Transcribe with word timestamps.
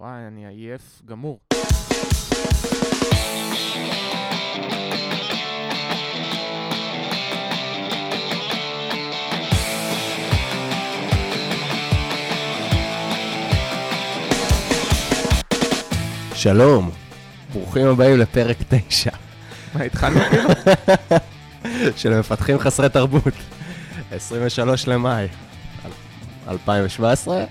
וואי, 0.00 0.26
אני 0.26 0.46
עייף 0.46 1.02
גמור. 1.06 1.38
שלום, 16.34 16.90
ברוכים 17.52 17.86
הבאים 17.86 18.18
לפרק 18.18 18.56
9 18.68 19.10
מה, 19.74 19.82
התחלנו 19.84 20.20
כאילו? 20.30 20.48
של 21.98 22.18
מפתחים 22.18 22.58
חסרי 22.58 22.88
תרבות. 22.88 23.34
23 24.12 24.88
למאי 24.88 25.28
2017, 26.48 27.44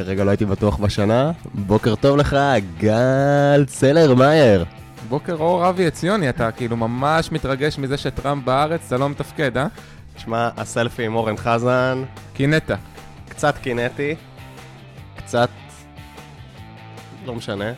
לרגע 0.00 0.24
לא 0.24 0.30
הייתי 0.30 0.44
בטוח 0.44 0.76
בשנה. 0.76 1.30
בוקר 1.54 1.94
טוב 1.94 2.16
לך, 2.16 2.36
גל 2.78 3.64
צלר 3.66 4.14
מאייר. 4.14 4.64
בוקר 5.08 5.32
אור 5.32 5.68
אבי 5.68 5.86
עציוני, 5.86 6.28
אתה 6.28 6.50
כאילו 6.50 6.76
ממש 6.76 7.32
מתרגש 7.32 7.78
מזה 7.78 7.96
שטראמפ 7.96 8.44
בארץ, 8.44 8.80
אתה 8.86 8.96
לא 8.96 9.08
מתפקד, 9.08 9.56
אה? 9.56 9.66
תשמע, 10.16 10.48
הסלפי 10.56 11.06
עם 11.06 11.14
אורן 11.14 11.36
חזן, 11.36 12.04
קינאת. 12.34 12.70
קצת 13.28 13.58
קינטי, 13.58 14.14
קצת... 15.16 15.48
לא 17.26 17.34
משנה. 17.34 17.72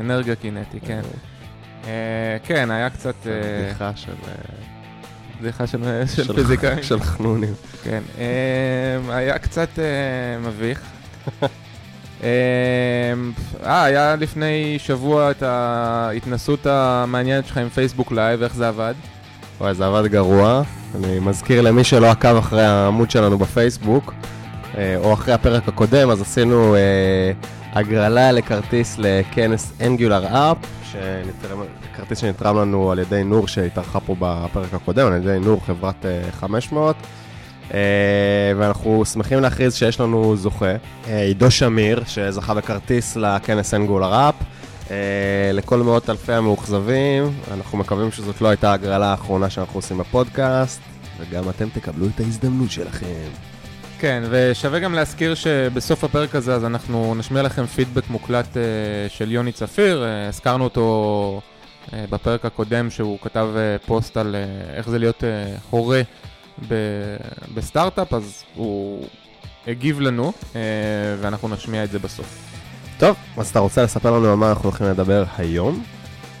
אנרגיה 0.00 0.34
קינטי, 0.34 0.80
כן. 0.80 1.00
אה, 1.84 2.36
כן, 2.44 2.70
היה 2.70 2.90
קצת 2.90 3.14
אה, 3.26 3.32
בדיחה 3.64 3.92
של... 3.96 4.12
אה, 4.28 4.34
בדיחה 5.40 5.66
של 5.66 6.34
פיזיקאים. 6.34 6.82
של 6.82 7.00
חנונים. 7.00 7.54
כן. 7.84 8.02
היה 9.08 9.38
קצת 9.38 9.68
מביך. 10.40 10.82
אה, 12.22 12.28
אה, 13.66 13.84
היה 13.84 14.16
לפני 14.16 14.76
שבוע 14.78 15.30
את 15.30 15.42
ההתנסות 15.42 16.66
המעניינת 16.66 17.46
שלך 17.46 17.58
עם 17.58 17.68
Facebook 17.68 18.12
Live, 18.12 18.42
איך 18.42 18.54
זה 18.54 18.68
עבד? 18.68 18.94
וואי, 19.60 19.74
זה 19.74 19.86
עבד 19.86 20.06
גרוע. 20.06 20.62
אני 20.94 21.18
מזכיר 21.18 21.60
למי 21.60 21.84
שלא 21.84 22.06
עקב 22.06 22.36
אחרי 22.36 22.64
העמוד 22.64 23.10
שלנו 23.10 23.38
בפייסבוק, 23.38 24.14
אה, 24.78 24.96
או 24.96 25.12
אחרי 25.12 25.34
הפרק 25.34 25.68
הקודם, 25.68 26.10
אז 26.10 26.20
עשינו 26.20 26.74
אה, 26.74 27.32
הגרלה 27.72 28.32
לכרטיס 28.32 28.96
לכנס 28.98 29.72
AngularUP, 29.80 30.56
כרטיס 31.96 32.18
שנתרם 32.18 32.56
לנו 32.58 32.90
על 32.90 32.98
ידי 32.98 33.24
נור 33.24 33.48
שהתארחה 33.48 34.00
פה 34.00 34.16
בפרק 34.18 34.74
הקודם, 34.74 35.06
על 35.06 35.14
ידי 35.14 35.38
נור 35.40 35.60
חברת 35.66 36.06
אה, 36.06 36.32
500. 36.32 36.96
אה, 37.74 38.52
ואנחנו 38.56 39.04
שמחים 39.04 39.40
להכריז 39.40 39.74
שיש 39.74 40.00
לנו 40.00 40.36
זוכה, 40.36 40.74
אה, 41.08 41.22
עידו 41.22 41.50
שמיר, 41.50 42.02
שזכה 42.06 42.54
בכרטיס 42.54 43.16
לכנס 43.16 43.74
אנגולר 43.74 44.28
אפ. 44.28 44.34
Uh, 44.86 44.92
לכל 45.52 45.82
מאות 45.82 46.10
אלפי 46.10 46.32
המאוכזבים, 46.32 47.32
אנחנו 47.54 47.78
מקווים 47.78 48.12
שזאת 48.12 48.40
לא 48.40 48.48
הייתה 48.48 48.70
ההגרלה 48.70 49.06
האחרונה 49.06 49.50
שאנחנו 49.50 49.78
עושים 49.78 49.98
בפודקאסט, 49.98 50.80
וגם 51.18 51.48
אתם 51.48 51.68
תקבלו 51.68 52.06
את 52.06 52.20
ההזדמנות 52.20 52.70
שלכם. 52.70 53.06
כן, 54.00 54.22
ושווה 54.30 54.78
גם 54.78 54.94
להזכיר 54.94 55.34
שבסוף 55.34 56.04
הפרק 56.04 56.34
הזה 56.34 56.54
אז 56.54 56.64
אנחנו 56.64 57.14
נשמיע 57.14 57.42
לכם 57.42 57.66
פידבק 57.66 58.10
מוקלט 58.10 58.56
אה, 58.56 58.62
של 59.08 59.32
יוני 59.32 59.52
צפיר, 59.52 60.04
אה, 60.04 60.28
הזכרנו 60.28 60.64
אותו 60.64 61.40
אה, 61.92 62.04
בפרק 62.10 62.44
הקודם 62.44 62.90
שהוא 62.90 63.18
כתב 63.22 63.48
אה, 63.56 63.76
פוסט 63.86 64.16
על 64.16 64.34
אה, 64.34 64.74
איך 64.76 64.88
זה 64.88 64.98
להיות 64.98 65.24
אה, 65.24 65.54
הורה 65.70 66.02
ב- 66.68 67.16
בסטארט-אפ, 67.54 68.14
אז 68.14 68.44
הוא 68.54 69.06
הגיב 69.66 70.00
לנו, 70.00 70.32
אה, 70.56 70.60
ואנחנו 71.20 71.48
נשמיע 71.48 71.84
את 71.84 71.90
זה 71.90 71.98
בסוף. 71.98 72.50
טוב, 72.98 73.16
אז 73.36 73.48
אתה 73.48 73.58
רוצה 73.58 73.82
לספר 73.82 74.10
לנו 74.10 74.28
על 74.28 74.34
מה 74.34 74.50
אנחנו 74.50 74.64
הולכים 74.64 74.86
לדבר 74.86 75.24
היום? 75.38 75.82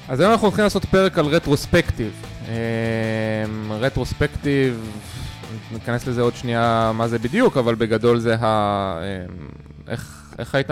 אז 0.08 0.20
היום 0.20 0.32
אנחנו 0.32 0.46
הולכים 0.46 0.64
לעשות 0.64 0.84
פרק 0.84 1.18
על 1.18 1.26
רטרוספקטיב. 1.26 2.12
אה, 2.48 2.54
רטרוספקטיב, 3.70 4.90
ניכנס 5.72 6.06
לזה 6.06 6.22
עוד 6.22 6.36
שנייה 6.36 6.92
מה 6.94 7.08
זה 7.08 7.18
בדיוק, 7.18 7.56
אבל 7.56 7.74
בגדול 7.74 8.18
זה 8.18 8.36
ה... 8.40 8.44
אה, 9.02 9.24
איך, 9.88 10.34
איך 10.38 10.54
היית 10.54 10.70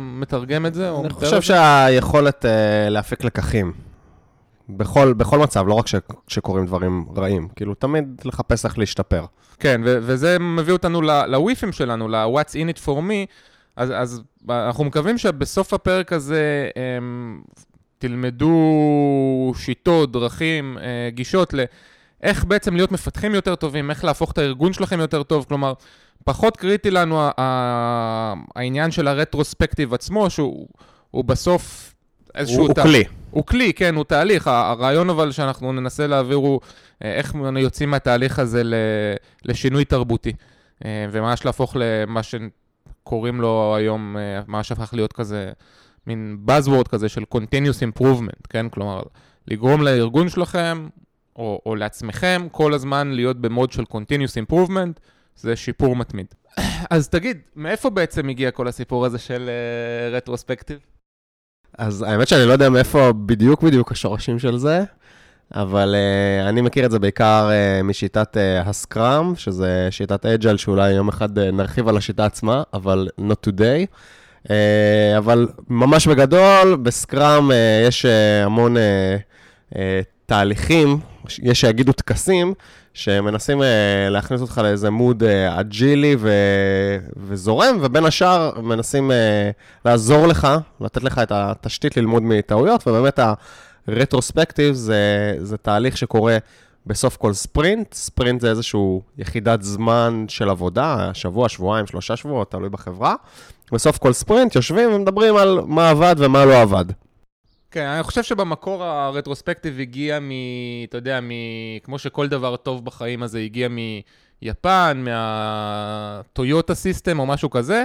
מתרגם 0.00 0.66
את 0.66 0.74
זה? 0.74 0.90
אני 1.00 1.10
חושב 1.10 1.36
זה? 1.36 1.42
שהיכולת 1.42 2.44
uh, 2.44 2.48
להפיק 2.90 3.24
לקחים. 3.24 3.72
בכל, 4.76 5.12
בכל 5.12 5.38
מצב, 5.38 5.64
לא 5.68 5.74
רק 5.74 5.86
ש- 5.86 5.94
שקורים 6.28 6.66
דברים 6.66 7.04
רעים, 7.16 7.48
כאילו 7.56 7.74
תמיד 7.74 8.20
לחפש 8.24 8.64
איך 8.64 8.78
להשתפר. 8.78 9.24
כן, 9.60 9.80
ו- 9.84 9.98
וזה 10.02 10.38
מביא 10.38 10.72
אותנו 10.72 11.02
לוויפים 11.02 11.72
שלנו, 11.72 12.08
ל-What's 12.08 12.52
in 12.52 12.76
it 12.76 12.86
for 12.86 12.98
me, 13.00 13.26
אז, 13.76 13.92
אז 13.96 14.22
אנחנו 14.48 14.84
מקווים 14.84 15.18
שבסוף 15.18 15.74
הפרק 15.74 16.12
הזה 16.12 16.68
הם, 16.76 17.40
תלמדו 17.98 19.52
שיטות, 19.56 20.12
דרכים, 20.12 20.78
אה, 20.78 21.08
גישות 21.10 21.54
לאיך 21.54 22.44
בעצם 22.44 22.76
להיות 22.76 22.92
מפתחים 22.92 23.34
יותר 23.34 23.54
טובים, 23.54 23.90
איך 23.90 24.04
להפוך 24.04 24.32
את 24.32 24.38
הארגון 24.38 24.72
שלכם 24.72 25.00
יותר 25.00 25.22
טוב, 25.22 25.44
כלומר, 25.48 25.72
פחות 26.24 26.56
קריטי 26.56 26.90
לנו 26.90 27.28
העניין 28.56 28.90
של 28.90 29.08
הרטרוספקטיב 29.08 29.94
עצמו, 29.94 30.30
שהוא 30.30 30.68
הוא 31.10 31.24
בסוף 31.24 31.94
איזשהו... 32.34 32.58
הוא, 32.58 32.66
הוא 32.66 32.74
תה- 32.74 32.82
כלי. 32.82 33.04
הוא 33.30 33.46
כלי, 33.46 33.72
כן, 33.72 33.94
הוא 33.94 34.04
תהליך. 34.04 34.46
הרעיון 34.46 35.10
אבל 35.10 35.32
שאנחנו 35.32 35.72
ננסה 35.72 36.06
להעביר 36.06 36.36
הוא 36.36 36.60
אה, 37.04 37.14
איך 37.14 37.34
יוצאים 37.56 37.90
מהתהליך 37.90 38.38
הזה 38.38 38.62
לשינוי 39.44 39.84
תרבותי. 39.84 40.32
אה, 40.84 41.06
וממש 41.10 41.44
להפוך 41.44 41.76
למה 41.80 42.20
שקוראים 42.22 43.40
לו 43.40 43.74
היום, 43.76 44.16
אה, 44.16 44.40
מה 44.46 44.62
שהפך 44.62 44.94
להיות 44.94 45.12
כזה, 45.12 45.50
מין 46.06 46.38
Buzzword 46.46 46.88
כזה 46.88 47.08
של 47.08 47.22
Continuous 47.34 47.98
Improvement, 47.98 48.46
כן? 48.48 48.68
כלומר, 48.68 49.02
לגרום 49.48 49.82
לארגון 49.82 50.28
שלכם, 50.28 50.88
או, 51.36 51.60
או 51.66 51.76
לעצמכם, 51.76 52.46
כל 52.52 52.74
הזמן 52.74 53.10
להיות 53.10 53.36
במוד 53.36 53.72
של 53.72 53.82
Continuous 53.82 54.52
Improvement, 54.52 55.00
זה 55.36 55.56
שיפור 55.56 55.96
מתמיד. 55.96 56.26
אז 56.90 57.08
תגיד, 57.08 57.38
מאיפה 57.56 57.90
בעצם 57.90 58.28
הגיע 58.28 58.50
כל 58.50 58.68
הסיפור 58.68 59.06
הזה 59.06 59.18
של 59.18 59.50
רטרוספקטיב? 60.12 60.78
אז 61.78 62.02
האמת 62.02 62.28
שאני 62.28 62.46
לא 62.46 62.52
יודע 62.52 62.68
מאיפה 62.68 63.12
בדיוק 63.12 63.62
בדיוק 63.62 63.92
השורשים 63.92 64.38
של 64.38 64.58
זה, 64.58 64.84
אבל 65.54 65.94
uh, 65.94 66.48
אני 66.48 66.60
מכיר 66.60 66.86
את 66.86 66.90
זה 66.90 66.98
בעיקר 66.98 67.48
uh, 67.50 67.82
משיטת 67.82 68.36
uh, 68.36 68.68
הסקראם, 68.68 69.36
שזה 69.36 69.88
שיטת 69.90 70.26
אג'ל, 70.26 70.56
שאולי 70.56 70.90
יום 70.90 71.08
אחד 71.08 71.38
uh, 71.38 71.42
נרחיב 71.52 71.88
על 71.88 71.96
השיטה 71.96 72.26
עצמה, 72.26 72.62
אבל 72.74 73.08
not 73.20 73.48
today. 73.48 73.86
Uh, 74.46 74.50
אבל 75.18 75.48
ממש 75.68 76.06
בגדול, 76.08 76.76
בסקראם 76.82 77.50
uh, 77.50 77.54
יש 77.88 78.04
uh, 78.04 78.46
המון 78.46 78.76
uh, 78.76 78.80
uh, 79.74 79.76
תהליכים, 80.26 80.98
יש 81.42 81.60
שיגידו 81.60 81.92
טקסים, 81.92 82.54
שמנסים 82.94 83.60
uh, 83.60 83.64
להכניס 84.10 84.40
אותך 84.40 84.60
לאיזה 84.64 84.90
מוד 84.90 85.22
uh, 85.22 85.60
אג'ילי 85.60 86.16
ו- 86.18 86.98
וזורם, 87.16 87.78
ובין 87.80 88.04
השאר 88.04 88.60
מנסים 88.60 89.10
uh, 89.10 89.14
לעזור 89.84 90.26
לך, 90.26 90.48
לתת 90.80 91.02
לך 91.02 91.18
את 91.18 91.32
התשתית 91.32 91.96
ללמוד 91.96 92.22
מטעויות, 92.22 92.88
ובאמת 92.88 93.20
הרטרוספקטיב 93.88 94.74
זה, 94.74 95.34
זה 95.38 95.56
תהליך 95.56 95.96
שקורה 95.96 96.38
בסוף 96.86 97.16
כל 97.16 97.32
ספרינט. 97.32 97.94
ספרינט 97.94 98.40
זה 98.40 98.50
איזושהי 98.50 98.80
יחידת 99.18 99.62
זמן 99.62 100.24
של 100.28 100.50
עבודה, 100.50 101.10
שבוע, 101.14 101.48
שבועיים, 101.48 101.86
שלושה 101.86 102.16
שבועות, 102.16 102.50
תלוי 102.50 102.68
בחברה. 102.68 103.14
בסוף 103.72 103.98
כל 103.98 104.12
ספרינט 104.12 104.54
יושבים 104.54 104.94
ומדברים 104.94 105.36
על 105.36 105.60
מה 105.66 105.90
עבד 105.90 106.14
ומה 106.18 106.44
לא 106.44 106.60
עבד. 106.60 106.84
כן, 107.70 107.86
אני 107.86 108.02
חושב 108.02 108.22
שבמקור 108.22 108.84
הרטרוספקטיב 108.84 109.80
הגיע 109.80 110.18
מ... 110.20 110.30
אתה 110.88 110.96
יודע, 110.96 111.20
מ... 111.20 111.30
כמו 111.82 111.98
שכל 111.98 112.28
דבר 112.28 112.56
טוב 112.56 112.84
בחיים 112.84 113.22
הזה 113.22 113.38
הגיע 113.38 113.68
מיפן, 114.42 115.04
מהטויוטה 115.04 116.74
סיסטם 116.74 117.18
או 117.18 117.26
משהו 117.26 117.50
כזה. 117.50 117.84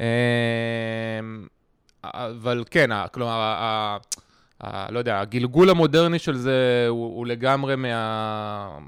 אמ, 0.00 0.04
אבל 2.04 2.64
כן, 2.70 2.90
כלומר, 3.12 3.40
ה- 3.40 3.96
ה- 4.60 4.90
לא 4.92 4.98
יודע, 4.98 5.20
הגלגול 5.20 5.70
המודרני 5.70 6.18
של 6.18 6.36
זה 6.36 6.86
הוא, 6.88 7.16
הוא 7.16 7.26
לגמרי 7.26 7.76
מה... 7.76 8.78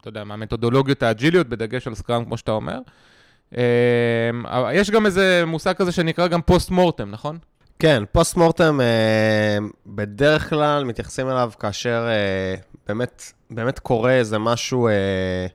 אתה 0.00 0.08
יודע, 0.08 0.24
מהמתודולוגיות 0.24 1.02
האג'יליות, 1.02 1.46
בדגש 1.48 1.86
על 1.86 1.94
סקראם, 1.94 2.24
כמו 2.24 2.36
שאתה 2.36 2.52
אומר. 2.52 2.78
אמ, 3.56 3.60
יש 4.72 4.90
גם 4.90 5.06
איזה 5.06 5.42
מושג 5.46 5.72
כזה 5.72 5.92
שנקרא 5.92 6.26
גם 6.26 6.42
פוסט 6.42 6.70
מורטם, 6.70 7.10
נכון? 7.10 7.38
כן, 7.82 8.02
פוסט 8.12 8.36
מורטם 8.36 8.80
אה, 8.80 9.58
בדרך 9.86 10.50
כלל 10.50 10.84
מתייחסים 10.84 11.28
אליו 11.28 11.52
כאשר 11.58 12.06
אה, 12.08 12.54
באמת, 12.88 13.32
באמת 13.50 13.78
קורה 13.78 14.12
איזה 14.12 14.38
משהו 14.38 14.88
אה, 14.88 15.46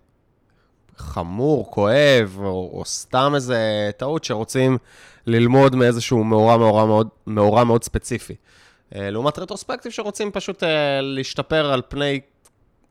חמור, 0.97 1.71
כואב, 1.71 2.37
או, 2.39 2.71
או 2.73 2.85
סתם 2.85 3.31
איזה 3.35 3.89
טעות 3.97 4.23
שרוצים 4.23 4.77
ללמוד 5.27 5.75
מאיזשהו 5.75 6.23
מאורע, 6.23 6.57
מאורע 6.57 6.85
מאוד, 6.85 7.07
מאורע 7.27 7.63
מאוד 7.63 7.83
ספציפי. 7.83 8.35
אה, 8.95 9.09
לעומת 9.09 9.39
רטרוספקטיב 9.39 9.91
שרוצים 9.91 10.31
פשוט 10.31 10.63
אה, 10.63 11.01
להשתפר 11.01 11.73
על 11.73 11.81
פני 11.89 12.19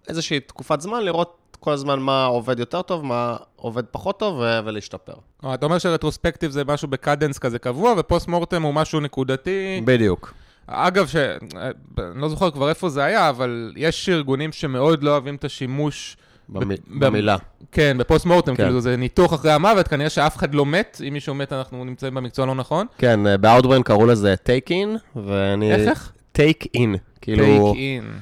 איזושהי 0.09 0.41
תקופת 0.41 0.81
זמן, 0.81 1.05
לראות 1.05 1.57
כל 1.61 1.73
הזמן 1.73 2.01
מה 2.01 2.25
עובד 2.25 2.59
יותר 2.59 2.83
טוב, 2.83 3.05
מה 3.05 3.37
עובד 3.57 3.85
פחות 3.91 4.19
טוב, 4.19 4.39
ו- 4.39 4.59
ולהשתפר. 4.65 5.13
אה, 5.45 5.55
אתה 5.55 5.67
אומר 5.67 5.79
ש 5.79 5.88
retrospective 5.88 6.51
זה 6.51 6.65
משהו 6.65 6.89
ב 6.89 6.95
cadence 6.95 7.39
כזה 7.39 7.59
קבוע, 7.59 7.95
ו 7.99 8.05
post 8.05 8.29
mortem 8.29 8.63
הוא 8.63 8.75
משהו 8.75 9.01
נקודתי. 9.01 9.83
בדיוק. 9.85 10.35
אגב, 10.67 11.07
ש... 11.07 11.17
אני 11.17 12.21
לא 12.21 12.29
זוכר 12.29 12.51
כבר 12.51 12.69
איפה 12.69 12.89
זה 12.89 13.05
היה, 13.05 13.29
אבל 13.29 13.73
יש 13.77 14.09
ארגונים 14.09 14.53
שמאוד 14.53 15.03
לא 15.03 15.11
אוהבים 15.11 15.35
את 15.35 15.45
השימוש... 15.45 16.17
במ... 16.49 16.69
במילה. 16.89 17.37
כן, 17.73 17.99
ב 17.99 18.04
post 18.04 18.27
mortem, 18.27 18.57
כן. 18.57 18.65
כאילו 18.65 18.81
זה 18.81 18.97
ניתוח 18.97 19.35
אחרי 19.35 19.53
המוות, 19.53 19.89
כנראה 19.89 20.11
שאף 20.11 20.37
אחד 20.37 20.55
לא 20.55 20.67
מת, 20.67 21.01
אם 21.09 21.13
מישהו 21.13 21.35
מת 21.35 21.53
אנחנו 21.53 21.85
נמצאים 21.85 22.15
במקצוע 22.15 22.47
לא 22.47 22.55
נכון. 22.55 22.87
כן, 22.99 23.27
אה, 23.27 23.37
ב-Outbrain 23.37 23.83
קראו 23.85 24.07
לזה 24.07 24.35
take 24.47 24.71
in, 24.71 25.19
ואני... 25.25 25.75
איך 25.75 25.89
איך? 25.89 26.13
take 26.39 26.67
in, 26.77 26.99
כאילו, 27.21 27.45
take 27.45 27.77
in. 27.77 28.13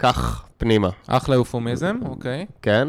קח 0.00 0.48
פנימה, 0.58 0.88
אחלה 1.06 1.36
אופמיזם, 1.36 1.98
אוקיי. 2.04 2.46
כן? 2.62 2.88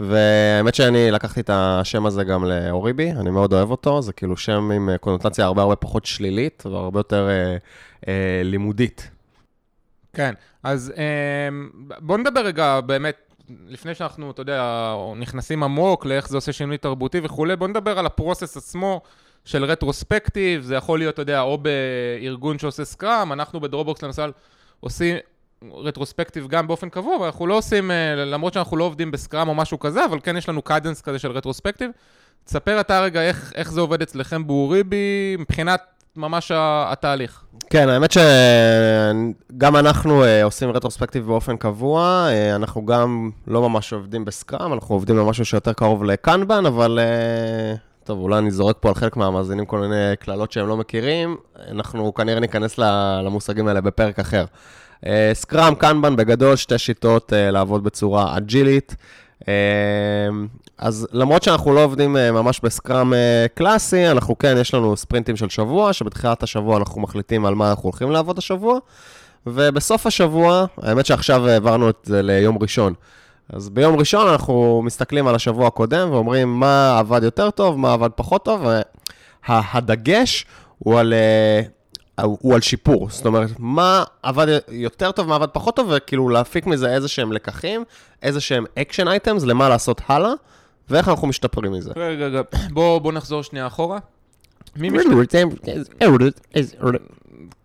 והאמת 0.00 0.74
שאני 0.74 1.10
לקחתי 1.10 1.40
את 1.40 1.50
השם 1.52 2.06
הזה 2.06 2.24
גם 2.24 2.44
לאוריבי, 2.44 3.10
אני 3.10 3.30
מאוד 3.30 3.52
אוהב 3.52 3.70
אותו, 3.70 4.02
זה 4.02 4.12
כאילו 4.12 4.36
שם 4.36 4.70
עם 4.70 4.90
אה, 4.90 4.98
קונוטציה 4.98 5.44
הרבה 5.44 5.62
הרבה 5.62 5.76
פחות 5.76 6.06
שלילית, 6.06 6.62
והרבה 6.66 7.00
יותר 7.00 7.28
אה, 7.28 7.56
אה, 8.08 8.42
לימודית. 8.44 9.10
כן, 10.12 10.34
אז 10.62 10.92
אמ, 10.96 11.70
בוא 11.98 12.18
נדבר 12.18 12.40
רגע 12.40 12.80
באמת, 12.80 13.32
לפני 13.68 13.94
שאנחנו, 13.94 14.30
אתה 14.30 14.42
יודע, 14.42 14.94
נכנסים 15.16 15.62
עמוק 15.62 16.06
לאיך 16.06 16.28
זה 16.28 16.36
עושה 16.36 16.52
שינוי 16.52 16.78
תרבותי 16.78 17.20
וכולי, 17.22 17.56
בוא 17.56 17.68
נדבר 17.68 17.98
על 17.98 18.06
הפרוסס 18.06 18.56
עצמו 18.56 19.00
של 19.44 19.64
רטרוספקטיב, 19.64 20.62
זה 20.62 20.74
יכול 20.74 20.98
להיות, 20.98 21.14
אתה 21.14 21.22
יודע, 21.22 21.40
או 21.40 21.58
בארגון 21.58 22.58
שעושה 22.58 22.84
סקראם, 22.84 23.32
אנחנו 23.32 23.60
בדרובוקס 23.60 24.02
למשל 24.02 24.32
עושים 24.80 25.16
רטרוספקטיב 25.74 26.48
גם 26.48 26.66
באופן 26.66 26.88
קבוע, 26.88 27.16
אבל 27.16 27.26
אנחנו 27.26 27.46
לא 27.46 27.54
עושים, 27.54 27.90
אה, 27.90 28.14
למרות 28.16 28.52
שאנחנו 28.52 28.76
לא 28.76 28.84
עובדים 28.84 29.10
בסקראם 29.10 29.48
או 29.48 29.54
משהו 29.54 29.78
כזה, 29.78 30.04
אבל 30.04 30.18
כן 30.22 30.36
יש 30.36 30.48
לנו 30.48 30.62
קדנס 30.62 31.00
כזה 31.00 31.18
של 31.18 31.30
רטרוספקטיב. 31.30 31.90
תספר 32.44 32.80
אתה 32.80 33.00
רגע 33.00 33.22
איך, 33.22 33.52
איך 33.54 33.72
זה 33.72 33.80
עובד 33.80 34.02
אצלכם 34.02 34.46
באוריבי, 34.46 35.36
מבחינת 35.38 35.80
ממש 36.16 36.52
התהליך. 36.86 37.44
כן, 37.70 37.88
האמת 37.88 38.10
שגם 38.12 39.76
אנחנו 39.76 40.24
אה, 40.24 40.44
עושים 40.44 40.70
רטרוספקטיב 40.70 41.26
באופן 41.26 41.56
קבוע, 41.56 42.26
אה, 42.30 42.56
אנחנו 42.56 42.86
גם 42.86 43.30
לא 43.46 43.68
ממש 43.68 43.92
עובדים 43.92 44.24
בסקראם, 44.24 44.72
אנחנו 44.72 44.94
עובדים 44.94 45.16
במשהו 45.16 45.44
שיותר 45.44 45.72
קרוב 45.72 46.04
לקנבן, 46.04 46.66
אבל 46.66 46.98
טוב, 48.04 48.20
אולי 48.20 48.38
אני 48.38 48.50
זורק 48.50 48.76
פה 48.80 48.88
על 48.88 48.94
חלק 48.94 49.16
מהמאזינים 49.16 49.66
כל 49.66 49.78
מיני 49.78 50.16
קללות 50.20 50.52
שהם 50.52 50.68
לא 50.68 50.76
מכירים, 50.76 51.36
אנחנו 51.70 52.14
כנראה 52.14 52.40
ניכנס 52.40 52.78
למושגים 53.24 53.68
האלה 53.68 53.80
בפרק 53.80 54.18
אחר. 54.18 54.44
אה, 55.06 55.30
סקראם, 55.34 55.74
קנבן, 55.74 56.16
בגדול, 56.16 56.56
שתי 56.56 56.78
שיטות 56.78 57.32
אה, 57.32 57.50
לעבוד 57.50 57.84
בצורה 57.84 58.36
אג'ילית. 58.36 58.96
אה, 59.48 59.54
אז 60.78 61.08
למרות 61.12 61.42
שאנחנו 61.42 61.72
לא 61.72 61.84
עובדים 61.84 62.16
אה, 62.16 62.32
ממש 62.32 62.60
בסקראם 62.62 63.14
אה, 63.14 63.46
קלאסי, 63.54 64.08
אנחנו 64.08 64.38
כן, 64.38 64.56
יש 64.60 64.74
לנו 64.74 64.96
ספרינטים 64.96 65.36
של 65.36 65.48
שבוע, 65.48 65.92
שבתחילת 65.92 66.42
השבוע 66.42 66.76
אנחנו 66.76 67.00
מחליטים 67.00 67.46
על 67.46 67.54
מה 67.54 67.70
אנחנו 67.70 67.82
הולכים 67.82 68.10
לעבוד 68.10 68.38
השבוע, 68.38 68.78
ובסוף 69.46 70.06
השבוע, 70.06 70.66
האמת 70.82 71.06
שעכשיו 71.06 71.48
העברנו 71.48 71.90
את 71.90 71.96
זה 72.04 72.22
ליום 72.22 72.58
ראשון. 72.60 72.94
אז 73.52 73.68
ביום 73.68 73.96
ראשון 73.96 74.28
אנחנו 74.28 74.82
מסתכלים 74.84 75.26
על 75.26 75.34
השבוע 75.34 75.66
הקודם 75.66 76.08
ואומרים 76.10 76.60
מה 76.60 76.98
עבד 76.98 77.22
יותר 77.22 77.50
טוב, 77.50 77.78
מה 77.78 77.92
עבד 77.92 78.10
פחות 78.14 78.44
טוב, 78.44 78.66
והדגש 79.48 80.46
הוא 80.78 80.98
על, 80.98 81.14
הוא 82.22 82.54
על 82.54 82.60
שיפור. 82.60 83.10
זאת 83.10 83.26
אומרת, 83.26 83.50
מה 83.58 84.04
עבד 84.22 84.46
יותר 84.68 85.12
טוב, 85.12 85.28
מה 85.28 85.34
עבד 85.34 85.48
פחות 85.48 85.76
טוב, 85.76 85.88
וכאילו 85.96 86.28
להפיק 86.28 86.66
מזה 86.66 86.94
איזה 86.94 87.08
שהם 87.08 87.32
לקחים, 87.32 87.84
איזה 88.22 88.40
שהם 88.40 88.64
action 88.78 89.08
items, 89.08 89.42
למה 89.44 89.68
לעשות 89.68 90.00
הלאה, 90.08 90.30
ואיך 90.90 91.08
אנחנו 91.08 91.28
משתפרים 91.28 91.72
מזה. 91.72 91.92
רגע, 91.96 92.26
רגע, 92.26 92.40
בוא, 92.72 92.98
בוא 92.98 93.12
נחזור 93.12 93.42
שנייה 93.42 93.66
אחורה. 93.66 93.98
מי 94.76 94.90
משתתף? 94.90 95.44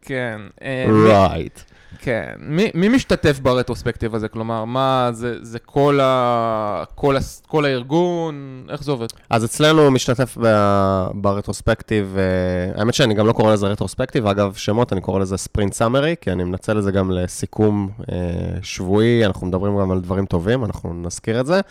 כן. 0.02 0.42
אה, 0.62 0.86
מי- 0.88 1.10
right. 1.12 1.73
כן. 2.04 2.34
מי, 2.40 2.72
מי 2.74 2.88
משתתף 2.88 3.40
ב 3.40 3.45
retrospective 3.45 4.16
הזה? 4.16 4.28
כלומר, 4.28 4.66
מה, 4.66 5.10
זה, 5.14 5.36
זה 5.42 5.60
כל, 5.60 6.00
ה, 6.02 6.84
כל, 6.96 7.18
ה, 7.18 7.20
כל 7.48 7.66
הארגון? 7.66 8.66
איך 8.70 8.84
זה 8.84 8.92
עובד? 8.92 9.08
אז 9.30 9.46
אצלנו 9.46 9.92
משתתף 9.92 10.38
ב- 10.42 11.08
ברטרוספקטיב, 11.14 12.16
אה, 12.18 12.80
האמת 12.80 12.94
שאני 12.94 13.14
גם 13.14 13.28
לא 13.28 13.34
קורא 13.34 13.54
לזה 13.54 13.68
רטרוספקטיב, 13.68 14.28
אגב, 14.28 14.54
שמות, 14.54 14.94
אני 14.94 15.02
קורא 15.02 15.20
לזה 15.20 15.38
ספרינט 15.38 15.74
סאמרי, 15.74 16.16
כי 16.22 16.32
אני 16.32 16.44
מנצל 16.44 16.78
את 16.78 16.84
זה 16.84 16.92
גם 16.92 17.12
לסיכום 17.12 17.90
אה, 18.12 18.18
שבועי, 18.62 19.26
אנחנו 19.26 19.48
מדברים 19.48 19.80
גם 19.80 19.92
על 19.92 20.02
דברים 20.02 20.26
טובים, 20.26 20.66
אנחנו 20.66 20.94
נזכיר 20.94 21.40
את 21.40 21.46
זה. 21.46 21.62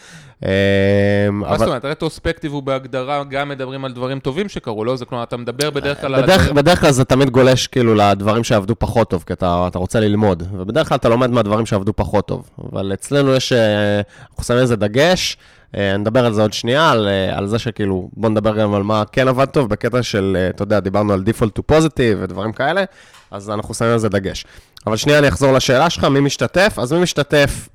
אה, 0.46 1.30
מה 1.30 1.58
זאת 1.58 1.68
אומרת? 1.68 1.84
רטרוספקטיב 1.84 2.52
הוא 2.52 2.62
בהגדרה 2.62 3.24
גם 3.24 3.48
מדברים 3.48 3.84
על 3.84 3.92
דברים 3.92 4.20
טובים 4.20 4.48
שקרו, 4.48 4.84
לא? 4.84 4.96
זה 4.96 5.04
כלומר, 5.04 5.22
אתה 5.24 5.36
מדבר 5.36 5.70
בדרך 5.70 6.00
כלל 6.00 6.14
על... 6.14 6.22
בדרך, 6.54 6.80
כלל 6.80 6.90
זה 6.90 7.04
תמיד 7.04 7.30
גולש 7.30 7.66
כאילו 7.66 7.94
לדברים 7.94 8.44
שעבדו 8.44 8.74
פחות 8.78 9.10
טוב, 9.10 9.24
כי 9.26 9.32
אתה, 9.32 9.68
רוצה 9.74 10.00
ללמוד, 10.00 10.42
ובדרך 10.52 10.88
כלל 10.88 10.96
אתה 10.96 11.08
לומד 11.08 11.30
מהדברים 11.30 11.66
שעבדו 11.66 11.92
פחות 11.96 12.26
טוב. 12.26 12.50
אבל 12.72 12.92
אצלנו 12.94 13.34
יש, 13.34 13.52
אה, 13.52 14.00
אנחנו 14.30 14.44
שמים 14.44 14.60
איזה 14.60 14.76
דגש, 14.76 15.36
אה, 15.76 15.96
נדבר 15.96 16.26
על 16.26 16.32
זה 16.32 16.42
עוד 16.42 16.52
שנייה, 16.52 16.90
על, 16.90 17.08
אה, 17.08 17.38
על 17.38 17.46
זה 17.46 17.58
שכאילו, 17.58 18.08
בוא 18.12 18.28
נדבר 18.28 18.56
גם 18.56 18.74
על 18.74 18.82
מה 18.82 19.02
כן 19.12 19.28
עבד 19.28 19.46
טוב, 19.46 19.68
בקטע 19.68 20.02
של, 20.02 20.36
אתה 20.50 20.62
יודע, 20.62 20.80
דיברנו 20.80 21.12
על 21.12 21.24
default 21.26 21.60
to 21.60 21.74
positive 21.74 22.16
ודברים 22.20 22.52
כאלה, 22.52 22.84
אז 23.30 23.50
אנחנו 23.50 23.74
שמים 23.74 23.92
על 23.92 23.98
זה 23.98 24.08
דגש. 24.08 24.44
אבל 24.86 24.96
שנייה, 24.96 25.18
אני 25.18 25.28
אחזור 25.28 25.52
לשאלה 25.52 25.90
שלך, 25.90 26.04
מי 26.04 26.20
משתתף? 26.20 26.74
אז 26.78 26.92
מי 26.92 27.00
משתתף, 27.00 27.68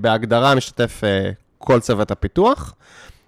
בהגדרה 0.00 0.54
משתתף 0.54 1.00
כל 1.64 1.80
צוות 1.80 2.10
הפיתוח. 2.10 2.74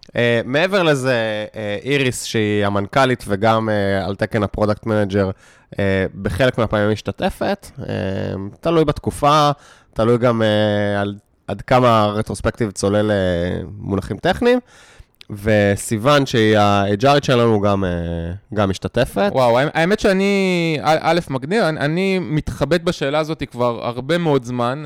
אה, 0.08 0.12
מעבר 0.44 0.82
לזה, 0.82 1.46
אה, 1.52 1.56
איריס, 1.84 2.24
שהיא 2.24 2.66
המנכ"לית 2.66 3.24
וגם 3.28 3.68
אה, 3.68 4.06
על 4.06 4.14
תקן 4.14 4.42
ה 4.42 4.48
product 4.48 4.86
manager, 4.86 5.30
אה, 5.72 5.76
בחלק 6.22 6.58
מהפעמים 6.58 6.90
משתתפת. 6.90 7.66
אה, 7.78 7.82
תלוי 8.60 8.84
בתקופה, 8.84 9.50
תלוי 9.94 10.18
גם 10.18 10.42
uh, 10.42 11.00
על 11.00 11.14
עד 11.48 11.62
כמה 11.62 12.02
הרטרוספקטיב 12.02 12.70
צולל 12.70 13.10
uh, 13.10 13.66
מונחים 13.78 14.16
טכניים. 14.16 14.58
וסיוון, 15.30 16.26
שהיא 16.26 16.58
ה-HRית 16.58 17.24
שלנו, 17.24 17.60
גם, 17.60 17.84
uh, 17.84 18.54
גם 18.56 18.70
משתתפת. 18.70 19.30
וואו, 19.32 19.58
האמת- 19.74 20.00
שאני, 20.00 20.78
א', 20.82 21.20
מגניב, 21.30 21.62
אני, 21.62 21.80
אני 21.80 22.18
מתחבט 22.18 22.80
בשאלה 22.80 23.18
הזאת 23.18 23.42
כבר 23.50 23.86
הרבה 23.86 24.18
מאוד 24.18 24.44
זמן. 24.44 24.84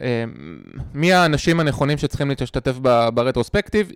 אה, 0.00 0.06
אה, 0.06 0.24
מי 0.94 1.12
האנשים 1.12 1.60
הנכונים 1.60 1.98
שצריכים 1.98 2.30
להשתתף 2.40 2.76
ברטרוספקטיב? 3.14 3.92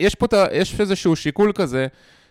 יש 0.00 0.14
פה, 0.14 0.26
יש 0.52 0.80
איזשהו 0.80 1.16
שיקול 1.16 1.52
כזה, 1.54 1.86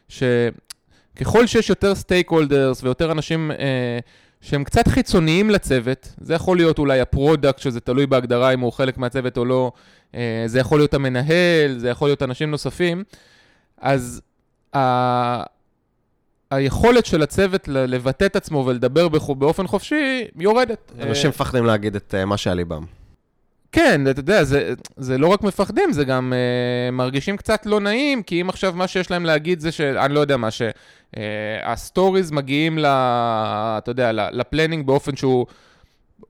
שככל 0.10 1.48
שיש 1.48 1.70
יותר 1.70 1.96
סטייק 1.96 2.30
הולדרס 2.30 2.84
ויותר 2.84 3.12
אנשים 3.12 3.52
אה, 3.52 4.00
שהם 4.42 4.64
קצת 4.64 4.88
חיצוניים 4.88 5.50
לצוות, 5.50 6.14
זה 6.22 6.34
יכול 6.34 6.58
להיות 6.58 6.80
אולי 6.80 7.02
ה 7.02 7.08
product, 7.08 7.60
שזה 7.60 7.80
תלוי 7.80 8.08
בהגדרה 8.08 8.54
אם 8.54 8.60
הוא 8.60 8.72
חלק 8.72 8.98
מהצוות 8.98 9.38
או 9.38 9.46
לא, 9.46 9.72
אה, 10.16 10.44
זה 10.46 10.60
יכול 10.60 10.80
להיות 10.80 10.94
המנהל, 10.94 11.78
זה 11.78 11.90
יכול 11.90 12.08
להיות 12.08 12.24
אנשים 12.24 12.52
נוספים, 12.52 13.04
אז 13.78 14.22
ה... 14.76 15.56
היכולת 16.52 17.06
של 17.06 17.22
הצוות 17.22 17.68
לבטא 17.68 18.26
את 18.26 18.36
עצמו 18.36 18.64
ולדבר 18.66 19.08
באופן 19.08 19.68
חופשי 19.68 20.28
יורדת. 20.40 20.92
אנשים 21.02 21.26
אה, 21.26 21.30
מפחדים 21.30 21.66
להגיד 21.66 21.96
את 21.96 22.14
אה, 22.22 22.26
מה 22.26 22.38
שעל 22.38 22.58
ליבם. 22.58 22.84
כן, 23.76 24.08
אתה 24.10 24.20
יודע, 24.20 24.44
זה, 24.44 24.74
זה 24.98 25.18
לא 25.18 25.28
רק 25.28 25.44
מפחדים, 25.44 25.92
זה 25.92 26.04
גם 26.04 26.34
אה, 26.34 26.92
מרגישים 26.92 27.38
קצת 27.38 27.66
לא 27.66 27.80
נעים, 27.80 28.24
כי 28.24 28.42
אם 28.42 28.50
עכשיו 28.50 28.74
מה 28.76 28.88
שיש 28.88 29.12
להם 29.12 29.26
להגיד 29.26 29.60
זה 29.60 29.72
ש... 29.72 29.82
אני 29.82 30.14
לא 30.14 30.20
יודע 30.20 30.38
מה, 30.38 30.50
שה 30.52 31.06
stories 31.06 32.32
מגיעים 32.32 32.78
ל... 32.78 32.86
אתה 32.86 33.92
יודע, 33.92 34.12
ל 34.12 34.20
planning 34.20 34.88
באופן 34.88 35.16
שהוא, 35.16 35.46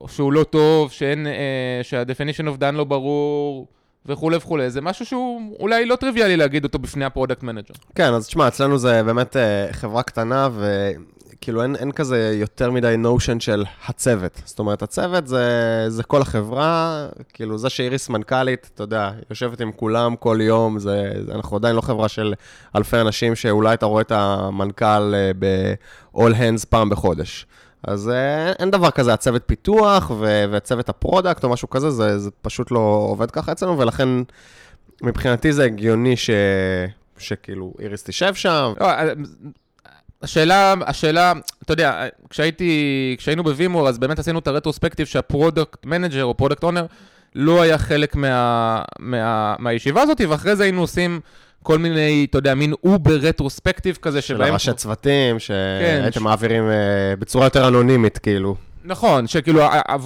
שהוא 0.08 0.34
לא 0.34 0.44
טוב, 0.44 0.92
שאין... 0.92 1.28
אה, 1.28 1.84
שה-definition 1.84 2.44
of 2.44 2.62
done 2.62 2.72
לא 2.72 2.84
ברור. 2.84 3.68
וכולי 4.06 4.38
וכולי, 4.38 4.70
זה 4.70 4.82
משהו 4.82 5.06
שהוא 5.06 5.56
אולי 5.60 5.86
לא 5.86 5.96
טריוויאלי 5.96 6.38
להגיד 6.38 6.64
אותו 6.64 6.80
בפני 6.80 7.06
ה 7.06 7.10
product 7.10 7.44
manager. 7.44 7.74
כן, 7.96 8.14
אז 8.14 8.28
תשמע, 8.28 8.48
אצלנו 8.48 8.78
זה 8.78 9.04
באמת 9.04 9.36
אה, 9.36 9.74
חברה 9.74 10.04
קטנה, 10.04 10.50
וכאילו 11.46 11.64
אין, 11.64 11.76
אין 11.76 11.92
כזה 11.92 12.32
יותר 12.36 12.72
מדי 12.72 12.98
notion 12.98 13.40
של 13.40 13.64
הצוות. 13.88 14.42
זאת 14.46 14.60
אומרת, 14.60 14.82
הצוות 14.82 15.28
זה, 15.28 15.86
זה 15.88 16.04
כל 16.04 16.22
החברה, 16.22 17.08
כאילו 17.34 17.58
זה 17.58 17.70
שאיריס 17.70 18.10
מנכ"לית, 18.10 18.70
אתה 18.74 18.84
יודע, 18.84 19.12
יושבת 19.30 19.62
עם 19.62 19.72
כולם 19.72 20.16
כל 20.16 20.38
יום, 20.42 20.80
זה, 20.80 21.12
אנחנו 21.32 21.58
עדיין 21.58 21.76
לא 21.76 21.82
חברה 21.82 22.08
של 22.08 22.34
אלפי 22.76 23.02
אנשים 23.02 23.36
שאולי 23.36 23.74
אתה 23.74 23.86
רואה 23.86 24.02
את 24.02 24.12
המנכ"ל 24.12 25.14
אה, 25.14 25.38
ב-all 25.40 26.34
hands 26.34 26.66
פעם 26.70 26.90
בחודש. 26.90 27.46
אז 27.84 28.10
אה, 28.10 28.52
אין 28.52 28.72
דבר 28.72 28.92
כזה, 28.92 29.14
הצוות 29.14 29.42
פיתוח 29.46 30.12
ו- 30.20 30.46
וצוות 30.52 30.90
ה 30.90 30.96
product 30.96 31.44
או 31.44 31.50
משהו 31.50 31.70
כזה, 31.70 31.90
זה, 31.90 32.20
זה 32.20 32.30
פשוט 32.42 32.72
לא 32.72 33.08
עובד 33.10 33.32
ככה 33.32 33.52
אצלנו, 33.52 33.80
ולכן 33.80 34.10
מבחינתי 35.02 35.54
זה 35.54 35.64
הגיוני 35.64 36.18
ש... 36.18 36.30
שכאילו 37.18 37.74
איריס 37.80 38.04
תשב 38.04 38.34
שם. 38.34 38.74
השאלה, 40.22 40.74
השאלה, 40.86 41.34
אתה 41.64 41.74
יודע, 41.74 42.06
כשהייתי, 42.30 42.72
כשהיינו 43.20 43.44
בווימור, 43.44 43.88
אז 43.90 43.98
באמת 43.98 44.20
עשינו 44.20 44.40
את 44.40 44.48
ה 44.48 44.52
retrospective 44.52 45.08
שה 45.08 45.31
product 45.31 45.86
manager 45.86 46.24
או 46.24 46.38
product 46.38 46.64
owner 46.64 46.86
לא 47.36 47.62
היה 47.62 47.78
חלק 47.78 48.16
מה, 48.16 48.82
מה, 49.00 49.56
מהישיבה 49.60 50.02
הזאת, 50.02 50.22
ואחרי 50.30 50.56
זה 50.56 50.64
היינו 50.64 50.82
עושים 50.82 51.20
כל 51.64 51.78
מיני, 51.78 52.28
אתה 52.30 52.38
יודע, 52.38 52.56
מין 52.56 52.74
over 52.84 53.16
retrospective 53.16 53.98
כזה, 54.02 54.22
של 54.22 54.36
שבהם... 54.36 54.50
הראשי 54.50 54.74
צוותים, 54.74 55.36
כן, 55.36 55.40
שהייתם 55.40 56.20
ש- 56.20 56.24
מעבירים 56.24 56.70
אה, 56.70 57.16
בצורה 57.20 57.46
יותר 57.46 57.68
אנונימית, 57.68 58.18
כאילו. 58.18 58.56
נכון, 58.86 59.28
שכאילו 59.28 59.62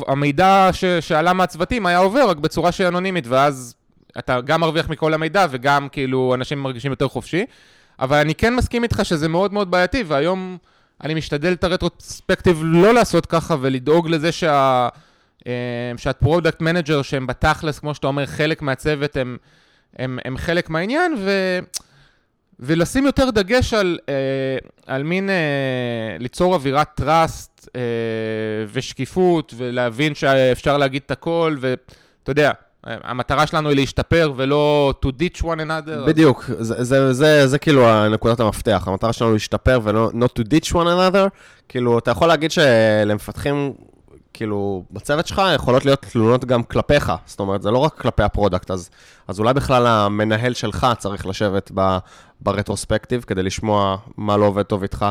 המידע 0.08 0.70
ש, 0.72 0.86
שעלה 0.86 1.34
מהצוותים 1.34 1.86
היה 1.86 1.98
עובר 1.98 2.30
רק 2.30 2.38
בצורה 2.38 2.72
שהיא 2.72 2.88
אנונימית, 2.88 3.28
ואז 3.28 3.76
אתה 4.20 4.42
גם 4.42 4.62
מרוויח 4.62 4.90
מכל 4.90 5.14
המידע 5.14 5.46
וגם 5.50 5.88
כאילו 5.92 6.34
אנשים 6.36 6.60
מרגישים 6.64 6.92
יותר 6.92 7.08
חופשי. 7.08 7.46
אבל 8.00 8.18
אני 8.18 8.36
כן 8.36 8.56
מסכים 8.56 8.84
איתך 8.84 9.02
שזה 9.04 9.28
מאוד 9.28 9.54
מאוד 9.54 9.72
בעייתי, 9.72 10.04
והיום 10.08 10.58
אני 11.04 11.14
משתדל 11.14 11.54
את 11.54 11.64
ה 11.64 11.71
retrospective 11.71 12.62
לא 12.64 12.94
לעשות 12.94 13.26
ככה 13.26 13.56
ולדאוג 13.62 14.10
לזה 14.10 14.32
שה... 14.32 14.90
אה, 15.48 15.92
שה 15.98 16.17
product 16.17 16.62
manager 16.62 17.02
שהם 17.02 17.28
בתכלס, 17.28 17.80
כמו 17.80 17.96
שאתה 17.96 18.08
אומר, 18.08 18.26
חלק 18.26 18.62
מהצוות 18.62 19.18
הם, 19.18 19.38
הם, 19.98 20.20
הם 20.26 20.38
חלק 20.38 20.70
מהעניין, 20.70 21.16
ו... 21.20 21.60
ולשים 22.60 23.06
יותר 23.06 23.30
דגש 23.30 23.74
על, 23.74 24.00
אה, 24.10 24.58
על 24.86 25.04
מין, 25.04 25.30
אה, 25.30 25.36
ליצור 26.20 26.54
אווירת 26.56 26.88
trust 26.96 27.70
ושקיפות, 28.74 29.54
ולהבין 29.58 30.16
שאפשר 30.16 30.78
להגיד 30.78 31.02
את 31.06 31.12
הכל, 31.12 31.58
ואתה 31.60 32.32
יודע, 32.32 32.52
המטרה 33.04 33.48
שלנו 33.48 33.70
היא 33.70 33.76
להשתפר 33.76 34.34
ולא 34.36 34.94
to 35.06 35.08
ditch 35.08 35.42
one 35.42 35.60
another. 35.60 36.08
בדיוק, 36.08 36.46
זה, 36.60 36.84
זה, 36.84 37.14
זה, 37.14 37.48
זה 37.48 37.60
כאילו 37.60 38.10
נקודת 38.10 38.40
המפתח. 38.40 38.84
המטרה 38.88 39.14
שלנו 39.14 39.34
להשתפר 39.34 39.80
ולא 39.84 40.10
not 40.10 40.40
to 40.40 40.44
ditch 40.44 40.72
one 40.74 40.74
another. 40.74 41.30
כאילו, 41.70 42.00
אתה 42.00 42.12
יכול 42.12 42.28
להגיד 42.28 42.52
שלמפתחים, 42.52 43.74
כאילו, 44.34 44.84
בצוות 44.92 45.28
שלך 45.28 45.42
יכולות 45.56 45.86
להיות 45.86 46.02
תלונות 46.02 46.46
גם 46.46 46.64
כלפיך. 46.64 47.12
זאת 47.26 47.40
אומרת, 47.40 47.62
זה 47.62 47.72
לא 47.72 47.78
רק 47.78 47.94
כלפי 47.94 48.24
ה 48.24 48.29
product, 48.29 48.72
אז, 48.72 48.90
אז 49.28 49.40
אולי 49.40 49.54
בכלל 49.54 49.88
המנהל 49.88 50.54
שלך 50.54 50.88
צריך 50.98 51.28
לשבת 51.28 51.72
ב, 51.76 51.98
ברטרוספקטיב 52.42 53.24
כדי 53.28 53.44
לשמוע 53.44 53.98
מה 54.18 54.38
לא 54.38 54.46
עובד 54.46 54.64
טוב 54.64 54.82
איתך. 54.82 55.06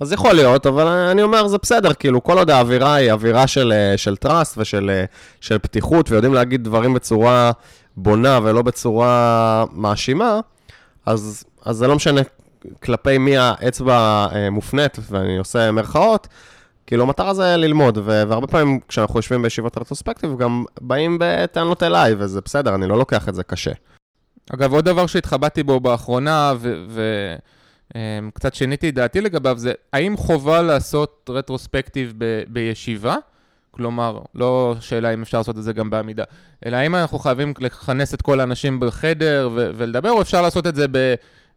אז 0.00 0.12
יכול 0.12 0.32
להיות, 0.32 0.66
אבל 0.66 0.86
אני 0.86 1.22
אומר, 1.22 1.46
זה 1.46 1.58
בסדר, 1.62 1.94
כאילו, 1.94 2.22
כל 2.22 2.38
עוד 2.38 2.50
האווירה 2.50 2.94
היא 2.94 3.12
אווירה 3.12 3.46
של, 3.46 3.72
אה, 3.72 3.98
של 3.98 4.16
טראסט 4.16 4.58
ושל 4.58 4.90
אה, 4.90 5.04
של 5.40 5.58
פתיחות, 5.58 6.10
ויודעים 6.10 6.34
להגיד 6.34 6.64
דברים 6.64 6.94
בצורה 6.94 7.50
בונה 7.96 8.38
ולא 8.42 8.62
בצורה 8.62 9.64
מאשימה, 9.72 10.40
אז, 11.06 11.44
אז 11.64 11.76
זה 11.76 11.86
לא 11.86 11.96
משנה 11.96 12.20
כלפי 12.82 13.18
מי 13.18 13.36
האצבע 13.36 14.26
אה, 14.34 14.50
מופנית, 14.50 14.98
ואני 15.10 15.38
עושה 15.38 15.70
מירכאות, 15.70 16.28
כאילו, 16.86 17.02
המטרה 17.04 17.34
זה 17.34 17.56
ללמוד, 17.56 17.98
ו- 17.98 18.22
והרבה 18.28 18.46
פעמים 18.46 18.80
כשאנחנו 18.88 19.18
יושבים 19.18 19.42
בישיבות 19.42 19.78
רטרוספקטיב, 19.78 20.36
גם 20.38 20.64
באים 20.80 21.16
בטענות 21.20 21.82
אליי, 21.82 22.14
וזה 22.18 22.40
בסדר, 22.44 22.74
אני 22.74 22.86
לא 22.86 22.98
לוקח 22.98 23.28
את 23.28 23.34
זה 23.34 23.42
קשה. 23.42 23.72
אגב, 24.54 24.72
עוד 24.72 24.84
דבר 24.84 25.06
שהתחבטתי 25.06 25.62
בו 25.62 25.80
באחרונה, 25.80 26.54
וקצת 28.28 28.54
שיניתי 28.54 28.88
את 28.88 28.94
דעתי 28.94 29.20
לגביו, 29.20 29.58
זה 29.58 29.72
האם 29.92 30.16
חובה 30.16 30.62
לעשות 30.62 31.30
רטרוספקטיב 31.32 32.14
ב- 32.18 32.42
בישיבה? 32.48 33.16
כלומר, 33.70 34.18
לא 34.34 34.74
שאלה 34.80 35.14
אם 35.14 35.22
אפשר 35.22 35.38
לעשות 35.38 35.58
את 35.58 35.62
זה 35.62 35.72
גם 35.72 35.90
בעמידה, 35.90 36.24
אלא 36.66 36.76
האם 36.76 36.94
אנחנו 36.94 37.18
חייבים 37.18 37.54
לכנס 37.58 38.14
את 38.14 38.22
כל 38.22 38.40
האנשים 38.40 38.80
בחדר 38.80 39.50
ו- 39.54 39.70
ולדבר, 39.76 40.10
או 40.10 40.22
אפשר 40.22 40.42
לעשות 40.42 40.66
את 40.66 40.74
זה 40.74 40.86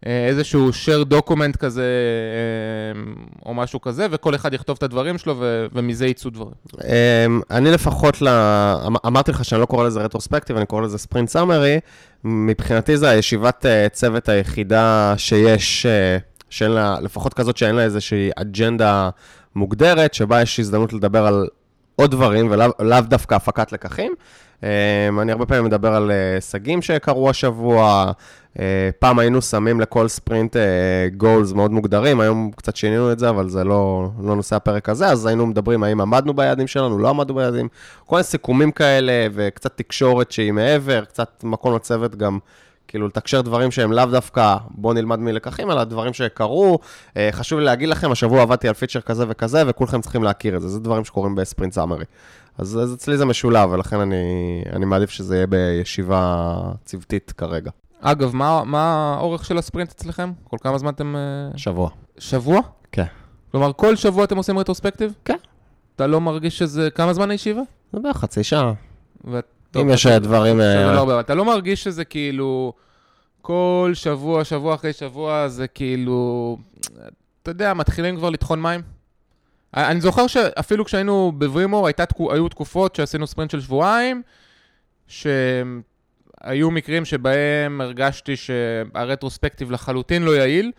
באיזשהו 0.05 0.69
share 0.69 1.13
document 1.13 1.57
כזה, 1.57 1.83
אה, 1.83 3.01
או 3.45 3.53
משהו 3.53 3.81
כזה, 3.81 4.07
וכל 4.11 4.35
אחד 4.35 4.53
יכתוב 4.53 4.75
את 4.77 4.83
הדברים 4.83 5.17
שלו, 5.17 5.35
ו- 5.39 5.65
ומזה 5.73 6.07
יצאו 6.07 6.29
דברים. 6.29 6.53
אמ, 6.83 7.41
אני 7.51 7.71
לפחות, 7.71 8.21
ל... 8.21 8.27
אמ- 8.27 8.95
אמרתי 9.07 9.31
לך 9.31 9.45
שאני 9.45 9.61
לא 9.61 9.65
קורא 9.65 9.87
לזה 9.87 10.01
רטרוספקטיב, 10.01 10.57
אני 10.57 10.65
קורא 10.65 10.81
לזה 10.81 10.97
ספרינט 10.97 11.29
סאמרי. 11.29 11.79
מבחינתי 12.23 12.97
זה 12.97 13.09
הישיבת 13.09 13.65
אה, 13.65 13.89
צוות 13.89 14.29
היחידה 14.29 15.13
שיש, 15.17 15.85
אה, 15.85 16.17
שאין 16.49 16.71
לה, 16.71 16.97
לפחות 17.01 17.33
כזאת 17.33 17.57
שאין 17.57 17.75
לה 17.75 17.83
איזושהי 17.83 18.29
אג'נדה 18.35 19.09
מוגדרת, 19.55 20.13
שבה 20.13 20.41
יש 20.41 20.59
הזדמנות 20.59 20.93
לדבר 20.93 21.27
על 21.27 21.47
עוד 21.95 22.11
דברים, 22.11 22.47
ולאו 22.51 22.71
לאו 22.79 23.01
דווקא 23.01 23.35
הפקת 23.35 23.71
לקחים. 23.71 24.13
אני 25.21 25.31
הרבה 25.31 25.45
פעמים 25.45 25.65
מדבר 25.65 25.93
על 25.95 26.11
אה, 26.11 26.33
הישגים 26.35 26.81
שקרו 26.81 27.29
השבוע. 27.29 28.11
אה, 28.59 28.89
פעם 28.99 29.19
היינו 29.19 29.41
שמים 29.41 29.81
לכל 29.81 30.07
ספרינט 30.07 30.55
גולס 31.17 31.51
מאוד 31.51 31.71
מוגדרים, 31.71 32.19
היום 32.19 32.51
קצת 32.55 32.75
שינינו 32.75 33.11
את 33.11 33.19
זה, 33.19 33.29
אבל 33.29 33.49
זה 33.49 33.63
לא, 33.63 34.09
לא 34.23 34.35
נושא 34.35 34.55
הפרק 34.55 34.89
הזה, 34.89 35.07
אז 35.07 35.25
היינו 35.25 35.45
מדברים 35.45 35.83
האם 35.83 36.01
עמדנו 36.01 36.33
ביעדים 36.33 36.67
שלנו, 36.67 36.99
לא 36.99 37.09
עמדנו 37.09 37.35
ביעדים, 37.35 37.67
כל 38.05 38.15
מיני 38.15 38.23
סיכומים 38.23 38.71
כאלה, 38.71 39.27
וקצת 39.33 39.77
תקשורת 39.77 40.31
שהיא 40.31 40.51
מעבר, 40.51 41.05
קצת 41.05 41.43
מקום 41.43 41.75
לצוות 41.75 42.15
גם, 42.15 42.39
כאילו 42.87 43.07
לתקשר 43.07 43.41
דברים 43.41 43.71
שהם 43.71 43.91
לאו 43.91 44.05
דווקא, 44.05 44.55
בואו 44.69 44.93
נלמד 44.93 45.19
מלקחים, 45.19 45.71
אלא 45.71 45.83
דברים 45.83 46.13
שקרו. 46.13 46.79
אה, 47.17 47.29
חשוב 47.31 47.59
לי 47.59 47.65
להגיד 47.65 47.89
לכם, 47.89 48.11
השבוע 48.11 48.41
עבדתי 48.41 48.67
על 48.67 48.73
פיצ'ר 48.73 49.01
כזה 49.01 49.25
וכזה, 49.27 49.63
וכולכם 49.67 50.01
צריכים 50.01 50.23
להכיר 50.23 50.55
את 50.55 50.61
זה, 50.61 50.67
זה 50.67 50.79
דברים 50.79 51.05
שקורים 51.05 51.35
בספרינט 51.35 51.73
סאמרי. 51.73 52.05
אז, 52.57 52.79
אז 52.83 52.93
אצלי 52.93 53.17
זה 53.17 53.25
משולב, 53.25 53.71
ולכן 53.71 53.99
אני, 53.99 54.63
אני 54.73 54.85
מעדיף 54.85 55.09
שזה 55.09 55.35
יהיה 55.35 55.47
בישיבה 55.47 56.55
צוותית 56.85 57.33
כרגע. 57.37 57.71
אגב, 58.05 58.35
מה, 58.35 58.63
מה 58.65 59.15
האורך 59.17 59.45
של 59.45 59.57
הספרינט 59.57 59.91
אצלכם? 59.91 60.31
כל 60.43 60.57
כמה 60.61 60.77
זמן 60.77 60.93
אתם... 60.93 61.15
אה, 61.15 61.57
שבוע. 61.57 61.89
שבוע? 62.17 62.61
כן. 62.91 63.05
כלומר, 63.51 63.73
כל 63.73 63.95
שבוע 63.95 64.23
אתם 64.23 64.37
עושים 64.37 64.59
רטרוספקטיב? 64.59 65.13
כן. 65.25 65.37
אתה 65.95 66.07
לא 66.07 66.21
מרגיש 66.21 66.57
שזה... 66.57 66.89
כמה 66.95 67.13
זמן 67.13 67.31
הישיבה? 67.31 67.61
זה 67.93 67.99
בערך 67.99 68.17
חצי 68.17 68.43
שעה. 68.43 68.73
ואת... 69.23 69.45
אם 69.81 69.89
יש 69.89 70.07
דברים... 70.07 70.61
אה, 70.61 70.93
לא 70.93 71.19
אתה 71.19 71.35
לא 71.35 71.45
מרגיש 71.45 71.83
שזה 71.83 72.05
כאילו... 72.05 72.73
כל 73.41 73.91
שבוע, 73.93 74.43
שבוע 74.43 74.75
אחרי 74.75 74.93
שבוע, 74.93 75.47
זה 75.47 75.67
כאילו... 75.67 76.57
אתה 77.43 77.51
יודע, 77.51 77.73
מתחילים 77.73 78.15
כבר 78.15 78.29
לטחון 78.29 78.61
מים? 78.61 78.81
אני 79.73 80.01
זוכר 80.01 80.27
שאפילו 80.27 80.85
כשהיינו 80.85 81.31
בווימור, 81.37 81.87
הייתה, 81.87 82.05
תקו- 82.05 82.33
היו 82.33 82.49
תקופות 82.49 82.95
שעשינו 82.95 83.27
ספרינט 83.27 83.51
של 83.51 83.61
שבועיים, 83.61 84.21
שהיו 86.45 86.71
מקרים 86.71 87.05
שבהם 87.05 87.81
הרגשתי 87.81 88.35
שהרטרוספקטיב 88.35 89.71
לחלוטין 89.71 90.23
לא 90.23 90.31
יעיל, 90.31 90.71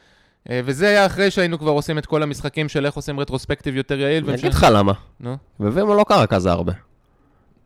אה, 0.51 0.61
וזה 0.65 0.89
היה 0.89 1.07
אחרי 1.07 1.31
שהיינו 1.31 1.59
כבר 1.59 1.71
עושים 1.71 1.99
את 1.99 2.07
כל 2.07 2.23
המשחקים 2.23 2.69
של 2.69 2.87
איך 2.87 2.95
עושים 2.95 3.21
רטרוספקטיב 3.21 3.77
יותר 3.77 4.01
יעיל. 4.01 4.25
אני 4.25 4.35
אגיד 4.35 4.53
לך 4.53 4.67
למה. 4.73 4.93
נו. 5.21 5.37
בווימו 5.61 5.95
לא 5.95 6.05
קרה 6.09 6.27
כזה 6.27 6.51
הרבה. 6.53 6.73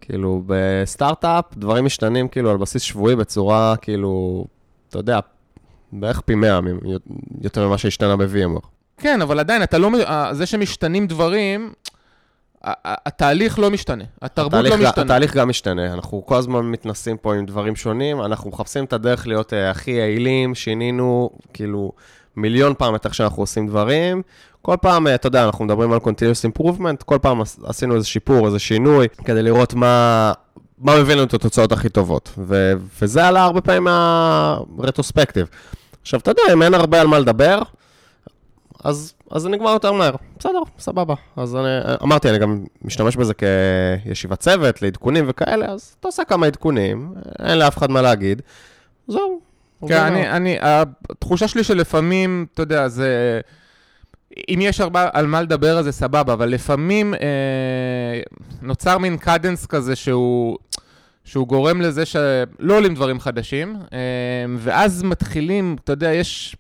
כאילו, 0.01 0.43
בסטארט-אפ 0.47 1.45
דברים 1.57 1.85
משתנים 1.85 2.29
כאילו 2.29 2.51
על 2.51 2.57
בסיס 2.57 2.83
שבועי 2.83 3.17
בצורה, 3.17 3.75
כאילו, 3.83 4.45
אתה 4.89 4.99
יודע, 4.99 5.19
בערך 5.93 6.21
פי 6.21 6.35
100 6.35 6.61
יותר 7.43 7.69
ממה 7.69 7.79
שהשתנה 7.79 8.17
ב-VMware. 8.17 8.67
כן, 8.99 9.23
אבל 9.23 9.39
עדיין, 9.39 9.63
אתה 9.63 9.79
לא... 9.79 9.91
ה- 10.07 10.35
זה 10.35 10.47
שמשתנים 10.47 11.07
דברים, 11.07 11.73
התהליך 12.65 13.59
לא 13.59 13.71
משתנה. 13.71 14.05
התרבות 14.23 14.65
לא 14.65 14.77
משתנה. 14.77 15.05
התהליך 15.05 15.37
גם 15.37 15.49
משתנה, 15.49 15.93
אנחנו 15.93 16.27
כל 16.27 16.37
הזמן 16.37 16.61
מתנסים 16.61 17.17
פה 17.17 17.35
עם 17.35 17.47
דברים 17.47 17.77
שונים, 17.77 18.21
אנחנו 18.23 18.51
מחפשים 18.51 18.85
את 18.85 18.93
הדרך 18.93 19.27
להיות 19.27 19.53
אה, 19.53 19.71
הכי 19.71 19.91
יעילים, 19.91 20.55
שינינו 20.55 21.31
כאילו 21.55 21.93
מיליון 22.37 22.75
פעם 22.79 22.95
את 22.95 23.05
איך 23.07 23.15
שאנחנו 23.15 23.43
עושים 23.43 23.67
דברים. 23.67 24.23
כל 24.63 24.77
פעם, 24.81 25.07
אה, 25.07 25.15
אתה 25.15 25.27
יודע, 25.27 25.45
אנחנו 25.45 25.65
מדברים 25.65 25.93
על 25.93 25.99
continuous 25.99 26.51
improvement, 26.61 27.03
כל 27.05 27.19
פעם 27.23 27.41
עש- 27.41 27.57
עשינו 27.65 27.95
איזה 27.95 28.07
שיפור, 28.07 28.47
איזה 28.47 28.59
שינוי, 28.59 29.07
כדי 29.25 29.43
לראות 29.43 29.75
מה, 29.75 30.33
מה 30.79 31.01
מביא 31.01 31.15
לנו 31.15 31.25
את 31.25 31.35
התוצאות 31.35 31.73
הכי 31.73 31.89
טובות. 31.89 32.31
ו- 32.39 32.73
וזה 33.03 33.27
עלה 33.27 33.43
הרבה 33.45 33.61
פעמים 33.61 33.85
מהרטרוספקטיב. 33.85 35.47
עכשיו, 36.03 36.21
אתה 36.21 36.31
יודע, 36.31 36.43
אם 36.53 36.63
אין 36.63 36.75
הרבה 36.75 37.01
על 37.01 37.07
מה 37.07 37.19
לדבר, 37.19 37.59
אז, 38.85 39.15
אז 39.31 39.43
זה 39.43 39.49
נגמר 39.49 39.71
יותר 39.71 39.93
מהר. 39.93 40.15
בסדר, 40.39 40.59
סבבה. 40.79 41.15
אז 41.37 41.57
אני, 41.57 41.95
אמרתי, 42.03 42.31
אני 42.31 42.39
גם 42.39 42.65
משתמש 42.83 43.17
בזה 43.17 43.33
כישיבת 43.35 44.41
צוות, 44.41 44.83
לעדכונים 44.83 45.25
וכאלה, 45.29 45.67
אז 45.67 45.97
אתה 46.01 46.09
עושה 46.09 46.25
כמה 46.25 46.47
עדכונים, 46.47 47.15
אין 47.39 47.59
לאף 47.59 47.79
אחד 47.79 47.91
מה 47.91 48.03
להגיד. 48.03 48.43
זהו. 49.09 49.41
כן. 49.89 50.01
אני, 50.01 50.31
אני, 50.31 50.57
התחושה 50.61 51.49
שלי 51.49 51.65
שלפעמים, 51.65 52.47
אתה 52.55 52.63
יודע, 52.63 52.89
זה... 52.89 53.41
אם 54.49 54.59
יש 54.63 54.81
הרבה 54.81 55.09
על 55.13 55.27
מה 55.27 55.43
לדבר 55.43 55.79
אז 55.79 55.85
זה 55.85 55.93
סבבה, 55.93 56.33
אבל 56.33 56.49
לפעמים 56.49 57.15
אה, 57.15 58.21
נוצר 58.63 58.99
מין 58.99 59.17
cadence 59.17 59.67
כזה 59.67 59.97
שהוא, 59.97 60.59
שהוא 61.25 61.47
גורם 61.49 61.81
לזה 61.81 62.07
שלא 62.07 62.77
עולים 62.77 62.95
דברים 62.95 63.21
חדשים, 63.21 63.77
אה, 63.93 63.99
ואז 64.59 65.03
מתחילים, 65.03 65.77
אתה 65.85 65.93
יודע, 65.93 66.13
יש 66.13 66.57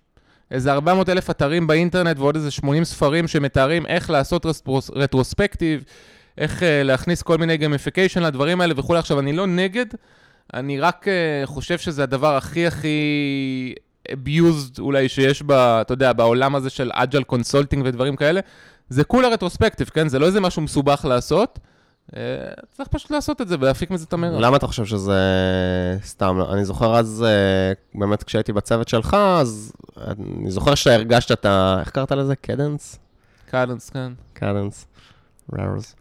איזה 0.50 0.72
400 0.72 1.08
אלף 1.08 1.30
אתרים 1.30 1.66
באינטרנט 1.66 2.18
ועוד 2.18 2.36
איזה 2.36 2.50
80 2.50 2.84
ספרים 2.84 3.28
שמתארים 3.28 3.86
איך 3.86 4.10
לעשות 4.10 4.46
retros, 4.46 4.90
retrospective, 4.94 5.84
איך 6.38 6.62
אה, 6.62 6.82
להכניס 6.82 7.22
כל 7.22 7.38
מיני 7.38 7.56
gamification 7.56 8.22
לדברים 8.22 8.60
האלה 8.60 8.74
וכולי. 8.76 8.98
עכשיו, 8.98 9.20
אני 9.20 9.32
לא 9.32 9.46
נגד, 9.46 9.86
אני 10.54 10.80
רק 10.80 11.06
אה, 11.08 11.46
חושב 11.46 11.78
שזה 11.78 12.02
הדבר 12.02 12.36
הכי 12.36 12.66
הכי 12.66 13.74
abused 14.08 14.78
אולי 14.78 15.08
שיש 15.08 15.42
ב, 15.42 15.52
אתה 15.52 15.92
יודע, 15.92 16.12
בעולם 16.12 16.54
הזה 16.54 16.70
של 16.70 16.90
agile 16.94 17.22
consulting 17.22 17.82
ודברים 17.86 18.16
כאלה. 18.16 18.40
זה 18.88 19.04
כולה 19.04 19.28
retrospective, 19.28 19.88
כן? 19.88 20.08
זה 20.08 20.18
לא 20.18 20.26
איזה 20.26 20.40
משהו 20.40 20.62
מסובך 20.62 21.04
לעשות, 21.08 21.58
צריך 22.72 22.88
פשוט 22.88 23.10
לעשות 23.10 23.40
את 23.40 23.48
זה 23.48 23.56
ולהפיק 23.60 23.90
מזה 23.90 24.04
את 24.08 24.12
המרב. 24.12 24.40
למה 24.40 24.56
אתה 24.56 24.66
חושב 24.66 24.84
שזה 24.84 25.20
סתם? 26.02 26.38
אני 26.52 26.64
זוכר 26.64 26.96
אז, 26.96 27.24
אה, 27.26 27.72
באמת 28.00 28.22
כשהייתי 28.22 28.52
בצוות 28.52 28.88
שלך, 28.88 29.14
אז 29.14 29.72
אני 29.96 30.50
זוכר 30.50 30.74
שהרגשת 30.74 31.32
את 31.32 31.46
ה... 31.46 31.76
איך 31.80 31.90
קראת 31.90 32.12
לזה? 32.12 32.36
cadence? 32.36 32.98
cadence, 33.50 33.90
כן. 33.90 34.12
cadence. 34.32 34.86
רארס. 35.52 35.96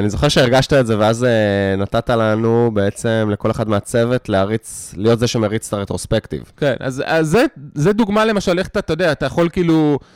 אני 0.00 0.10
זוכר 0.10 0.28
שהרגשת 0.28 0.72
את 0.72 0.86
זה, 0.86 0.98
ואז 0.98 1.24
אה, 1.24 1.76
נתת 1.76 2.10
לנו 2.10 2.70
בעצם, 2.74 3.28
לכל 3.32 3.50
אחד 3.50 3.68
מהצוות, 3.68 4.28
להריץ, 4.28 4.94
להיות 4.96 5.18
זה 5.18 5.26
שמריץ 5.26 5.66
את 5.66 5.72
הרטרוספקטיב. 5.72 6.52
כן, 6.56 6.74
אז, 6.80 7.02
אז 7.06 7.28
זה, 7.28 7.44
זה 7.74 7.92
דוגמה 7.92 8.24
למשל, 8.24 8.58
איך 8.58 8.66
אתה, 8.68 8.78
אתה 8.78 8.92
יודע, 8.92 9.12
אתה 9.12 9.26
יכול 9.26 9.48
כאילו 9.48 9.98
אה, 10.02 10.06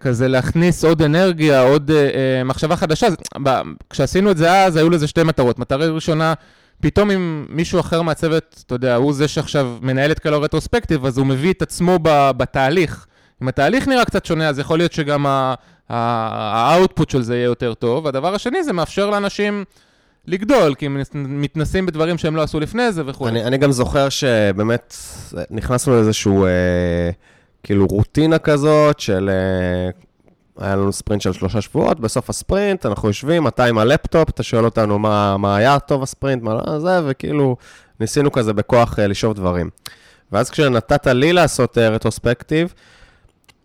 כזה 0.00 0.28
להכניס 0.28 0.84
עוד 0.84 1.02
אנרגיה, 1.02 1.62
עוד 1.62 1.90
אה, 1.90 1.96
אה, 1.96 2.44
מחשבה 2.44 2.76
חדשה. 2.76 3.06
כשעשינו 3.90 4.30
את 4.30 4.36
זה 4.36 4.64
אז, 4.64 4.76
היו 4.76 4.90
לזה 4.90 5.06
שתי 5.06 5.22
מטרות. 5.22 5.58
מטרה 5.58 5.86
ראשונה, 5.86 6.34
פתאום 6.80 7.10
אם 7.10 7.46
מישהו 7.48 7.80
אחר 7.80 8.02
מהצוות, 8.02 8.62
אתה 8.66 8.74
יודע, 8.74 8.94
הוא 8.94 9.12
זה 9.12 9.28
שעכשיו 9.28 9.76
מנהל 9.82 10.10
את 10.10 10.18
כל 10.18 10.34
הרטרוספקטיב, 10.34 11.06
אז 11.06 11.18
הוא 11.18 11.26
מביא 11.26 11.52
את 11.52 11.62
עצמו 11.62 11.98
ב, 12.02 12.30
בתהליך. 12.36 13.06
אם 13.42 13.48
התהליך 13.48 13.88
נראה 13.88 14.04
קצת 14.04 14.24
שונה, 14.24 14.48
אז 14.48 14.58
יכול 14.58 14.78
להיות 14.78 14.92
שגם 14.92 15.26
ה 15.88 16.05
output 16.05 17.10
של 17.10 17.22
זה 17.22 17.34
יהיה 17.34 17.44
יותר 17.44 17.74
טוב. 17.74 18.06
הדבר 18.06 18.34
השני, 18.34 18.64
זה 18.64 18.72
מאפשר 18.72 19.10
לאנשים 19.10 19.64
לגדול, 20.26 20.74
כי 20.74 20.86
הם 20.86 21.00
מתנסים 21.14 21.86
בדברים 21.86 22.18
שהם 22.18 22.36
לא 22.36 22.42
עשו 22.42 22.60
לפני 22.60 22.92
זה 22.92 23.02
וכו'. 23.06 23.28
אני, 23.28 23.44
אני 23.44 23.58
גם 23.58 23.72
זוכר 23.72 24.08
שבאמת 24.08 24.96
נכנסנו 25.50 25.94
לאיזשהו, 25.94 26.46
אה, 26.46 26.50
כאילו, 27.62 27.86
רוטינה 27.86 28.38
כזאת 28.38 29.00
של... 29.00 29.30
אה, 29.32 29.90
היה 30.66 30.76
לנו 30.76 30.92
ספרינט 30.92 31.22
של 31.22 31.32
שלושה 31.32 31.60
שבועות, 31.60 32.00
בסוף 32.00 32.30
הספרינט 32.30 32.86
אנחנו 32.86 33.08
יושבים, 33.08 33.46
אתה 33.46 33.64
עם 33.64 33.78
הלפטופ, 33.78 34.28
אתה 34.28 34.42
שואל 34.42 34.64
אותנו 34.64 34.98
מה, 34.98 35.36
מה 35.36 35.56
היה 35.56 35.78
טוב 35.78 36.02
הספרינט, 36.02 36.42
מה 36.42 36.54
לא, 36.54 36.78
זה, 36.78 37.00
וכאילו 37.06 37.56
ניסינו 38.00 38.32
כזה 38.32 38.52
בכוח 38.52 38.98
אה, 38.98 39.06
לשאוב 39.06 39.34
דברים. 39.34 39.70
ואז 40.32 40.50
כשנתת 40.50 41.06
לי 41.06 41.32
לעשות 41.32 41.78
אה, 41.78 41.88
retrospective, 41.88 42.74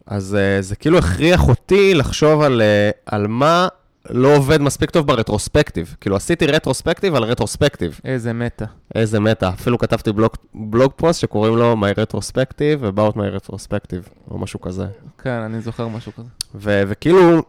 אז 0.07 0.37
uh, 0.37 0.61
זה 0.61 0.75
כאילו 0.75 0.97
הכריח 0.97 1.47
אותי 1.47 1.93
לחשוב 1.93 2.41
על, 2.41 2.61
uh, 2.61 2.99
על 3.05 3.27
מה 3.27 3.67
לא 4.09 4.35
עובד 4.35 4.61
מספיק 4.61 4.91
טוב 4.91 5.07
ברטרוספקטיב. 5.07 5.95
כאילו, 6.01 6.15
עשיתי 6.15 6.47
רטרוספקטיב 6.47 7.15
על 7.15 7.23
רטרוספקטיב. 7.23 7.99
איזה 8.05 8.33
מטה. 8.33 8.65
איזה 8.95 9.19
מטה. 9.19 9.49
אפילו 9.49 9.77
כתבתי 9.77 10.11
בלוג, 10.11 10.31
בלוג 10.55 10.91
פוסט 10.95 11.19
שקוראים 11.21 11.57
לו 11.57 11.73
My 11.73 11.97
Retrospective, 11.99 12.95
about 12.95 13.15
my 13.17 13.39
Retrospective, 13.39 14.31
או 14.31 14.37
משהו 14.37 14.61
כזה. 14.61 14.85
כן, 15.23 15.29
אני 15.29 15.61
זוכר 15.61 15.87
משהו 15.87 16.11
כזה. 16.13 16.27
ו- 16.55 16.83
וכאילו, 16.87 17.43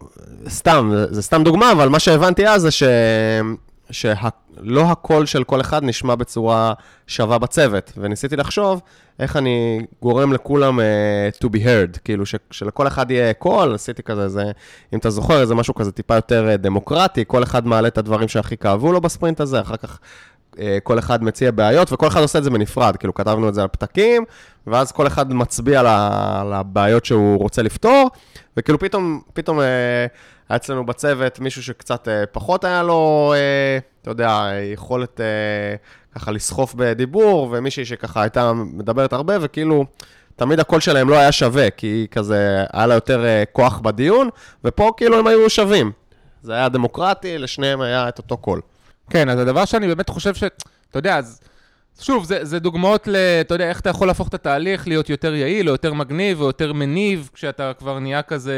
סתם, 0.48 0.90
זה, 0.94 1.14
זה 1.14 1.22
סתם 1.22 1.42
דוגמה, 1.44 1.72
אבל 1.72 1.88
מה 1.88 1.98
שהבנתי 1.98 2.48
אז 2.48 2.62
זה 2.62 2.70
ש... 2.70 2.82
שלא 3.90 4.82
הקול 4.90 5.26
של 5.26 5.44
כל 5.44 5.60
אחד 5.60 5.84
נשמע 5.84 6.14
בצורה 6.14 6.72
שווה 7.06 7.38
בצוות, 7.38 7.92
וניסיתי 7.96 8.36
לחשוב 8.36 8.80
איך 9.20 9.36
אני 9.36 9.80
גורם 10.02 10.32
לכולם 10.32 10.78
uh, 10.78 11.44
to 11.44 11.48
be 11.48 11.56
heard, 11.56 11.98
כאילו 12.04 12.26
ש, 12.26 12.34
שלכל 12.50 12.86
אחד 12.86 13.10
יהיה 13.10 13.32
קול, 13.32 13.74
עשיתי 13.74 14.02
כזה, 14.02 14.28
זה, 14.28 14.44
אם 14.92 14.98
אתה 14.98 15.10
זוכר, 15.10 15.44
זה 15.44 15.54
משהו 15.54 15.74
כזה 15.74 15.92
טיפה 15.92 16.14
יותר 16.14 16.48
uh, 16.54 16.56
דמוקרטי, 16.56 17.24
כל 17.26 17.42
אחד 17.42 17.66
מעלה 17.66 17.88
את 17.88 17.98
הדברים 17.98 18.28
שהכי 18.28 18.56
כאבו 18.56 18.92
לו 18.92 19.00
בספרינט 19.00 19.40
הזה, 19.40 19.60
אחר 19.60 19.76
כך 19.76 19.98
uh, 20.52 20.58
כל 20.82 20.98
אחד 20.98 21.24
מציע 21.24 21.50
בעיות, 21.50 21.92
וכל 21.92 22.08
אחד 22.08 22.20
עושה 22.20 22.38
את 22.38 22.44
זה 22.44 22.50
בנפרד, 22.50 22.96
כאילו 22.96 23.14
כתבנו 23.14 23.48
את 23.48 23.54
זה 23.54 23.62
על 23.62 23.68
פתקים, 23.68 24.24
ואז 24.66 24.92
כל 24.92 25.06
אחד 25.06 25.32
מצביע 25.32 25.80
על 25.80 26.52
הבעיות 26.52 27.04
שהוא 27.04 27.38
רוצה 27.38 27.62
לפתור, 27.62 28.10
וכאילו 28.56 28.78
פתאום, 28.78 29.20
פתאום... 29.34 29.58
Uh, 29.58 29.62
היה 30.48 30.56
אצלנו 30.56 30.86
בצוות 30.86 31.40
מישהו 31.40 31.62
שקצת 31.62 32.08
אה, 32.08 32.26
פחות 32.26 32.64
היה 32.64 32.82
לו, 32.82 33.32
אה, 33.36 33.78
אתה 34.02 34.10
יודע, 34.10 34.50
יכולת 34.72 35.20
אה, 35.20 35.26
ככה 36.14 36.30
לסחוף 36.30 36.74
בדיבור, 36.74 37.48
ומישהי 37.52 37.84
שככה 37.84 38.22
הייתה 38.22 38.52
מדברת 38.52 39.12
הרבה, 39.12 39.36
וכאילו, 39.40 39.84
תמיד 40.36 40.60
הקול 40.60 40.80
שלהם 40.80 41.08
לא 41.08 41.16
היה 41.18 41.32
שווה, 41.32 41.70
כי 41.70 42.06
כזה, 42.10 42.64
היה 42.72 42.86
לה 42.86 42.94
יותר 42.94 43.24
כוח 43.52 43.78
בדיון, 43.78 44.28
ופה 44.64 44.92
כאילו 44.96 45.18
הם 45.18 45.26
היו 45.26 45.50
שווים. 45.50 45.92
זה 46.42 46.52
היה 46.52 46.68
דמוקרטי, 46.68 47.38
לשניהם 47.38 47.80
היה 47.80 48.08
את 48.08 48.18
אותו 48.18 48.36
קול. 48.36 48.60
כן, 49.10 49.28
אז 49.28 49.38
הדבר 49.38 49.64
שאני 49.64 49.86
באמת 49.86 50.08
חושב 50.08 50.34
ש... 50.34 50.42
אתה 50.90 50.98
יודע, 50.98 51.18
אז... 51.18 51.40
שוב, 52.00 52.24
זה, 52.24 52.44
זה 52.44 52.58
דוגמאות 52.58 53.08
ל... 53.08 53.16
אתה 53.40 53.54
יודע, 53.54 53.68
איך 53.68 53.80
אתה 53.80 53.90
יכול 53.90 54.06
להפוך 54.06 54.28
את 54.28 54.34
התהליך 54.34 54.88
להיות 54.88 55.10
יותר 55.10 55.34
יעיל, 55.34 55.68
או 55.68 55.74
יותר 55.74 55.94
מגניב, 55.94 56.40
או 56.40 56.46
יותר 56.46 56.72
מניב, 56.72 57.30
כשאתה 57.34 57.72
כבר 57.78 57.98
נהיה 57.98 58.22
כזה 58.22 58.54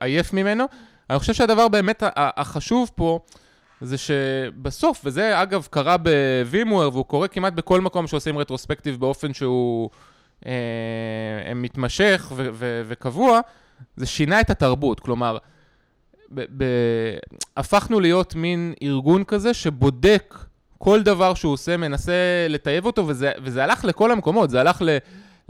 עייף 0.00 0.32
ממנו. 0.32 0.64
אני 1.10 1.18
חושב 1.18 1.32
שהדבר 1.32 1.68
באמת 1.68 2.02
החשוב 2.16 2.90
פה, 2.94 3.20
זה 3.80 3.96
שבסוף, 3.98 5.00
וזה 5.04 5.42
אגב 5.42 5.68
קרה 5.70 5.96
בווימוור, 5.96 6.92
והוא 6.92 7.04
קורה 7.04 7.28
כמעט 7.28 7.52
בכל 7.52 7.80
מקום 7.80 8.06
שעושים 8.06 8.38
retrospective 8.38 9.00
באופן 9.00 9.34
שהוא 9.34 9.90
אה, 10.46 10.52
מתמשך 11.54 12.32
ו- 12.36 12.48
ו- 12.52 12.82
וקבוע, 12.86 13.40
זה 13.96 14.06
שינה 14.06 14.40
את 14.40 14.50
התרבות. 14.50 15.00
כלומר, 15.00 15.38
ב- 16.30 16.44
ב- 16.56 17.18
הפכנו 17.56 18.00
להיות 18.00 18.34
מין 18.34 18.74
ארגון 18.82 19.24
כזה 19.24 19.54
שבודק 19.54 20.34
כל 20.78 21.02
דבר 21.02 21.34
שהוא 21.34 21.52
עושה, 21.52 21.76
מנסה 21.76 22.46
לטייב 22.48 22.86
אותו, 22.86 23.06
וזה, 23.08 23.32
וזה 23.42 23.64
הלך 23.64 23.84
לכל 23.84 24.12
המקומות, 24.12 24.50
זה 24.50 24.60
הלך 24.60 24.82
ל... 24.82 24.98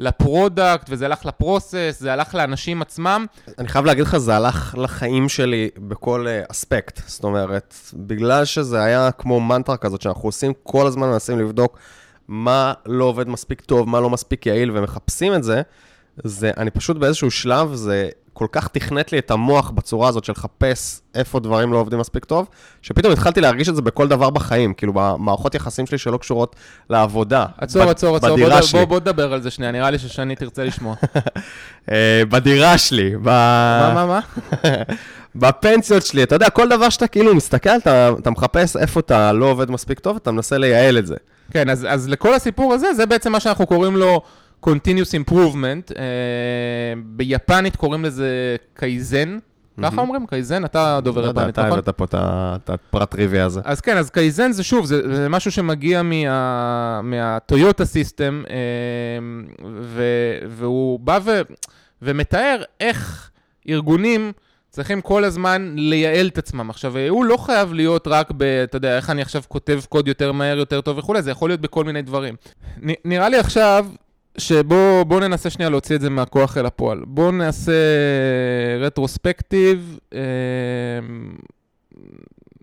ל 0.01 0.10
product, 0.10 0.87
וזה 0.89 1.05
הלך 1.05 1.27
ל 1.27 1.35
process, 1.35 1.97
זה 2.01 2.13
הלך 2.13 2.35
לאנשים 2.35 2.83
עצמם. 2.83 3.27
אני 3.59 3.69
חייב 3.69 3.85
להגיד 3.85 4.05
לך, 4.05 4.17
זה 4.17 4.37
הלך 4.37 4.75
לחיים 4.79 5.29
שלי 5.29 5.69
בכל 5.79 6.27
uh, 6.27 6.51
אספקט. 6.51 7.01
זאת 7.07 7.25
אומרת, 7.25 7.75
בגלל 7.95 8.45
שזה 8.45 8.83
היה 8.83 9.11
כמו 9.11 9.41
מנטרה 9.41 9.77
כזאת, 9.77 10.03
שאנחנו 10.03 10.29
עושים 10.29 10.53
כל 10.63 10.87
הזמן, 10.87 11.09
מנסים 11.09 11.39
לבדוק 11.39 11.79
מה 12.29 12.73
לא 12.87 13.05
עובד 13.05 13.29
מספיק 13.29 13.61
טוב, 13.61 13.89
מה 13.89 14.01
לא 14.01 14.11
מספיק 14.11 14.47
יעיל, 14.47 14.71
ומחפשים 14.75 15.35
את 15.35 15.43
זה, 15.45 15.63
זה, 16.25 16.51
אני 16.57 16.71
פשוט 16.71 16.97
באיזשהו 16.97 17.31
שלב, 17.31 17.75
זה 17.75 18.09
כל 18.41 18.47
כך 18.53 18.69
תכנת 18.69 19.13
לי 19.13 19.19
את 19.19 19.31
המוח 19.31 19.71
בצורה 19.71 20.09
הזאת 20.09 20.25
של 20.25 20.33
לחפש 20.33 21.01
איפה 21.15 21.41
דברים 21.41 21.73
לא 21.73 21.79
עובדים 21.79 21.99
מספיק 21.99 22.25
טוב, 22.25 22.49
שפתאום 22.83 23.13
התחלתי 23.13 23.41
להרגיש 23.41 23.69
את 23.69 23.77
זה 23.77 23.83
בכל 23.83 24.09
דבר 24.09 24.31
בחיים, 24.31 24.75
כאילו 24.75 24.93
במערכות 24.93 25.55
יחסים 25.55 25.87
שלי 25.87 25.99
שלא 25.99 26.17
קשורות 26.17 26.57
לעבודה. 26.91 27.47
עצור, 27.59 27.83
עצור, 27.83 28.17
עצור, 28.17 28.37
בוא, 28.37 28.49
בוא, 28.73 28.85
בוא 28.85 29.01
נדבר 29.01 29.33
על 29.33 29.43
זה 29.43 29.51
שנייה, 29.51 29.73
נראה 29.73 29.91
לי 29.91 29.99
ששני 29.99 30.37
תרצה 30.37 30.65
לשמוע. 30.65 30.95
אה, 31.91 32.23
בדירה 32.29 32.79
שלי, 32.79 33.17
ב... 33.17 33.29
מה, 33.29 33.93
מה, 33.95 34.07
מה? 34.07 34.21
בפנסיות 35.43 36.07
שלי, 36.07 36.23
אתה 36.23 36.35
יודע, 36.35 36.51
כל 36.51 36.69
דבר 36.69 36.89
שאתה 36.89 37.07
כאילו 37.07 37.35
מסתכל, 37.35 37.77
אתה, 37.77 38.11
אתה 38.19 38.31
מחפש 38.31 38.77
איפה 38.77 39.01
אתה 39.01 39.33
לא 39.33 39.47
עובד 39.47 39.71
מספיק 39.71 39.99
טוב, 39.99 40.17
אתה 40.17 40.31
מנסה 40.33 40.59
לייעל 40.59 40.99
את 40.99 41.07
זה. 41.07 41.17
כן, 41.51 41.71
אז, 41.71 41.87
אז 41.91 42.09
לכל 42.09 42.35
הסיפור 42.35 42.75
הזה, 42.75 42.95
זה 42.95 43.07
בעצם 43.07 43.33
מה 43.33 43.41
שאנחנו 43.41 43.67
קוראים 43.67 43.97
לו... 43.97 44.23
Continuous 44.67 45.31
Improvement, 45.31 45.91
אה, 45.91 45.95
ביפנית 47.05 47.77
קוראים 47.77 48.05
לזה 48.05 48.57
קייזן. 48.75 49.39
ככה 49.83 50.01
אומרים? 50.01 50.27
קייזן? 50.27 50.65
אתה 50.65 51.01
דובר 51.03 51.21
לא 51.21 51.31
יפנית, 51.31 51.59
נכון? 51.59 51.79
אתה 51.79 51.91
הבאת 51.91 51.97
פה 51.97 52.05
את 52.15 52.71
הפרט 52.71 53.11
טריוויה 53.11 53.45
הזה. 53.45 53.61
אז 53.65 53.81
כן, 53.81 53.97
אז 53.97 54.11
קייזן 54.11 54.53
זה 54.53 54.63
שוב, 54.63 54.87
זה, 54.87 55.17
זה 55.17 55.29
משהו 55.29 55.53
שמגיע 55.53 56.03
מה, 56.03 57.01
מהטויוטה 57.03 57.85
system, 57.85 58.43
אה, 58.47 59.63
והוא 60.49 61.01
בא 61.01 61.19
ו, 61.25 61.41
ומתאר 62.03 62.63
איך 62.81 63.31
ארגונים... 63.69 64.33
צריכים 64.73 65.01
כל 65.01 65.25
הזמן 65.25 65.73
לייעל 65.77 66.27
את 66.27 66.39
עצמם. 66.39 66.71
עכשיו, 66.71 66.99
הוא 67.09 67.25
לא 67.25 67.37
חייב 67.37 67.73
להיות 67.73 68.09
רק 68.09 68.31
ב... 68.37 68.43
אתה 68.43 68.77
יודע, 68.77 68.97
איך 68.97 69.11
אני 69.11 69.23
עכשיו 69.23 69.43
כותב 69.49 69.81
קוד 69.89 70.09
יותר 70.09 70.33
מהר, 70.33 70.59
יותר 70.59 70.81
טוב 70.81 70.99
וכולי, 70.99 71.23
זה 71.23 71.31
יכול 71.31 71.51
להיות 71.51 71.61
בכל 71.61 71.85
מיני 71.85 72.03
דברים. 72.03 72.35
נ, 72.83 72.91
נראה 73.05 73.29
לי 73.29 73.39
עכשיו 73.39 73.87
שבואו 74.41 75.21
ננסה 75.21 75.51
שנייה 75.51 75.71
להוציא 75.71 75.97
את 75.97 76.01
זה 76.01 76.11
מהכוח 76.11 76.57
אל 76.57 76.67
הפועל. 76.67 77.03
בואו 77.07 77.31
נעשה 77.31 77.73
רטרוספקטיב 78.81 79.99
אה, 80.15 80.21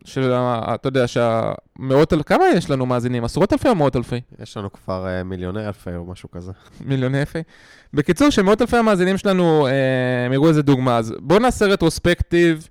של, 0.06 0.34
אתה 0.34 0.88
יודע, 0.88 1.08
שהמאות 1.08 2.14
אלפי, 2.14 2.24
כמה 2.24 2.46
יש 2.56 2.70
לנו 2.70 2.86
מאזינים? 2.86 3.24
עשרות 3.24 3.54
אלפי 3.54 3.70
או 3.70 3.76
מאות 3.76 3.96
אלפי? 3.96 4.22
יש 4.40 4.58
לנו 4.58 4.74
כבר 4.74 5.06
uh, 5.06 5.24
מיליוני 5.24 5.68
אלפי 5.68 5.96
או 5.96 6.06
משהו 6.06 6.32
כזה. 6.32 6.52
מיליוני 6.86 7.20
אלפי? 7.20 7.40
בקיצור, 7.94 8.30
שמאות 8.30 8.62
אלפי 8.62 8.78
המאזינים 8.78 9.18
שלנו 9.18 9.68
אה, 9.68 10.34
יראו 10.34 10.50
איזה 10.50 10.62
דוגמה. 10.62 10.98
אז 10.98 11.14
בואו 11.20 11.40
נעשה 11.40 11.66
רטרוספקטיב. 11.66 12.68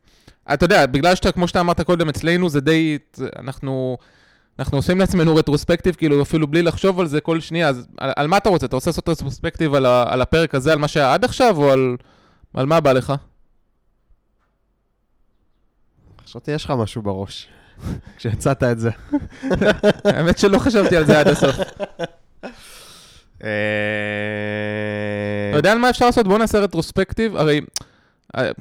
אתה 0.55 0.64
יודע, 0.64 0.87
בגלל 0.87 1.14
שאתה, 1.14 1.33
כמו 1.33 1.49
שאתה 1.49 1.61
אמרת 1.61 1.81
קודם, 1.81 2.09
אצלנו 2.09 2.49
זה 2.49 2.61
די, 2.61 2.99
אנחנו... 3.38 3.97
אנחנו 4.59 4.79
עושים 4.79 4.99
לעצמנו 4.99 5.37
רטרוספקטיב, 5.37 5.95
כאילו 5.95 6.23
אפילו 6.23 6.47
בלי 6.47 6.62
לחשוב 6.62 7.01
על 7.01 7.07
זה 7.07 7.21
כל 7.21 7.40
שנייה, 7.40 7.69
אז 7.69 7.87
על, 7.99 8.12
על 8.16 8.27
מה 8.27 8.37
אתה 8.37 8.49
רוצה? 8.49 8.66
אתה 8.66 8.77
רוצה 8.77 8.90
לעשות 8.90 9.09
רטרוספקטיב 9.09 9.75
על, 9.75 9.87
ה, 9.87 10.05
על 10.09 10.23
הפרק 10.23 10.55
הזה, 10.55 10.73
על 10.73 10.79
מה 10.79 10.88
שהיה 10.88 11.14
עד 11.14 11.25
עכשיו, 11.25 11.57
או 11.57 11.73
על, 11.73 11.97
על 12.55 12.66
מה 12.66 12.81
בא 12.81 12.92
לך? 12.92 13.12
חשבתי 16.25 16.51
יש 16.51 16.64
לך 16.64 16.71
משהו 16.71 17.03
בראש, 17.03 17.49
כשיצאת 18.16 18.62
את 18.62 18.79
זה. 18.79 18.90
האמת 20.05 20.38
שלא 20.38 20.59
חשבתי 20.59 20.97
על 20.97 21.07
זה 21.07 21.21
עד 21.21 21.29
הסוף. 21.29 21.57
אה, 23.45 23.51
אתה 25.51 25.59
יודע 25.59 25.73
על 25.73 25.79
מה 25.79 25.90
אפשר 25.90 26.07
לעשות? 26.07 26.29
בוא 26.29 26.38
נעשה 26.38 26.59
רטרוספקטיב, 26.59 27.37
הרי 27.37 27.61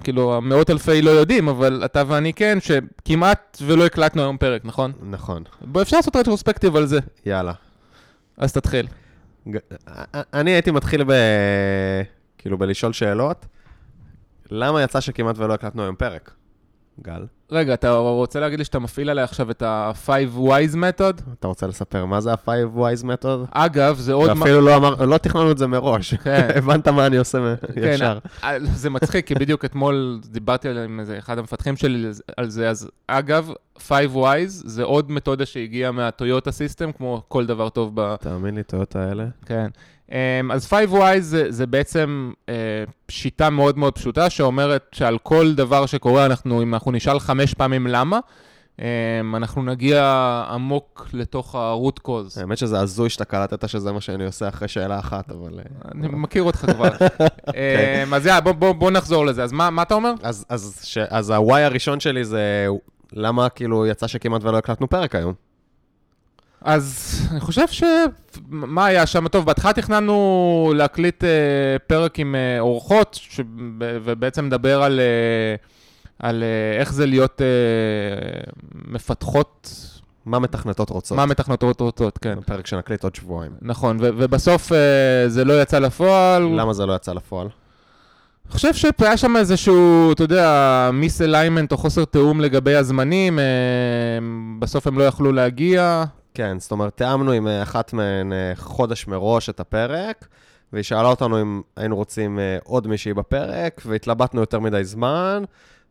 כאילו, 0.04 0.42
מאות 0.42 0.70
אלפי 0.70 1.02
לא 1.02 1.10
יודעים, 1.10 1.48
אבל 1.48 1.82
אתה 1.86 2.04
ואני 2.08 2.34
כן, 2.34 2.58
שכמעט 2.62 3.58
ולא 3.62 3.86
הקלטנו 3.86 4.22
היום 4.22 4.38
פרק, 4.38 4.62
נכון? 4.66 4.92
נכון. 5.10 5.44
בוא, 5.62 5.82
אפשר 5.82 5.98
לעשות 5.98 6.16
רטרוספקטיב 6.16 6.76
על 6.76 6.86
זה. 6.86 7.00
יאללה. 7.26 7.54
אז 8.38 8.54
תתחיל. 8.54 8.88
ג- 9.50 9.58
אני 10.34 10.52
הייתי 10.52 10.72
מתחיל 10.72 11.04
ב... 11.04 11.12
כאילו 12.38 12.58
בלשאול 12.58 12.94
שאלות. 12.94 13.46
למה 14.52 14.82
יצא 14.84 15.00
שכמעט 15.02 15.38
ולא 15.38 15.54
הקלטנו 15.54 15.84
היום 15.84 15.96
פרק? 15.96 16.32
גל, 17.02 17.26
רגע, 17.52 17.74
אתה 17.74 17.92
רוצה 17.98 18.40
להגיד 18.40 18.60
לי 18.60 18.66
שאתה 18.66 18.80
מפעיל 18.80 19.10
עליה 19.10 19.24
עכשיו 19.24 19.52
את 19.52 19.62
ה-5 19.62 20.10
wise 20.38 20.74
method? 20.76 21.22
אתה 21.40 21.48
רוצה 21.48 21.68
לספר 21.68 22.06
מה 22.06 22.22
זה 22.22 22.32
ה-5 22.32 22.48
wise 22.78 23.04
method? 23.04 23.48
אגב, 23.52 23.98
זה 23.98 24.14
עוד... 24.14 24.30
ואפילו 24.30 24.62
לא, 24.62 24.76
אמר, 24.76 25.06
לא 25.06 25.18
תכננו 25.18 25.52
את 25.52 25.58
זה 25.58 25.68
מראש. 25.68 26.14
כן. 26.14 26.48
הבנת 26.58 26.88
מה 26.88 27.06
אני 27.08 27.18
עושה 27.18 27.56
כן, 27.76 27.82
ישר. 27.94 28.18
אה, 28.44 28.58
זה 28.60 28.90
מצחיק, 28.90 29.28
כי 29.28 29.36
בדיוק 29.36 29.66
אתמול 29.66 30.20
דיברתי 30.30 30.70
על- 30.70 30.78
עם 30.78 31.00
איזה 31.00 31.18
אחד 31.18 31.38
המפתחים 31.38 31.76
שלי 31.76 32.08
על 32.38 32.50
זה, 32.50 32.70
אז 32.70 32.90
אגב, 33.08 33.52
5 33.80 34.06
wise 34.16 34.24
זה 34.48 34.84
עוד 34.84 35.12
מתודה 35.12 35.46
שהגיעה 35.46 35.92
מהטויוטה 35.92 36.52
סיסטם, 36.52 36.92
כמו 36.92 37.24
כל 37.28 37.46
דבר 37.46 37.70
טוב 37.70 37.92
ב... 38.02 38.16
תאמין 38.16 38.56
לי, 38.56 38.64
טויוטה 38.64 39.00
האלה. 39.10 39.26
כן. 39.46 39.68
אמ, 40.12 40.52
אז 40.52 40.74
5Y 40.74 41.20
זה, 41.20 41.52
זה 41.52 41.68
בעצם 41.68 42.32
אה, 42.50 42.54
שיטה 43.10 43.50
מאוד 43.50 43.78
מאוד 43.78 43.94
פשוטה, 43.94 44.30
שאומרת 44.30 44.86
שעל 44.92 45.18
כל 45.18 45.54
דבר 45.56 45.86
שקורה, 45.86 46.26
אנחנו, 46.26 46.62
אם 46.62 46.74
אנחנו 46.74 46.92
נשאל 46.92 47.20
חמש 47.20 47.54
פעמים 47.54 47.88
למה, 47.88 48.20
אמ, 48.80 49.36
אנחנו 49.36 49.64
נגיע 49.64 50.04
עמוק 50.52 51.08
לתוך 51.14 51.56
ה-root 51.56 52.08
cause. 52.08 52.40
האמת 52.40 52.58
שזה 52.58 52.80
הזוי 52.80 53.10
שאתה 53.10 53.26
קלטת 53.26 53.70
שזה 53.70 53.92
מה 53.92 54.02
שאני 54.02 54.26
עושה 54.26 54.50
אחרי 54.50 54.68
שאלה 54.68 55.00
אחת, 55.00 55.32
אבל... 55.32 55.60
אה, 55.60 55.92
אני 55.92 56.08
מכיר 56.12 56.44
אותך 56.44 56.66
כבר. 56.72 56.90
אמ, 58.06 58.14
אז 58.14 58.26
יאללה, 58.26 58.42
בוא, 58.42 58.52
בוא, 58.52 58.72
בוא 58.72 58.92
נחזור 58.92 59.26
לזה. 59.26 59.44
אז 59.44 59.52
מה, 59.52 59.70
מה 59.70 59.82
אתה 59.82 59.94
אומר? 59.94 60.14
אז, 60.24 60.46
אז, 60.50 60.86
אז 61.10 61.30
ה-Y 61.30 61.54
הראשון 61.54 62.00
שלי 62.00 62.26
זה 62.26 62.68
למה 63.14 63.50
כאילו 63.50 63.86
יצא 63.86 64.08
שכמעט 64.08 64.44
ולא 64.44 64.58
הקלטנו 64.58 64.90
פרק 64.90 65.16
היום. 65.16 65.34
אז 66.62 67.20
אני 67.32 67.40
חושב 67.40 67.68
ש... 67.68 67.84
מה 68.50 68.86
היה 68.86 69.06
שם? 69.06 69.28
טוב, 69.28 69.46
בהתחלה 69.46 69.74
תכננו 69.74 70.74
להקליט 70.76 71.24
אה, 71.24 71.30
פרק 71.88 72.20
עם 72.20 72.36
אה, 72.36 72.60
אורחות, 72.60 73.20
ש... 73.22 73.42
ובעצם 73.80 74.46
לדבר 74.46 74.84
על, 74.84 75.00
אה, 75.00 75.56
על 76.20 76.44
אה, 76.44 76.80
איך 76.80 76.94
זה 76.94 77.06
להיות 77.06 77.42
אה, 77.42 77.48
מפתחות, 78.88 79.70
מה 80.26 80.40
מתכנתות 80.40 80.90
רוצות? 80.90 81.18
מה 81.18 81.26
מתכנתות 81.26 81.82
רוצות, 81.82 82.18
כן. 82.18 82.42
פרק 82.46 82.68
שנקליט 82.68 83.04
עוד 83.04 83.16
שבועיים. 83.16 83.52
נכון, 83.62 83.98
ו- 84.02 84.10
ובסוף 84.18 84.72
אה, 84.72 84.78
זה 85.28 85.46
לא 85.46 85.62
יצא 85.62 85.80
לפועל. 85.80 86.44
למה 86.44 86.74
זה 86.74 86.86
לא 86.86 86.94
יצא 86.94 87.14
לפועל? 87.14 87.48
אני 88.46 88.54
חושב 88.54 88.74
שהיה 88.74 89.18
שם 89.18 89.38
איזשהו, 89.38 90.12
אתה 90.12 90.24
יודע, 90.24 90.90
misalignment 90.94 91.72
או 91.72 91.78
חוסר 91.78 92.06
תיאום 92.06 92.42
לגבי 92.42 92.76
הזמנים, 92.76 93.40
אה, 93.40 93.44
בסוף 94.60 94.88
הם 94.88 95.00
לא 95.00 95.04
יכלו 95.04 95.32
להגיע. 95.32 96.04
כן, 96.36 96.60
זאת 96.60 96.72
אומרת, 96.72 96.98
תיאמנו 96.98 97.32
עם 97.32 97.48
אה, 97.48 97.64
אחת 97.64 97.94
מהן 97.94 98.34
אה, 98.34 98.52
חודש 98.56 99.08
מראש 99.08 99.50
את 99.50 99.60
הפרק, 99.60 100.28
והיא 100.74 100.84
שאלה 100.84 101.08
אותנו 101.08 101.42
אם 101.42 101.62
היינו 101.76 101.96
רוצים 101.96 102.40
אה, 102.40 102.58
עוד 102.64 102.88
מישהי 102.88 103.14
בפרק, 103.14 103.82
והתלבטנו 103.86 104.42
יותר 104.42 104.60
מדי 104.60 104.84
זמן, 104.84 105.44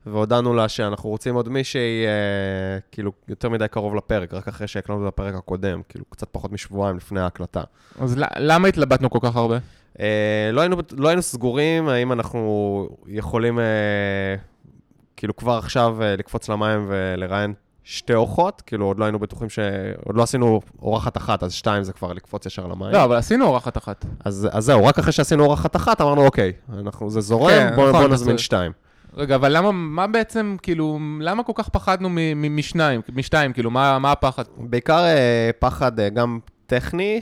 והודענו 0.06 0.54
לה 0.54 0.68
שאנחנו 0.68 1.10
רוצים 1.10 1.34
עוד 1.34 1.48
מישהי, 1.48 2.06
אה, 2.06 2.78
כאילו, 2.92 3.12
יותר 3.28 3.48
מדי 3.48 3.68
קרוב 3.68 3.94
לפרק, 3.94 4.34
רק 4.34 4.48
אחרי 4.48 4.66
שהקלטנו 4.66 5.08
את 5.08 5.08
הפרק 5.08 5.34
הקודם, 5.34 5.82
כאילו, 5.88 6.04
קצת 6.08 6.28
פחות 6.32 6.52
משבועיים 6.52 6.96
לפני 6.96 7.20
ההקלטה. 7.20 7.62
אז 8.00 8.16
למה 8.36 8.68
התלבטנו 8.68 9.10
כל 9.10 9.18
כך 9.22 9.36
הרבה? 9.36 9.58
אה, 10.00 10.50
לא, 10.52 10.60
היינו, 10.60 10.76
לא 10.96 11.08
היינו 11.08 11.22
סגורים 11.22 11.88
האם 11.88 12.12
אנחנו 12.12 12.88
יכולים, 13.06 13.58
אה, 13.58 13.64
כאילו, 15.16 15.36
כבר 15.36 15.58
עכשיו 15.58 16.02
אה, 16.02 16.16
לקפוץ 16.16 16.48
למים 16.48 16.86
ולראיין 16.88 17.54
שתי 17.84 18.14
אורחות, 18.14 18.62
כאילו, 18.66 18.86
עוד 18.86 18.98
לא 18.98 19.04
היינו 19.04 19.18
בטוחים 19.18 19.48
ש... 19.50 19.58
עוד 20.04 20.16
לא 20.16 20.22
עשינו 20.22 20.60
אורחת 20.82 21.16
אחת, 21.16 21.42
אז 21.42 21.52
שתיים 21.52 21.82
זה 21.84 21.92
כבר 21.92 22.12
לקפוץ 22.12 22.46
ישר 22.46 22.66
למים. 22.66 22.90
לא, 22.92 23.04
אבל 23.04 23.16
עשינו 23.16 23.44
אורחת 23.46 23.76
אחת. 23.76 24.04
אז, 24.24 24.48
אז 24.52 24.64
זהו, 24.64 24.86
רק 24.86 24.98
אחרי 24.98 25.12
שעשינו 25.12 25.44
אורחת 25.44 25.76
אחת, 25.76 26.00
אמרנו, 26.00 26.24
אוקיי, 26.26 26.52
אנחנו, 26.78 27.10
זה 27.10 27.20
זורם, 27.20 27.50
כן, 27.50 27.72
בואו 27.76 27.88
נכון, 27.88 28.02
בוא 28.02 28.08
נזמין 28.12 28.36
זה- 28.36 28.42
שתיים. 28.42 28.72
רגע, 29.16 29.34
אבל 29.34 29.56
למה, 29.56 29.72
מה 29.72 30.06
בעצם, 30.06 30.56
כאילו, 30.62 30.98
למה 31.20 31.42
כל 31.42 31.52
כך 31.54 31.68
פחדנו 31.68 32.08
מ- 32.10 32.14
מ- 32.42 32.56
משניים, 32.56 33.00
משתיים, 33.14 33.52
כאילו, 33.52 33.70
מה, 33.70 33.98
מה 33.98 34.12
הפחד? 34.12 34.44
בעיקר 34.56 35.04
אה, 35.04 35.50
פחד 35.58 36.00
אה, 36.00 36.08
גם 36.08 36.38
טכני, 36.66 37.20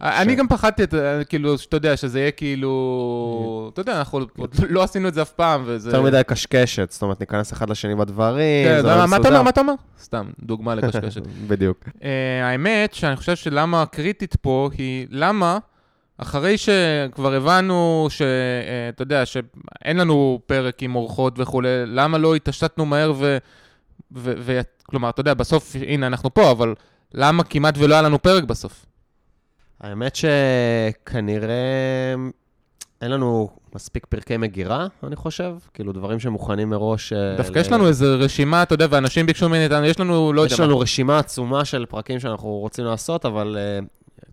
אני 0.00 0.34
גם 0.34 0.48
פחדתי, 0.48 0.82
כאילו, 1.28 1.58
שאתה 1.58 1.76
יודע, 1.76 1.96
שזה 1.96 2.20
יהיה 2.20 2.30
כאילו, 2.30 3.70
אתה 3.72 3.80
יודע, 3.80 3.98
אנחנו 3.98 4.18
עוד 4.38 4.54
לא 4.68 4.82
עשינו 4.82 5.08
את 5.08 5.14
זה 5.14 5.22
אף 5.22 5.30
פעם, 5.32 5.62
וזה... 5.66 5.88
יותר 5.90 6.02
מדי 6.02 6.20
קשקשת, 6.26 6.90
זאת 6.90 7.02
אומרת, 7.02 7.20
ניכנס 7.20 7.52
אחד 7.52 7.70
לשני 7.70 7.94
בדברים, 7.94 8.66
כן, 8.66 8.82
זה 8.82 8.88
מה 8.88 8.96
לא 8.96 9.06
מה 9.06 9.16
אתה 9.16 9.20
מסודר. 9.20 9.28
אומר? 9.28 9.42
מה 9.42 9.50
אתה 9.50 9.60
אומר? 9.60 9.72
סתם, 10.00 10.26
דוגמה 10.42 10.74
לקשקשת. 10.74 11.22
בדיוק. 11.48 11.88
אה, 12.04 12.48
האמת 12.48 12.94
שאני 12.94 13.16
חושב 13.16 13.36
שלמה 13.36 13.82
הקריטית 13.82 14.36
פה 14.36 14.70
היא 14.78 15.06
למה, 15.10 15.58
אחרי 16.18 16.58
שכבר 16.58 17.34
הבנו 17.34 18.06
שאתה 18.10 19.02
יודע, 19.02 19.26
שאין 19.26 19.96
לנו 19.96 20.40
פרק 20.46 20.82
עם 20.82 20.94
אורחות 20.96 21.34
וכולי, 21.38 21.68
למה 21.86 22.18
לא 22.18 22.34
התעשתנו 22.34 22.86
מהר 22.86 23.12
ו... 23.16 23.38
ו... 24.16 24.32
ו... 24.38 24.60
כלומר, 24.82 25.10
אתה 25.10 25.20
יודע, 25.20 25.34
בסוף, 25.34 25.76
הנה, 25.86 26.06
אנחנו 26.06 26.34
פה, 26.34 26.50
אבל 26.50 26.74
למה 27.14 27.44
כמעט 27.44 27.74
ולא 27.78 27.94
היה 27.94 28.02
לנו 28.02 28.22
פרק 28.22 28.44
בסוף? 28.44 28.86
האמת 29.80 30.16
שכנראה 30.16 32.14
אין 33.02 33.10
לנו 33.10 33.48
מספיק 33.74 34.06
פרקי 34.06 34.36
מגירה, 34.36 34.86
אני 35.06 35.16
חושב. 35.16 35.54
כאילו, 35.74 35.92
דברים 35.92 36.20
שמוכנים 36.20 36.70
מראש... 36.70 37.12
אה, 37.12 37.36
דווקא 37.36 37.58
ל- 37.58 37.60
יש 37.60 37.72
לנו 37.72 37.86
איזו 37.88 38.06
רשימה, 38.18 38.62
אתה 38.62 38.74
יודע, 38.74 38.86
ואנשים 38.90 39.26
ביקשו 39.26 39.48
מאיתנו, 39.48 39.84
יש 39.86 40.00
לנו, 40.00 40.32
לא 40.32 40.40
יודע 40.40 40.54
יש. 40.54 40.60
לנו 40.60 40.78
רשימה 40.78 41.18
עצומה 41.18 41.64
של 41.64 41.86
פרקים 41.88 42.20
שאנחנו 42.20 42.48
רוצים 42.48 42.84
לעשות, 42.84 43.26
אבל 43.26 43.56
אה, 43.58 43.78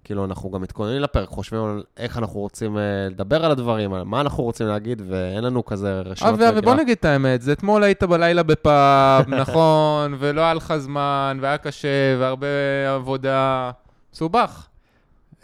כאילו, 0.03 0.25
אנחנו 0.25 0.51
גם 0.51 0.61
מתכוננים 0.61 1.01
לפרק, 1.01 1.29
חושבים 1.29 1.63
על 1.63 1.83
איך 1.97 2.17
אנחנו 2.17 2.39
רוצים 2.39 2.77
אה, 2.77 2.83
לדבר 3.09 3.45
על 3.45 3.51
הדברים, 3.51 3.93
על 3.93 4.03
מה 4.03 4.21
אנחנו 4.21 4.43
רוצים 4.43 4.67
להגיד, 4.67 5.01
ואין 5.09 5.43
לנו 5.43 5.65
כזה 5.65 6.01
רשימת 6.01 6.33
אבי, 6.33 6.49
אבי, 6.49 6.61
בוא 6.61 6.75
נגיד 6.75 6.97
את 6.99 7.05
האמת, 7.05 7.41
זה 7.41 7.51
אתמול 7.51 7.83
היית 7.83 8.03
בלילה 8.03 8.43
בפאב, 8.43 9.29
נכון, 9.41 10.15
ולא 10.19 10.41
היה 10.41 10.53
לך 10.53 10.73
זמן, 10.77 11.37
והיה 11.41 11.57
קשה, 11.57 11.87
והרבה 12.19 12.47
עבודה. 12.95 13.71
מסובך. 14.13 14.67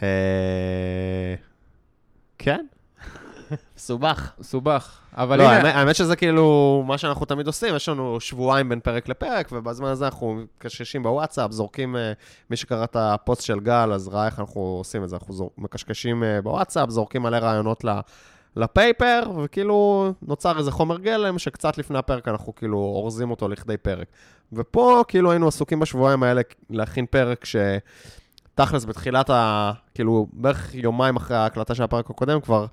אה, 0.02 1.34
כן. 2.38 2.66
מסובך. 3.76 4.32
מסובך. 4.38 4.98
אבל 5.14 5.38
לא, 5.38 5.42
הנה, 5.42 5.56
האמת, 5.56 5.74
האמת 5.74 5.96
שזה 5.96 6.16
כאילו 6.16 6.82
מה 6.86 6.98
שאנחנו 6.98 7.26
תמיד 7.26 7.46
עושים, 7.46 7.76
יש 7.76 7.88
לנו 7.88 8.20
שבועיים 8.20 8.68
בין 8.68 8.80
פרק 8.80 9.08
לפרק, 9.08 9.48
ובזמן 9.52 9.88
הזה 9.88 10.04
אנחנו 10.04 10.40
מקשקשים 10.58 11.02
בוואטסאפ, 11.02 11.52
זורקים, 11.52 11.96
אה, 11.96 12.12
מי 12.50 12.56
שקרא 12.56 12.84
את 12.84 12.96
הפוסט 12.96 13.42
של 13.42 13.60
גל, 13.60 13.92
אז 13.92 14.08
ראה 14.08 14.26
איך 14.26 14.40
אנחנו 14.40 14.60
עושים 14.60 15.04
את 15.04 15.08
זה, 15.08 15.16
אנחנו 15.16 15.34
זור, 15.34 15.50
מקשקשים 15.58 16.24
אה, 16.24 16.42
בוואטסאפ, 16.42 16.90
זורקים 16.90 17.22
מלא 17.22 17.36
רעיונות 17.36 17.84
ל, 17.84 17.88
לפייפר, 18.56 19.22
וכאילו 19.42 20.12
נוצר 20.22 20.58
איזה 20.58 20.70
חומר 20.70 20.98
גלם, 20.98 21.38
שקצת 21.38 21.78
לפני 21.78 21.98
הפרק 21.98 22.28
אנחנו 22.28 22.54
כאילו 22.54 22.78
אורזים 22.78 23.30
אותו 23.30 23.48
לכדי 23.48 23.76
פרק. 23.76 24.06
ופה 24.52 25.04
כאילו 25.08 25.30
היינו 25.30 25.48
עסוקים 25.48 25.80
בשבועיים 25.80 26.22
האלה 26.22 26.40
להכין 26.70 27.06
פרק 27.06 27.44
ש... 27.44 27.56
תכלס, 28.64 28.84
בתחילת 28.84 29.30
ה... 29.30 29.72
כאילו, 29.94 30.26
בערך 30.32 30.74
יומיים 30.74 31.16
אחרי 31.16 31.36
ההקלטה 31.36 31.74
של 31.74 31.82
הפרק 31.82 32.10
הקודם, 32.10 32.40
כבר 32.40 32.66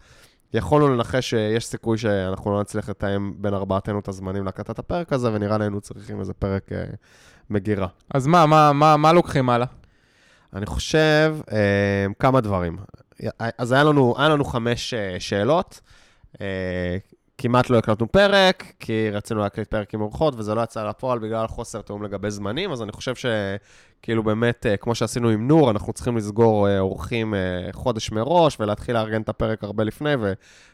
יכולנו 0.53 0.95
לנחש 0.95 1.29
שיש 1.29 1.65
סיכוי 1.65 1.97
שאנחנו 1.97 2.51
לא 2.51 2.61
נצליח 2.61 2.89
לתאם 2.89 3.33
בין 3.37 3.53
ארבעתנו 3.53 3.99
את 3.99 4.07
הזמנים 4.07 4.45
להקלטת 4.45 4.79
הפרק 4.79 5.13
הזה, 5.13 5.33
ונראה 5.33 5.57
לי 5.57 5.63
היינו 5.63 5.81
צריכים 5.81 6.19
איזה 6.19 6.33
פרק 6.33 6.71
אה, 6.71 6.83
מגירה. 7.49 7.87
אז 8.13 8.27
מה, 8.27 8.45
מה, 8.45 8.73
מה, 8.73 8.97
מה 8.97 9.13
לוקחים 9.13 9.49
הלאה? 9.49 9.67
אני 10.53 10.65
חושב 10.65 11.35
אה, 11.51 12.05
כמה 12.19 12.41
דברים. 12.41 12.77
אז 13.57 13.71
היה 13.71 13.83
לנו, 13.83 14.15
היה 14.17 14.29
לנו 14.29 14.45
חמש 14.45 14.93
אה, 14.93 15.15
שאלות. 15.19 15.81
אה, 16.41 16.97
כמעט 17.37 17.69
לא 17.69 17.77
הקלטנו 17.77 18.11
פרק, 18.11 18.63
כי 18.79 19.09
רצינו 19.09 19.39
להקליט 19.39 19.67
פרק 19.67 19.93
עם 19.93 20.01
אורחות, 20.01 20.33
וזה 20.37 20.55
לא 20.55 20.61
יצא 20.61 20.89
לפועל 20.89 21.19
בגלל 21.19 21.47
חוסר 21.47 21.81
תיאום 21.81 22.03
לגבי 22.03 22.31
זמנים, 22.31 22.71
אז 22.71 22.81
אני 22.81 22.91
חושב 22.91 23.13
שכאילו 23.15 24.23
באמת, 24.23 24.65
אה, 24.65 24.77
כמו 24.77 24.95
שעשינו 24.95 25.29
עם 25.29 25.47
נור, 25.47 25.71
אנחנו 25.71 25.93
צריכים 25.93 26.17
לסגור 26.17 26.67
אה, 26.67 26.79
אורחים 26.79 27.33
אה, 27.33 27.39
חודש 27.71 28.11
מראש, 28.11 28.57
ולהתחיל 28.59 28.95
לארגן 28.95 29.21
את 29.21 29.29
הפרק 29.29 29.63
הרבה 29.63 29.83
לפני, 29.83 30.13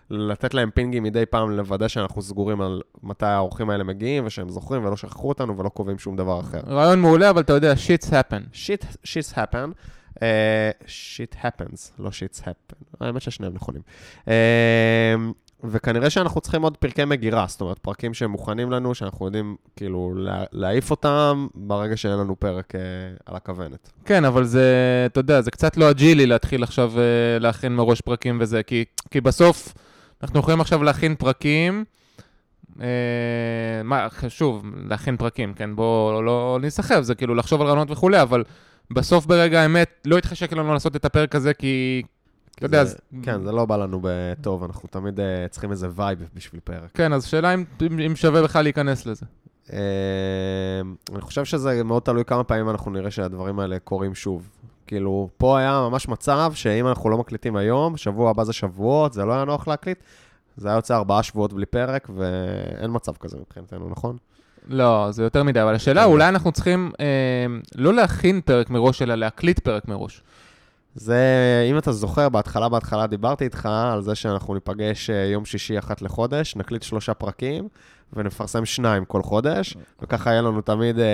ולתת 0.10 0.54
להם 0.54 0.70
פינגים 0.72 1.04
מדי 1.04 1.26
פעם 1.26 1.52
לוודא 1.52 1.88
שאנחנו 1.88 2.22
סגורים 2.22 2.62
על 2.62 2.82
מתי 3.04 3.26
האורחים 3.26 3.70
האלה 3.70 3.84
מגיעים, 3.84 4.26
ושהם 4.26 4.50
זוכרים 4.50 4.86
ולא 4.86 4.98
שכחו 4.98 5.30
אותנו 5.30 5.58
ולא 5.58 5.70
קובעים 5.70 6.00
שום 6.00 6.16
דבר 6.16 6.40
אחר. 6.40 6.60
רעיון 6.68 7.00
מעולה, 7.00 7.30
אבל 7.30 7.42
אתה 7.42 7.54
יודע, 7.54 7.76
שיטס 7.76 8.14
happen. 8.14 8.44
שיט, 8.54 8.86
שיטס 9.04 9.34
happen. 9.34 9.74
אה, 10.22 10.72
שיט 10.86 11.36
happens, 11.36 11.92
לא 12.00 12.12
שיטס 12.12 12.42
happen. 12.42 12.96
האמת 13.02 13.22
ששניהם 13.22 13.54
נכונים. 13.54 13.82
אה, 14.28 15.16
וכנראה 15.64 16.10
שאנחנו 16.10 16.42
צריכים 16.42 16.62
עוד 16.62 16.78
פרקי 16.78 17.06
מגירה, 17.06 17.46
זאת 17.48 17.62
אומרת, 17.62 17.80
פרקים 17.80 18.14
שהם 18.14 18.32
מוכנים 18.32 18.72
לנו, 18.72 18.96
שאנחנו 18.96 19.26
יודעים 19.26 19.56
כאילו 19.76 20.14
לה- 20.16 20.44
להעיף 20.52 20.92
אותם 20.92 21.48
ברגע 21.56 21.98
שאין 21.98 22.18
לנו 22.20 22.40
פרק 22.40 22.76
אה, 22.76 22.80
על 23.26 23.36
הכוונת. 23.36 23.90
כן, 24.06 24.26
אבל 24.26 24.44
זה, 24.44 24.74
אתה 25.06 25.20
יודע, 25.20 25.42
זה 25.42 25.52
קצת 25.52 25.78
לא 25.78 25.90
אג'ילי 25.92 26.26
להתחיל 26.26 26.64
עכשיו 26.64 26.92
אה, 27.00 27.04
להכין 27.40 27.76
מראש 27.76 28.02
פרקים 28.02 28.38
וזה, 28.42 28.64
כי, 28.64 28.86
כי 29.12 29.22
בסוף 29.22 29.74
אנחנו 30.24 30.40
יכולים 30.40 30.62
עכשיו 30.62 30.84
להכין 30.84 31.16
פרקים 31.16 31.84
אה, 32.82 32.88
מה, 33.84 34.08
שוב, 34.28 34.66
להכין 34.90 35.18
פרקים, 35.18 35.54
כן? 35.54 35.76
בואו 35.76 36.14
לא, 36.14 36.26
לא 36.26 36.60
נסחב, 36.62 37.02
זה 37.02 37.16
כאילו 37.16 37.36
לחשוב 37.36 37.62
על 37.62 37.68
רעיונות 37.68 37.92
וכולי, 37.92 38.22
אבל 38.22 38.44
בסוף 38.92 39.26
ברגע 39.26 39.62
האמת 39.62 40.02
לא 40.06 40.18
התחשק 40.18 40.54
לנו 40.54 40.74
לעשות 40.74 40.96
את 40.96 41.06
הפרק 41.06 41.36
הזה, 41.36 41.54
כי 41.54 42.04
אתה 42.56 42.66
יודע, 42.66 42.82
אז... 42.82 42.98
כן, 43.24 43.44
זה 43.44 43.52
לא 43.52 43.66
בא 43.66 43.76
לנו 43.76 44.00
בטוב, 44.04 44.64
אנחנו 44.64 44.90
תמיד 44.92 45.20
אה, 45.20 45.24
צריכים 45.50 45.72
איזה 45.72 45.88
vibe 45.96 46.30
בשביל 46.34 46.62
פרק. 46.64 46.90
כן, 46.94 47.14
אז 47.14 47.26
שאלה 47.26 47.54
אם, 47.54 47.66
אם 48.06 48.16
שווה 48.16 48.44
בכלל 48.44 48.64
להיכנס 48.64 49.06
לזה. 49.06 49.26
אה, 49.68 49.72
אני 51.14 51.22
חושב 51.22 51.46
שזה 51.46 51.84
מאוד 51.84 52.02
תלוי 52.02 52.26
כמה 52.26 52.44
פעמים 52.44 52.70
אנחנו 52.70 52.92
נראה 52.92 53.12
שהדברים 53.12 53.60
האלה 53.60 53.80
קורים 53.80 54.16
שוב. 54.16 54.50
כאילו, 54.88 55.30
פה 55.38 55.60
היה 55.60 55.88
ממש 55.90 56.08
מצב 56.08 56.52
שאם 56.56 56.88
אנחנו 56.88 57.10
לא 57.10 57.18
מקליטים 57.18 57.56
היום, 57.56 57.98
שבוע 57.98 58.30
הבא 58.30 58.44
זה 58.44 58.54
שבועות, 58.54 59.14
זה 59.14 59.26
לא 59.26 59.34
היה 59.34 59.46
נוח 59.46 59.68
להקליט, 59.68 60.04
זה 60.58 60.68
היה 60.68 60.76
יוצא 60.76 60.96
ארבעה 60.96 61.24
שבועות 61.24 61.54
בלי 61.54 61.66
פרק, 61.66 62.10
ואין 62.16 62.92
מצב 62.94 63.12
כזה 63.20 63.38
מבחינתנו, 63.38 63.90
נכון? 63.90 64.18
לא, 64.68 65.08
זה 65.12 65.24
יותר 65.24 65.44
מדי, 65.44 65.62
אבל 65.62 65.76
השאלה. 65.76 66.04
אולי 66.04 66.30
אנחנו 66.30 66.52
צריכים 66.52 66.92
אה, 67.00 67.06
לא 67.76 67.94
להכין 67.94 68.42
פרק 68.42 68.70
מראש, 68.70 69.02
אלא 69.02 69.16
להקליט 69.16 69.60
פרק 69.60 69.88
מראש. 69.88 70.24
זה, 70.96 71.18
אם 71.72 71.78
אתה 71.78 71.92
זוכר, 71.92 72.30
בהתחלה, 72.30 72.70
בהתחלה 72.70 73.08
דיברתי 73.08 73.44
איתך 73.44 73.66
על 73.66 74.02
זה 74.02 74.16
שאנחנו 74.16 74.54
ניפגש 74.54 75.10
אה, 75.10 75.16
יום 75.16 75.46
שישי 75.46 75.80
אחת 75.80 76.02
לחודש, 76.02 76.56
נקליט 76.56 76.84
שלושה 76.84 77.14
פרקים 77.14 77.68
ונפרסם 78.14 78.66
שניים 78.66 79.06
כל 79.06 79.24
חודש, 79.24 79.78
וככה 80.02 80.30
יהיה 80.30 80.42
לנו 80.42 80.62
תמיד 80.62 81.00
אה, 81.00 81.06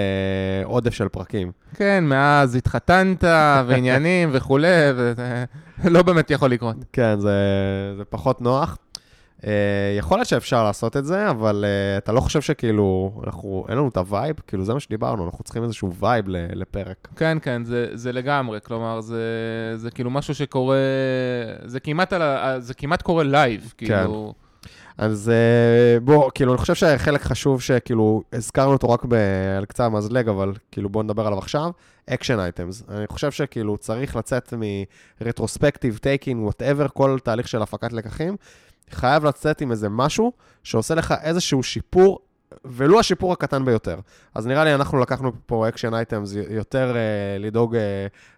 עודף 0.64 0.94
של 0.94 1.08
פרקים. 1.08 1.52
כן, 1.76 2.04
מאז 2.04 2.56
התחתנת 2.56 3.24
ועניינים 3.68 4.30
וכולי, 4.34 4.68
וזה 4.96 5.46
לא 5.84 6.02
באמת 6.04 6.32
יכול 6.32 6.52
לקרות. 6.52 6.76
כן, 6.94 7.20
זה, 7.20 7.34
זה 7.98 8.06
פחות 8.06 8.42
נוח. 8.42 8.78
אה, 9.40 9.46
יכול 9.98 10.18
להיות 10.18 10.28
שאפשר 10.28 10.64
לעשות 10.64 10.98
את 10.98 11.06
זה, 11.06 11.30
אבל 11.30 11.66
אה, 11.66 11.98
אתה 12.04 12.12
לא 12.12 12.20
חושב 12.20 12.42
שכאילו, 12.42 13.22
אנחנו, 13.28 13.66
אין 13.70 13.78
לנו 13.78 13.88
את 13.88 13.98
ה 13.98 14.04
vibe? 14.04 14.36
כאילו, 14.48 14.66
זה 14.66 14.74
מה 14.74 14.80
שדיברנו, 14.80 15.26
אנחנו 15.26 15.44
צריכים 15.44 15.64
איזשהו 15.64 15.94
vibe 15.94 16.26
לפרק. 16.30 17.08
כן, 17.16 17.38
כן, 17.42 17.64
זה, 17.64 17.88
זה 17.94 18.12
לגמרי, 18.12 18.60
כלומר, 18.64 19.02
זה, 19.02 19.24
זה 19.76 19.92
כאילו 19.92 20.10
משהו 20.10 20.36
שקורה, 20.36 20.78
זה 21.66 21.80
כמעט, 21.80 22.14
על, 22.14 22.22
זה 22.62 22.74
כמעט 22.74 23.02
קורה 23.02 23.24
live, 23.24 23.74
כן. 23.78 23.86
כאילו... 23.86 24.34
אז 24.98 25.32
אה, 25.32 26.00
בוא, 26.04 26.32
כאילו, 26.36 26.52
אני 26.54 26.58
חושב 26.58 26.76
שחלק 26.76 27.22
חשוב 27.22 27.62
שכאילו, 27.62 28.24
הזכרנו 28.34 28.74
אותו 28.74 28.90
רק 28.90 29.06
ב, 29.06 29.14
על 29.58 29.66
קצה 29.66 29.86
המזלג, 29.86 30.30
אבל 30.30 30.54
כאילו, 30.72 30.90
בוא 30.90 31.04
נדבר 31.04 31.28
עליו 31.28 31.38
עכשיו, 31.40 31.72
action 32.10 32.40
items. 32.40 32.84
אני 32.90 33.08
חושב 33.08 33.32
שכאילו, 33.32 33.78
צריך 33.78 34.16
לצאת 34.16 34.54
מ 35.22 35.27
retrospective, 35.27 35.98
טייקינג, 35.98 36.44
whatever, 36.44 36.88
כל 36.88 37.18
תהליך 37.24 37.48
של 37.48 37.62
הפקת 37.62 37.94
לקחים. 37.94 38.36
חייב 38.92 39.26
לצאת 39.26 39.62
עם 39.62 39.72
איזה 39.72 39.90
משהו 39.90 40.32
שעושה 40.64 40.96
לך 40.96 41.14
איזשהו 41.22 41.64
שיפור, 41.64 42.20
ולו 42.66 43.00
השיפור 43.00 43.34
הקטן 43.34 43.66
ביותר. 43.66 44.00
אז 44.36 44.48
נראה 44.48 44.64
לי 44.64 44.76
אנחנו 44.76 45.00
לקחנו 45.00 45.32
פה 45.46 45.70
action 45.70 45.94
items 45.94 46.34
יותר 46.50 46.94
אה, 46.94 47.42
לדאוג 47.42 47.76
אה, 47.76 47.80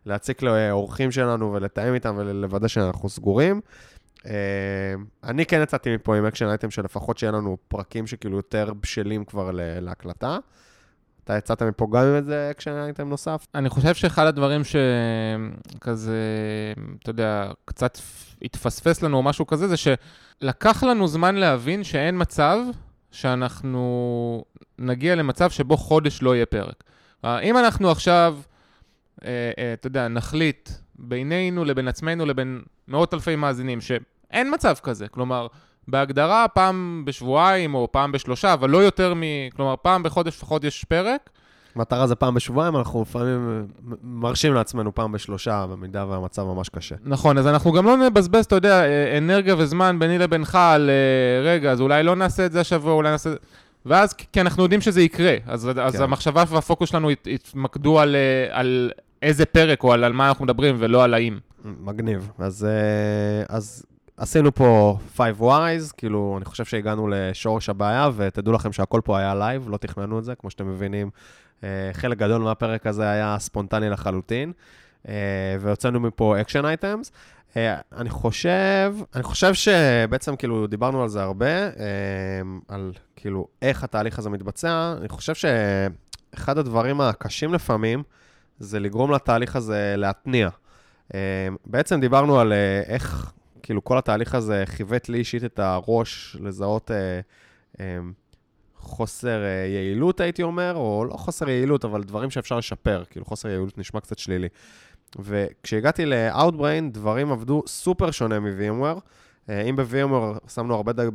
להציק 0.06 0.42
לאורחים 0.42 1.12
שלנו 1.12 1.54
ולתאם 1.54 1.94
איתם 1.94 2.16
ולוודא 2.18 2.68
שאנחנו 2.68 3.10
סגורים. 3.10 3.62
אה, 4.20 4.24
אני 5.24 5.46
כן 5.46 5.62
יצאתי 5.64 5.96
מפה 5.96 6.16
עם 6.16 6.26
action 6.26 6.46
item 6.48 6.72
שלפחות 6.72 7.18
שיהיה 7.18 7.32
לנו 7.32 7.58
פרקים 7.68 8.08
שכאילו 8.08 8.38
יותר 8.38 8.74
בשלים 8.82 9.26
כבר 9.26 9.50
להקלטה. 9.54 10.38
אתה 11.24 11.38
יצאת 11.38 11.62
מפה 11.62 11.88
גם 11.92 12.04
עם 12.04 12.16
איזה 12.16 12.48
action 12.52 12.72
item 12.72 13.10
נוסף? 13.10 13.48
אני 13.56 13.70
חושב 13.70 13.94
שאחד 13.94 14.26
הדברים 14.26 14.62
שכזה, 14.64 16.18
אתה 17.02 17.10
יודע, 17.10 17.52
קצת 17.66 17.98
התפספס 18.42 19.02
לנו 19.02 19.18
או 19.18 19.24
משהו 19.24 19.48
כזה, 19.48 19.68
זה 19.68 19.76
שלקח 19.78 20.84
לנו 20.84 21.08
זמן 21.08 21.36
להבין 21.36 21.84
שאין 21.84 22.22
מצב 22.22 22.58
שאנחנו 23.12 24.44
נגיע 24.80 25.16
למצב 25.16 25.50
שבו 25.50 25.78
חודש 25.78 26.22
לא 26.22 26.36
יהיה 26.36 26.46
פרק. 26.46 26.84
אם 27.24 27.58
אנחנו 27.58 27.92
עכשיו, 27.92 28.38
אה, 29.26 29.52
אה, 29.58 29.74
אתה 29.74 29.88
יודע, 29.88 30.08
נחליט 30.08 30.70
בינינו 30.96 31.66
לבין 31.66 31.88
עצמנו 31.88 32.26
לבין 32.26 32.62
מאות 32.88 33.14
אלפי 33.14 33.36
מאזינים, 33.36 33.82
שאין 33.82 34.54
מצב 34.54 34.76
כזה, 34.84 35.08
כלומר, 35.08 35.48
בהגדרה 35.88 36.46
פעם 36.48 37.04
בשבועיים 37.06 37.76
או 37.76 37.88
פעם 37.92 38.12
בשלושה, 38.12 38.54
אבל 38.54 38.70
לא 38.70 38.78
יותר 38.78 39.14
מ... 39.14 39.22
כלומר, 39.56 39.76
פעם 39.82 40.04
בחודש 40.04 40.38
לפחות 40.38 40.64
יש 40.64 40.84
פרק. 40.84 41.30
מטרה 41.76 42.08
זה 42.08 42.16
פעם 42.16 42.34
בשבועיים, 42.34 42.78
אנחנו 42.78 43.02
לפעמים 43.02 43.68
מרשים 44.04 44.54
לעצמנו 44.54 44.96
פעם 44.96 45.12
בשלושה, 45.12 45.66
במידה 45.68 46.06
והמצב 46.06 46.44
ממש 46.44 46.70
קשה. 46.70 46.96
נכון, 47.04 47.38
אז 47.38 47.48
אנחנו 47.48 47.72
גם 47.72 47.86
לא 47.86 47.98
נבזבז, 47.98 48.46
אתה 48.46 48.56
יודע, 48.56 48.84
אה, 48.84 49.18
אנרגיה 49.18 49.56
וזמן 49.58 50.00
ביני 50.00 50.18
לבינך 50.18 50.56
על 50.56 50.90
אה, 50.90 51.50
רגע, 51.50 51.72
אז 51.72 51.82
אולי 51.82 52.04
לא 52.04 52.16
נעשה 52.16 52.46
את 52.46 52.52
זה 52.52 52.60
השבוע, 52.60 52.94
אולי 52.94 53.12
נעשה 53.12 53.30
את 53.30 53.34
זה... 53.34 53.40
ואז, 53.86 54.14
כי 54.14 54.42
אנחנו 54.42 54.64
יודעים 54.64 54.82
שזה 54.82 55.02
יקרה, 55.02 55.36
אז, 55.46 55.70
כן. 55.76 55.82
אז 55.82 56.02
המחשבה 56.02 56.44
והפוקוס 56.48 56.90
שלנו 56.90 57.12
יתמקדו 57.12 58.00
על, 58.00 58.16
אה, 58.16 58.60
על 58.60 58.92
איזה 59.22 59.46
פרק 59.46 59.84
או 59.84 59.94
על, 59.94 60.04
על 60.04 60.14
מה 60.14 60.28
אנחנו 60.28 60.46
מדברים, 60.46 60.76
ולא 60.80 61.04
על 61.04 61.14
האם. 61.14 61.40
מגניב. 61.66 62.32
אז, 62.38 62.68
אז 63.50 63.86
עשינו 64.22 64.56
פה 64.56 64.98
5 65.18 65.38
Whys, 65.40 65.94
כאילו, 65.98 66.36
אני 66.38 66.46
חושב 66.46 66.66
שהגענו 66.66 67.08
לשורש 67.08 67.70
הבעיה, 67.70 68.10
ותדעו 68.16 68.54
לכם 68.54 68.74
שהכל 68.74 69.02
פה 69.04 69.18
היה 69.20 69.36
live, 69.36 69.70
לא 69.70 69.78
תכננו 69.78 70.20
את 70.20 70.24
זה, 70.24 70.36
כמו 70.36 70.50
שאתם 70.50 70.68
מבינים. 70.68 71.10
אה, 71.64 71.90
חלק 71.94 72.18
גדול 72.18 72.42
מהפרק 72.42 72.88
הזה 72.88 73.10
היה 73.10 73.36
ספונטני 73.40 73.90
לחלוטין, 73.90 74.52
אה, 75.08 75.14
והוצאנו 75.60 76.00
מפה 76.00 76.42
action 76.42 76.66
items. 76.66 77.12
אני 77.98 78.10
חושב, 78.10 78.96
אני 79.16 79.24
חושב 79.24 79.54
שבעצם 79.54 80.36
כאילו 80.36 80.68
דיברנו 80.68 81.04
על 81.04 81.10
זה 81.10 81.24
הרבה, 81.24 81.48
אה, 81.48 81.72
על 82.68 82.92
כאילו 83.16 83.48
איך 83.62 83.84
התהליך 83.84 84.20
הזה 84.20 84.30
מתבצע. 84.30 84.94
אני 84.98 85.10
חושב 85.10 85.34
שאחד 85.36 86.58
הדברים 86.58 87.02
הקשים 87.02 87.54
לפעמים 87.54 88.04
זה 88.60 88.80
לגרום 88.80 89.12
לתהליך 89.12 89.56
הזה 89.56 89.94
להתניע. 89.98 90.50
בעצם 91.66 92.00
דיברנו 92.00 92.40
על 92.40 92.54
איך 92.88 93.32
כאילו 93.64 93.84
כל 93.84 93.98
התהליך 93.98 94.36
הזה 94.36 94.64
חיווט 94.66 95.10
לי 95.10 95.18
אישית 95.18 95.44
את 95.44 95.60
הראש 95.60 96.38
לזהות 96.40 96.92
אה, 96.92 97.20
אה, 97.80 98.00
חוסר 98.78 99.44
אה, 99.44 99.66
יעילות, 99.68 100.20
הייתי 100.20 100.44
אומר, 100.44 100.74
או 100.76 101.06
לא 101.10 101.14
חוסר 101.14 101.50
יעילות, 101.50 101.86
אבל 101.86 102.04
דברים 102.04 102.30
שאפשר 102.30 102.58
לשפר, 102.58 103.04
כאילו 103.10 103.26
חוסר 103.26 103.50
יעילות 103.50 103.78
נשמע 103.78 104.00
קצת 104.00 104.20
שלילי. 104.20 104.48
וכשהגעתי 105.20 106.06
ל-Outbrain, 106.06 106.92
דברים 106.92 107.32
עבדו 107.32 107.64
סופר 107.68 108.12
שונה 108.12 108.40
מ-VMware. 108.40 109.00
אה, 109.50 109.62
אם 109.62 109.76
ב-VMware 109.76 110.50
שמנו 110.50 110.76
הרבה, 110.76 110.94
דג, 110.94 111.10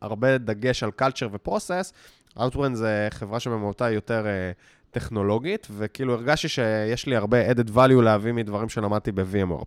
הרבה 0.00 0.38
דגש 0.38 0.82
על 0.82 0.90
culture 1.00 1.28
ו-process, 1.32 1.92
Outbrain 2.38 2.74
זה 2.74 3.08
חברה 3.10 3.40
שבמהותה 3.40 3.90
יותר 3.90 4.26
אה, 4.26 4.52
טכנולוגית, 4.90 5.66
וכאילו 5.76 6.14
הרגשתי 6.14 6.48
שיש 6.48 7.06
לי 7.06 7.16
הרבה 7.16 7.50
added 7.50 7.68
value 7.76 8.02
להביא 8.02 8.32
מדברים 8.32 8.68
שלמדתי 8.68 9.12
ב-VMware. 9.12 9.64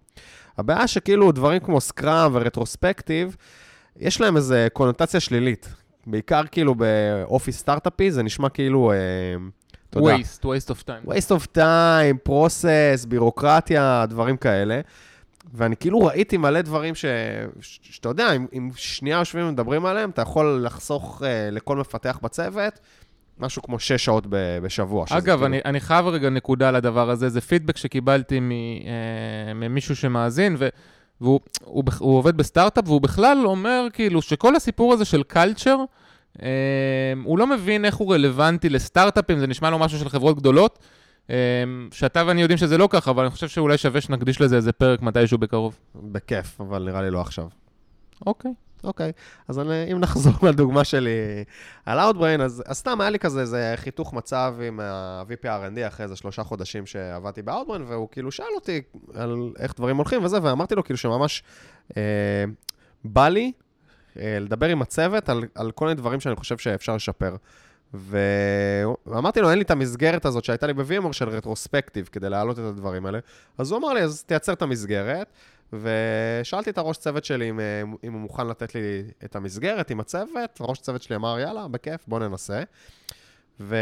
הבעיה 0.58 0.88
שכאילו 0.88 1.32
דברים 1.32 1.60
כמו 1.60 1.82
סקראם 1.82 2.32
ורטרוספקטיב, 2.34 3.36
יש 3.98 4.22
להם 4.22 4.38
איזו 4.38 4.56
קונוטציה 4.74 5.20
שלילית. 5.20 5.74
בעיקר 6.08 6.42
כאילו 6.52 6.76
באופי 6.76 7.52
סטארט-אפי, 7.52 8.12
זה 8.12 8.24
נשמע 8.24 8.50
כאילו, 8.50 8.92
אה, 8.92 8.98
אתה 9.90 10.00
יודע... 10.00 10.16
waste, 10.16 10.44
waste 10.44 10.76
of 10.76 10.84
time. 10.88 11.10
waste 11.10 11.32
of 11.32 11.58
time, 11.58 12.30
process, 12.30 13.08
בירוקרטיה, 13.08 14.06
דברים 14.10 14.38
כאלה. 14.38 14.82
ואני 15.54 15.78
כאילו 15.78 16.02
ראיתי 16.02 16.38
מלא 16.38 16.62
דברים 16.62 16.96
ש... 16.96 17.06
שאתה 17.62 18.10
יודע, 18.10 18.32
אם, 18.36 18.46
אם 18.54 18.70
שנייה 18.76 19.18
יושבים 19.18 19.48
ומדברים 19.48 19.86
עליהם, 19.86 20.10
אתה 20.10 20.22
יכול 20.22 20.62
לחסוך 20.66 21.22
uh, 21.22 21.26
לכל 21.52 21.78
מפתח 21.78 22.20
בצוות 22.24 22.80
משהו 23.40 23.62
כמו 23.62 23.80
שש 23.80 24.06
שעות 24.06 24.28
בשבוע. 24.64 25.06
אגב, 25.10 25.26
כאילו... 25.26 25.46
אני, 25.46 25.60
אני 25.66 25.80
חייב 25.80 26.08
רגע 26.08 26.30
נקודה 26.30 26.72
לדבר 26.72 27.10
הזה, 27.10 27.30
זה 27.30 27.42
פידבק 27.42 27.78
שקיבלתי 27.78 28.40
מ, 28.40 28.52
אה, 28.52 29.54
ממישהו 29.54 29.96
שמאזין, 29.96 30.56
ו, 30.60 30.68
והוא 31.22 31.40
הוא, 31.64 31.84
הוא 32.00 32.18
עובד 32.18 32.38
בסטארט-אפ, 32.38 32.88
והוא 32.88 33.02
בכלל 33.02 33.38
אומר 33.46 33.88
כאילו 33.94 34.22
שכל 34.22 34.56
הסיפור 34.56 34.94
הזה 34.94 35.06
של 35.06 35.24
קלצ'ר, 35.24 35.78
אה, 36.42 36.48
הוא 37.24 37.40
לא 37.40 37.48
מבין 37.48 37.86
איך 37.86 37.96
הוא 37.96 38.14
רלוונטי 38.14 38.70
לסטארט-אפים, 38.70 39.40
זה 39.40 39.48
נשמע 39.48 39.70
לו 39.70 39.80
משהו 39.80 40.00
של 40.00 40.10
חברות 40.10 40.38
גדולות, 40.38 40.80
אה, 41.30 41.36
שאתה 41.92 42.24
ואני 42.28 42.42
יודעים 42.42 42.58
שזה 42.58 42.78
לא 42.78 42.88
ככה, 42.92 43.12
אבל 43.12 43.24
אני 43.24 43.32
חושב 43.32 43.48
שאולי 43.48 43.78
שווה 43.78 44.02
שנקדיש 44.02 44.42
לזה 44.42 44.56
איזה 44.56 44.72
פרק 44.72 45.02
מתישהו 45.02 45.38
בקרוב. 45.38 45.80
בכיף, 45.96 46.62
אבל 46.62 46.84
נראה 46.84 47.02
לי 47.02 47.12
לא 47.12 47.22
עכשיו. 47.22 47.48
אוקיי. 48.26 48.52
אוקיי, 48.84 49.12
אז 49.48 49.60
אני, 49.60 49.92
אם 49.92 50.00
נחזור 50.00 50.34
לדוגמה 50.50 50.84
שלי 50.84 51.44
על 51.86 52.00
Outbrain, 52.00 52.42
אז, 52.42 52.64
אז 52.66 52.78
סתם 52.78 53.02
היה 53.02 53.10
לי 53.10 53.20
כזה 53.20 53.42
איזה 53.42 53.74
חיתוך 53.76 54.14
מצב 54.14 54.56
עם 54.68 54.80
ה-VP 54.80 55.46
R&D 55.46 55.88
אחרי 55.88 56.04
איזה 56.04 56.16
שלושה 56.16 56.44
חודשים 56.44 56.86
שעבדתי 56.86 57.42
ב-Outbrain, 57.42 57.82
והוא 57.88 58.08
כאילו 58.12 58.32
שאל 58.32 58.46
אותי 58.56 58.82
על 59.14 59.52
איך 59.60 59.74
דברים 59.76 59.98
הולכים 59.98 60.24
וזה, 60.24 60.38
ואמרתי 60.44 60.76
לו 60.76 60.84
כאילו 60.84 60.98
שממש 60.98 61.44
אה, 61.98 62.44
בא 63.04 63.28
לי 63.28 63.52
אה, 64.20 64.38
לדבר 64.40 64.68
עם 64.68 64.82
הצוות 64.82 65.30
על, 65.30 65.44
על 65.56 65.72
כל 65.72 65.86
מיני 65.86 65.96
דברים 65.96 66.20
שאני 66.20 66.36
חושב 66.36 66.58
שאפשר 66.58 66.96
לשפר. 66.96 67.36
ואמרתי 67.94 69.42
לו, 69.42 69.50
אין 69.50 69.58
לי 69.58 69.64
את 69.64 69.72
המסגרת 69.72 70.26
הזאת 70.26 70.44
שהייתה 70.44 70.68
לי 70.68 70.74
ב-VMware 70.74 71.14
של 71.14 71.30
רטרוספקטיב 71.30 72.10
כדי 72.12 72.30
להעלות 72.30 72.60
את 72.60 72.64
הדברים 72.64 73.06
האלה. 73.06 73.20
אז 73.58 73.72
הוא 73.72 73.80
אמר 73.80 73.94
לי, 73.94 74.04
אז 74.04 74.24
תייצר 74.24 74.54
את 74.54 74.62
המסגרת. 74.62 75.28
ושאלתי 75.82 76.70
את 76.70 76.78
הראש 76.78 76.98
צוות 76.98 77.26
שלי 77.26 77.50
אם, 77.50 77.60
אה, 77.60 77.82
אם 78.04 78.14
הוא 78.14 78.22
מוכן 78.22 78.48
לתת 78.48 78.76
לי 78.76 79.04
את 79.26 79.36
המסגרת 79.36 79.92
עם 79.92 80.00
הצוות, 80.00 80.58
ראש 80.60 80.80
צוות 80.80 81.02
שלי 81.02 81.16
אמר, 81.16 81.40
יאללה, 81.40 81.68
בכיף, 81.68 82.08
בוא 82.08 82.20
ננסה. 82.20 82.64
ו... 83.60 83.76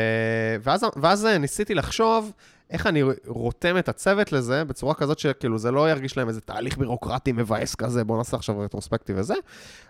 ואז, 0.62 0.86
ואז 0.96 1.26
ניסיתי 1.26 1.76
לחשוב 1.76 2.32
איך 2.70 2.88
אני 2.88 3.04
רותם 3.28 3.78
את 3.78 3.90
הצוות 3.90 4.32
לזה 4.32 4.64
בצורה 4.64 4.94
כזאת 4.94 5.20
שכאילו 5.20 5.58
זה 5.58 5.72
לא 5.72 5.90
ירגיש 5.90 6.18
להם 6.18 6.28
איזה 6.28 6.42
תהליך 6.42 6.78
בירוקרטי 6.78 7.32
מבאס 7.32 7.76
כזה, 7.76 8.04
בוא 8.04 8.18
נעשה 8.18 8.38
עכשיו 8.38 8.60
רטרוספקטיב 8.60 9.16
וזה. 9.20 9.34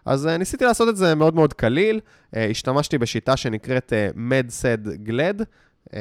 אז 0.06 0.26
uh, 0.26 0.30
ניסיתי 0.30 0.66
לעשות 0.66 0.90
את 0.90 0.98
זה 0.98 1.16
מאוד 1.16 1.36
מאוד 1.36 1.54
קליל, 1.54 2.00
השתמשתי 2.34 2.98
בשיטה 2.98 3.38
שנקראת 3.38 3.94
MedSed 4.16 5.08
GLAD, 5.08 5.42
uh, 5.88 5.92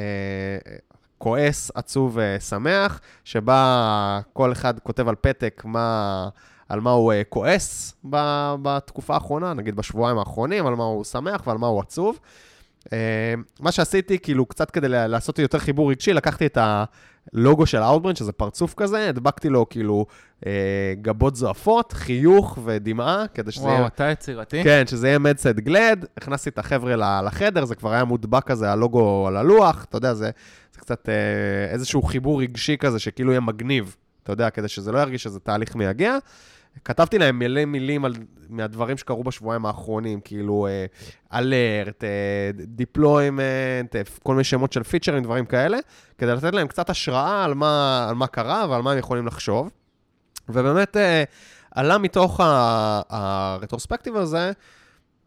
כועס, 1.21 1.71
עצוב 1.75 2.17
ושמח, 2.17 2.99
שבה 3.23 4.19
כל 4.33 4.51
אחד 4.51 4.79
כותב 4.79 5.07
על 5.07 5.15
פתק 5.15 5.61
מה... 5.65 6.29
על 6.69 6.79
מה 6.81 6.91
הוא 6.91 7.13
uh, 7.13 7.15
כועס 7.29 7.95
בתקופה 8.61 9.13
האחרונה, 9.13 9.53
נגיד 9.53 9.75
בשבועיים 9.75 10.17
האחרונים, 10.17 10.67
על 10.67 10.75
מה 10.75 10.83
הוא 10.83 11.03
שמח 11.03 11.47
ועל 11.47 11.57
מה 11.57 11.67
הוא 11.67 11.79
עצוב. 11.79 12.19
אה, 12.93 13.33
מה 13.59 13.71
שעשיתי, 13.71 14.19
כאילו, 14.19 14.45
קצת 14.45 14.71
כדי 14.71 14.89
לעשות 14.89 15.39
יותר 15.39 15.59
חיבור 15.59 15.91
רגשי, 15.91 16.13
לקחתי 16.13 16.45
את 16.45 16.57
הלוגו 17.33 17.65
של 17.65 17.81
Outbrain, 17.81 18.15
שזה 18.15 18.31
פרצוף 18.31 18.73
כזה, 18.77 19.09
הדבקתי 19.09 19.49
לו 19.49 19.69
כאילו 19.69 20.05
אה, 20.45 20.93
גבות 21.01 21.35
זועפות, 21.35 21.93
חיוך 21.93 22.57
ודמעה, 22.65 23.25
כדי 23.33 23.51
שזה 23.51 23.61
וואו, 23.61 23.71
יהיה... 23.71 23.81
וואו, 23.81 23.93
אתה 23.95 24.09
יצירתי. 24.09 24.63
כן, 24.63 24.83
שזה 24.87 25.07
יהיה 25.07 25.19
mad 25.19 25.33
sad 25.33 25.47
glad, 25.47 26.05
הכנסתי 26.17 26.49
את 26.49 26.59
החבר'ה 26.59 27.21
לחדר, 27.21 27.65
זה 27.65 27.75
כבר 27.75 27.91
היה 27.93 28.03
מודבק 28.03 28.43
כזה, 28.43 28.71
הלוגו 28.71 29.27
על 29.27 29.37
הלוח, 29.37 29.85
אתה 29.89 29.97
יודע, 29.97 30.13
זה, 30.13 30.29
זה 30.73 30.79
קצת 30.79 31.09
אה, 31.09 31.73
איזשהו 31.73 32.01
חיבור 32.01 32.41
רגשי 32.41 32.77
כזה, 32.77 32.99
שכאילו 32.99 33.31
יהיה 33.31 33.41
מגניב, 33.41 33.95
אתה 34.23 34.31
יודע, 34.31 34.49
כדי 34.49 34.67
שזה 34.67 34.91
לא 34.91 34.99
ירגיש 34.99 35.23
שזה 35.23 35.39
תהליך 35.39 35.75
מייגע. 35.75 36.17
כתבתי 36.85 37.19
להם 37.19 37.39
מילי 37.39 37.65
מילים 37.65 38.05
על, 38.05 38.13
מהדברים 38.49 38.97
שקרו 38.97 39.23
בשבועיים 39.23 39.65
האחרונים, 39.65 40.21
כאילו 40.21 40.67
alert, 41.33 42.03
deployment, 42.53 43.95
כל 44.23 44.33
מיני 44.33 44.43
שמות 44.43 44.73
של 44.73 44.83
פיצ'רים, 44.83 45.23
דברים 45.23 45.45
כאלה, 45.45 45.77
כדי 46.17 46.31
לתת 46.31 46.53
להם 46.53 46.67
קצת 46.67 46.89
השראה 46.89 47.43
על 47.43 47.53
מה, 47.53 48.05
על 48.09 48.15
מה 48.15 48.27
קרה 48.27 48.65
ועל 48.69 48.81
מה 48.81 48.91
הם 48.91 48.97
יכולים 48.97 49.27
לחשוב. 49.27 49.69
ובאמת 50.49 50.97
עלה 51.71 51.97
מתוך 51.97 52.39
הרטרוספקטיב 53.09 54.15
הזה, 54.15 54.51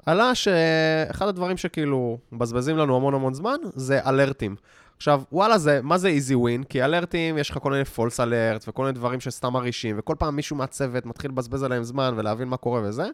עלה 0.06 0.34
שאחד 0.34 1.28
הדברים 1.28 1.56
שכאילו 1.56 2.18
מבזבזים 2.32 2.76
לנו 2.76 2.96
המון 2.96 3.14
המון 3.14 3.34
זמן, 3.34 3.56
זה 3.74 4.00
אלרטים. 4.06 4.56
עכשיו, 4.96 5.22
וואלה, 5.32 5.58
זה, 5.58 5.80
מה 5.82 5.98
זה 5.98 6.08
איזי 6.08 6.34
ווין? 6.34 6.64
כי 6.64 6.84
אלרטים, 6.84 7.38
יש 7.38 7.50
לך 7.50 7.58
כל 7.58 7.70
מיני 7.70 7.84
פולס 7.84 8.20
אלרט 8.20 8.64
וכל 8.68 8.82
מיני 8.82 8.92
דברים 8.92 9.20
שסתם 9.20 9.52
מרעישים, 9.52 9.96
וכל 9.98 10.14
פעם 10.18 10.36
מישהו 10.36 10.56
מהצוות 10.56 11.06
מתחיל 11.06 11.30
לבזבז 11.30 11.62
עליהם 11.62 11.84
זמן 11.84 12.14
ולהבין 12.16 12.48
מה 12.48 12.56
קורה 12.56 12.80
וזה. 12.84 13.06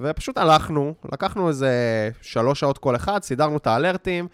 ופשוט 0.00 0.38
הלכנו, 0.38 0.94
לקחנו 1.12 1.48
איזה 1.48 1.70
שלוש 2.22 2.60
שעות 2.60 2.78
כל 2.78 2.96
אחד, 2.96 3.22
סידרנו 3.22 3.56
את 3.56 3.66
ה 3.66 3.73
alertים, 3.73 4.28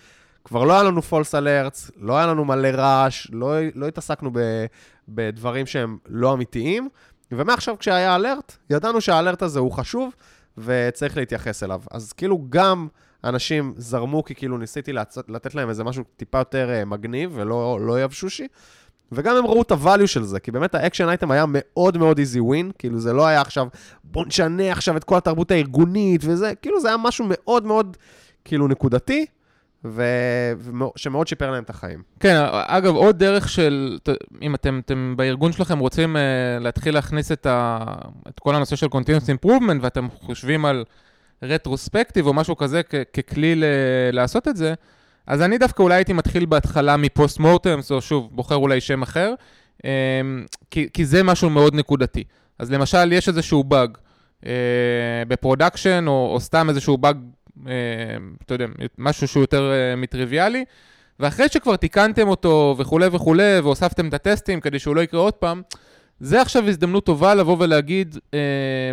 כבר 0.44 0.64
לא 0.64 0.72
היה 0.72 0.82
לנו 0.82 1.02
false 1.02 1.34
alerts, 1.34 1.90
לא 1.96 2.16
היה 2.16 2.26
לנו 2.26 2.44
מלא 2.44 2.68
רעש, 2.68 3.26
לא, 3.32 3.54
לא 3.74 3.86
התעסקנו 3.88 4.30
ב, 4.32 4.38
בדברים 5.08 5.66
שהם 5.66 5.98
לא 6.06 6.34
אמיתיים, 6.34 6.88
ומעכשיו 7.32 7.76
כשהיה 7.78 8.16
alert, 8.16 8.56
ידענו 8.70 9.00
שה 9.00 9.16
alert 9.16 9.42
הזה 9.42 9.58
הוא 9.58 9.72
חשוב 9.72 10.14
וצריך 10.58 11.16
להתייחס 11.16 11.62
אליו. 11.62 11.82
אז 11.90 12.12
כאילו 12.12 12.46
גם... 12.50 12.88
אנשים 13.24 13.74
זרמו 13.76 14.24
כי 14.24 14.34
כאילו 14.34 14.58
ניסיתי 14.58 14.92
לצאת, 14.92 15.24
לתת 15.28 15.54
להם 15.54 15.68
איזה 15.68 15.84
משהו 15.84 16.04
טיפה 16.16 16.38
יותר 16.38 16.70
אה, 16.82 16.84
מגניב 16.84 17.30
ולא, 17.34 17.78
לא 17.80 18.02
יבשושי. 18.02 18.46
וגם 19.12 19.36
הם 19.36 19.46
ראו 19.46 19.62
את 19.62 19.72
ה 19.72 19.78
value 19.78 20.06
של 20.06 20.22
זה, 20.22 20.40
כי 20.40 20.50
באמת 20.50 20.74
ה 20.74 20.79
action 20.79 21.08
item 21.08 21.30
היה 21.30 21.44
מאוד 21.48 21.98
מאוד 21.98 22.18
easy 22.18 22.40
win, 22.40 22.70
כאילו 22.78 22.98
זה 22.98 23.12
לא 23.12 23.26
היה 23.26 23.40
עכשיו, 23.40 23.66
בוא 24.04 24.26
נשנה 24.26 24.72
עכשיו 24.72 24.96
את 24.96 25.04
כל 25.04 25.16
התרבות 25.16 25.50
הארגונית 25.50 26.20
וזה, 26.24 26.54
כאילו 26.54 26.80
זה 26.80 26.88
היה 26.88 26.96
משהו 26.96 27.26
מאוד 27.28 27.64
מאוד 27.64 27.96
כאילו 28.44 28.68
נקודתי, 28.68 29.26
ו... 29.84 30.02
שמאוד 30.96 31.26
שיפר 31.26 31.50
להם 31.50 31.62
את 31.62 31.70
החיים. 31.70 32.02
כן, 32.20 32.36
אגב, 32.52 32.94
עוד 32.94 33.18
דרך 33.18 33.48
של, 33.48 33.98
אם 34.42 34.54
אתם, 34.54 34.80
אתם 34.84 35.14
בארגון 35.16 35.52
שלכם 35.52 35.78
רוצים 35.78 36.16
uh, 36.16 36.18
להתחיל 36.62 36.94
להכניס 36.94 37.32
את, 37.32 37.46
ה... 37.46 37.78
את 38.28 38.38
כל 38.38 38.54
הנושא 38.54 38.76
של 38.76 38.86
Continuous 38.86 39.44
Improvement, 39.44 39.78
ואתם 39.80 40.08
חושבים 40.10 40.64
על... 40.64 40.84
רטרוספקטיב 41.42 42.26
או 42.26 42.34
משהו 42.34 42.56
כזה 42.56 42.80
ככלי 43.12 43.54
ל- 43.54 43.64
לעשות 44.12 44.48
את 44.48 44.56
זה, 44.56 44.74
אז 45.26 45.42
אני 45.42 45.58
דווקא 45.58 45.82
אולי 45.82 45.94
הייתי 45.94 46.12
מתחיל 46.12 46.46
בהתחלה 46.46 46.96
מפוסט 46.96 47.38
מורטם, 47.38 47.78
או 47.90 48.00
שוב, 48.00 48.28
בוחר 48.32 48.54
אולי 48.54 48.80
שם 48.80 49.02
אחר, 49.02 49.34
אמ, 49.84 49.90
כי, 50.70 50.88
כי 50.92 51.04
זה 51.04 51.22
משהו 51.22 51.50
מאוד 51.50 51.74
נקודתי. 51.74 52.24
אז 52.58 52.72
למשל, 52.72 53.12
יש 53.12 53.28
איזשהו 53.28 53.64
באג 53.64 53.98
אה, 54.46 54.52
ב 55.28 55.35
production, 55.35 56.04
או, 56.06 56.30
או 56.32 56.40
סתם 56.40 56.68
איזשהו 56.68 56.98
באג, 56.98 57.16
אה, 57.66 57.72
אתה 58.44 58.54
יודע, 58.54 58.66
משהו 58.98 59.28
שהוא 59.28 59.42
יותר 59.42 59.72
אה, 59.72 59.96
מטריוויאלי, 59.96 60.64
ואחרי 61.20 61.48
שכבר 61.48 61.76
תיקנתם 61.76 62.28
אותו 62.28 62.74
וכולי 62.78 63.06
וכולי, 63.12 63.58
והוספתם 63.58 64.08
את 64.08 64.14
הטסטים 64.14 64.60
כדי 64.60 64.78
שהוא 64.78 64.96
לא 64.96 65.00
יקרה 65.00 65.20
עוד 65.20 65.34
פעם, 65.34 65.62
זה 66.20 66.40
עכשיו 66.40 66.68
הזדמנות 66.68 67.06
טובה 67.06 67.34
לבוא 67.34 67.56
ולהגיד, 67.58 68.18
אה, 68.34 68.38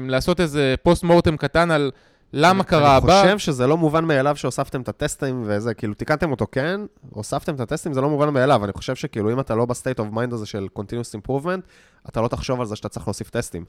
לעשות 0.10 0.40
איזה 0.40 0.76
post 0.84 1.04
mortem 1.04 1.38
קטן 1.38 1.72
על 1.72 1.92
למה 2.38 2.64
קרה 2.64 2.96
הבאג? 2.96 3.22
אני 3.22 3.36
חושב 3.36 3.46
שזה 3.46 3.68
לא 3.68 3.78
מובן 3.78 4.06
מאליו 4.06 4.36
שהוספתם 4.36 4.82
את 4.82 4.90
הטסטים 4.90 5.44
וזה, 5.46 5.74
כאילו, 5.74 5.94
תיקנתם 5.94 6.32
אותו, 6.32 6.48
כן, 6.52 6.82
הוספתם 7.10 7.56
את 7.56 7.60
הטסטים, 7.60 7.94
זה 7.94 8.02
לא 8.02 8.10
מובן 8.10 8.30
מאליו. 8.30 8.66
אני 8.66 8.74
חושב 8.74 8.96
שכאילו, 8.96 9.32
אם 9.32 9.40
אתה 9.40 9.56
לא 9.56 9.66
ב 9.66 9.71
state 9.71 10.00
of 10.00 10.08
mind 10.12 10.34
הזה 10.34 10.46
של 10.46 10.68
continuous 10.80 11.20
improvement, 11.22 11.62
אתה 12.10 12.22
לא 12.22 12.28
תחשוב 12.28 12.60
על 12.60 12.66
זה 12.66 12.76
שאתה 12.76 12.90
צריך 12.90 13.08
להוסיף 13.08 13.30
טסטים. 13.30 13.66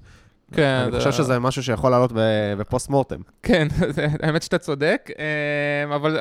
כן. 0.53 0.89
אני 0.89 0.99
חושב 0.99 1.13
שזה 1.13 1.39
משהו 1.39 1.63
שיכול 1.63 1.91
לעלות 1.91 2.13
ב 2.59 2.65
post 2.65 2.89
mortem. 2.89 3.21
כן, 3.43 3.69
האמת 4.23 4.43
שאתה 4.43 4.59
צודק, 4.59 5.11
אמ, 5.19 5.93
אבל 5.93 6.19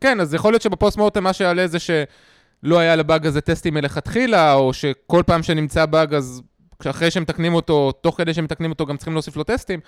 כן, 0.00 0.20
אז 0.20 0.34
יכול 0.34 0.52
להיות 0.52 0.62
שב 0.62 0.77
post 0.77 0.96
mortem 0.96 1.24
מה 1.24 1.32
שיעלה 1.32 1.66
זה 1.66 1.78
שלא 1.78 2.78
היה 2.78 2.96
לבאג 2.96 3.26
הזה 3.26 3.40
טסטים 3.40 3.74
מלכתחילה, 3.74 4.54
או 4.54 4.72
שכל 4.72 5.22
פעם 5.26 5.42
שנמצא 5.42 5.86
באג, 5.86 6.14
אז 6.14 6.42
אחרי 6.86 7.10
שמתקנים 7.10 7.54
אותו, 7.54 7.92
תוך 7.92 8.16
כדי 8.16 8.34
שמתקנים 8.34 8.70
אותו, 8.70 8.86
גם 8.86 8.96
צריכים 8.96 9.14
להוסיף 9.14 9.36
לו 9.36 9.44
טסטים. 9.44 9.80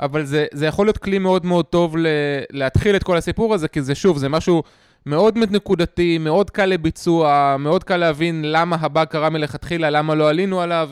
אבל 0.00 0.24
זה, 0.24 0.46
זה 0.52 0.66
יכול 0.66 0.86
להיות 0.86 0.98
כלי 0.98 1.18
מאוד 1.18 1.46
מאוד 1.46 1.64
טוב 1.64 1.96
ל, 1.96 2.06
להתחיל 2.50 2.96
את 2.96 3.02
כל 3.02 3.16
הסיפור 3.16 3.54
הזה, 3.54 3.68
כי 3.68 3.82
זה 3.82 3.94
שוב, 3.94 4.18
זה 4.18 4.28
משהו 4.28 4.62
מאוד 5.06 5.38
נקודתי, 5.38 6.18
מאוד 6.18 6.50
קל 6.50 6.66
לביצוע, 6.66 7.56
מאוד 7.58 7.84
קל 7.84 7.96
להבין 7.96 8.42
למה 8.44 8.76
הבאג 8.80 9.06
קרה 9.06 9.30
מלכתחילה, 9.30 9.90
למה 9.90 10.14
לא 10.14 10.28
עלינו 10.30 10.60
עליו. 10.60 10.90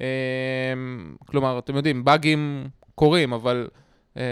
אה, 0.00 0.06
כלומר, 1.26 1.58
אתם 1.58 1.76
יודעים, 1.76 2.04
באגים 2.04 2.68
קורים, 2.94 3.32
אבל 3.32 3.68
אה, 4.16 4.22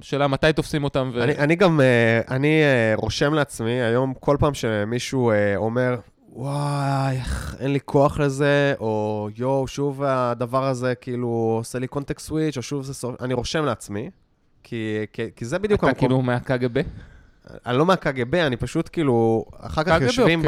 שאלה 0.00 0.28
מתי 0.28 0.52
תופסים 0.52 0.84
אותם. 0.84 1.10
ו... 1.14 1.22
אני, 1.22 1.38
אני 1.38 1.56
גם, 1.56 1.80
אה, 1.80 2.20
אני 2.30 2.62
אה, 2.62 2.92
רושם 2.96 3.34
לעצמי, 3.34 3.82
היום 3.82 4.14
כל 4.20 4.36
פעם 4.40 4.54
שמישהו 4.54 5.30
אה, 5.30 5.56
אומר, 5.56 5.96
וואי, 6.32 7.20
אין 7.58 7.72
לי 7.72 7.80
כוח 7.84 8.20
לזה, 8.20 8.74
או 8.80 9.28
יואו, 9.36 9.68
שוב 9.68 10.02
הדבר 10.02 10.64
הזה 10.64 10.94
כאילו 10.94 11.54
עושה 11.58 11.78
לי 11.78 11.86
קונטקסט 11.86 12.26
סוויץ', 12.26 12.56
או 12.56 12.62
שוב 12.62 12.84
זה 12.84 12.94
סוף... 12.94 13.22
אני 13.22 13.34
רושם 13.34 13.64
לעצמי, 13.64 14.10
כי, 14.62 15.06
כי, 15.12 15.22
כי 15.36 15.44
זה 15.44 15.58
בדיוק 15.58 15.84
המקום... 15.84 15.90
אתה 15.90 16.00
כאילו 16.00 16.22
מהקג"ב? 16.22 16.80
אני 17.66 17.78
לא 17.78 17.86
מהקג"ב, 17.86 18.34
אני 18.34 18.56
פשוט 18.56 18.88
כאילו, 18.92 19.44
אחר 19.60 19.84
כך 19.84 20.00
יושבים 20.00 20.42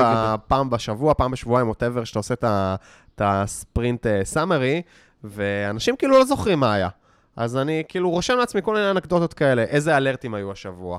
פעם 0.46 0.70
בשבוע, 0.70 1.14
פעם 1.14 1.30
בשבועיים, 1.30 1.68
ווטאבר, 1.68 2.04
שאתה 2.04 2.18
עושה 2.18 2.34
את 2.34 3.20
הספרינט 3.20 4.06
סאמרי, 4.24 4.74
אה, 4.74 4.80
ואנשים 5.24 5.96
כאילו 5.96 6.18
לא 6.18 6.24
זוכרים 6.24 6.60
מה 6.60 6.74
היה. 6.74 6.88
אז 7.36 7.56
אני 7.56 7.82
כאילו 7.88 8.10
רושם 8.10 8.36
לעצמי 8.36 8.62
כל 8.62 8.74
מיני 8.74 8.90
אנקדוטות 8.90 9.34
כאלה, 9.34 9.62
איזה 9.62 9.96
אלרטים 9.96 10.34
היו 10.34 10.52
השבוע, 10.52 10.98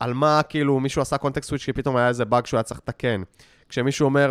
על 0.00 0.14
מה 0.14 0.40
כאילו 0.48 0.80
מישהו 0.80 1.02
עשה 1.02 1.18
קונטקסט 1.18 1.48
סוויץ' 1.48 1.64
כי 1.64 1.72
פתאום 1.72 1.96
היה 1.96 2.08
איזה 2.08 2.24
באג 2.24 2.46
שהוא 2.46 2.58
היה 2.58 2.62
צריך 2.62 2.80
לתקן. 2.80 3.22
כשמישהו 3.68 4.04
אומר, 4.04 4.30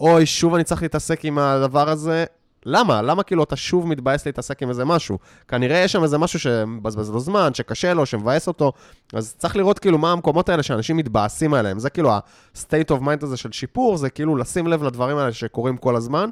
אוי, 0.00 0.26
שוב 0.26 0.54
אני 0.54 0.64
צריך 0.64 0.82
להתעסק 0.82 1.24
עם 1.24 1.38
הדבר 1.38 1.90
הזה, 1.90 2.24
למה? 2.68 3.02
למה 3.02 3.22
כאילו 3.22 3.44
אתה 3.44 3.56
שוב 3.56 3.86
מתבאס 3.86 4.26
להתעסק 4.26 4.62
עם 4.62 4.68
איזה 4.68 4.84
משהו? 4.84 5.18
כנראה 5.48 5.78
יש 5.78 5.92
שם 5.92 6.02
איזה 6.02 6.18
משהו 6.18 6.38
שמבזבז 6.38 7.10
לו 7.10 7.20
זמן, 7.20 7.54
שקשה 7.54 7.94
לו, 7.94 8.06
שמבאס 8.06 8.48
אותו, 8.48 8.72
אז 9.12 9.34
צריך 9.38 9.56
לראות 9.56 9.78
כאילו 9.78 9.98
מה 9.98 10.12
המקומות 10.12 10.48
האלה 10.48 10.62
שאנשים 10.62 10.96
מתבאסים 10.96 11.54
עליהם. 11.54 11.78
זה 11.78 11.90
כאילו 11.90 12.10
ה-state 12.10 12.90
of 12.90 13.00
mind 13.00 13.22
הזה 13.22 13.36
של 13.36 13.52
שיפור, 13.52 13.96
זה 13.96 14.10
כאילו 14.10 14.36
לשים 14.36 14.66
לב 14.66 14.82
לדברים 14.82 15.16
האלה 15.16 15.32
שקורים 15.32 15.76
כל 15.76 15.96
הזמן, 15.96 16.30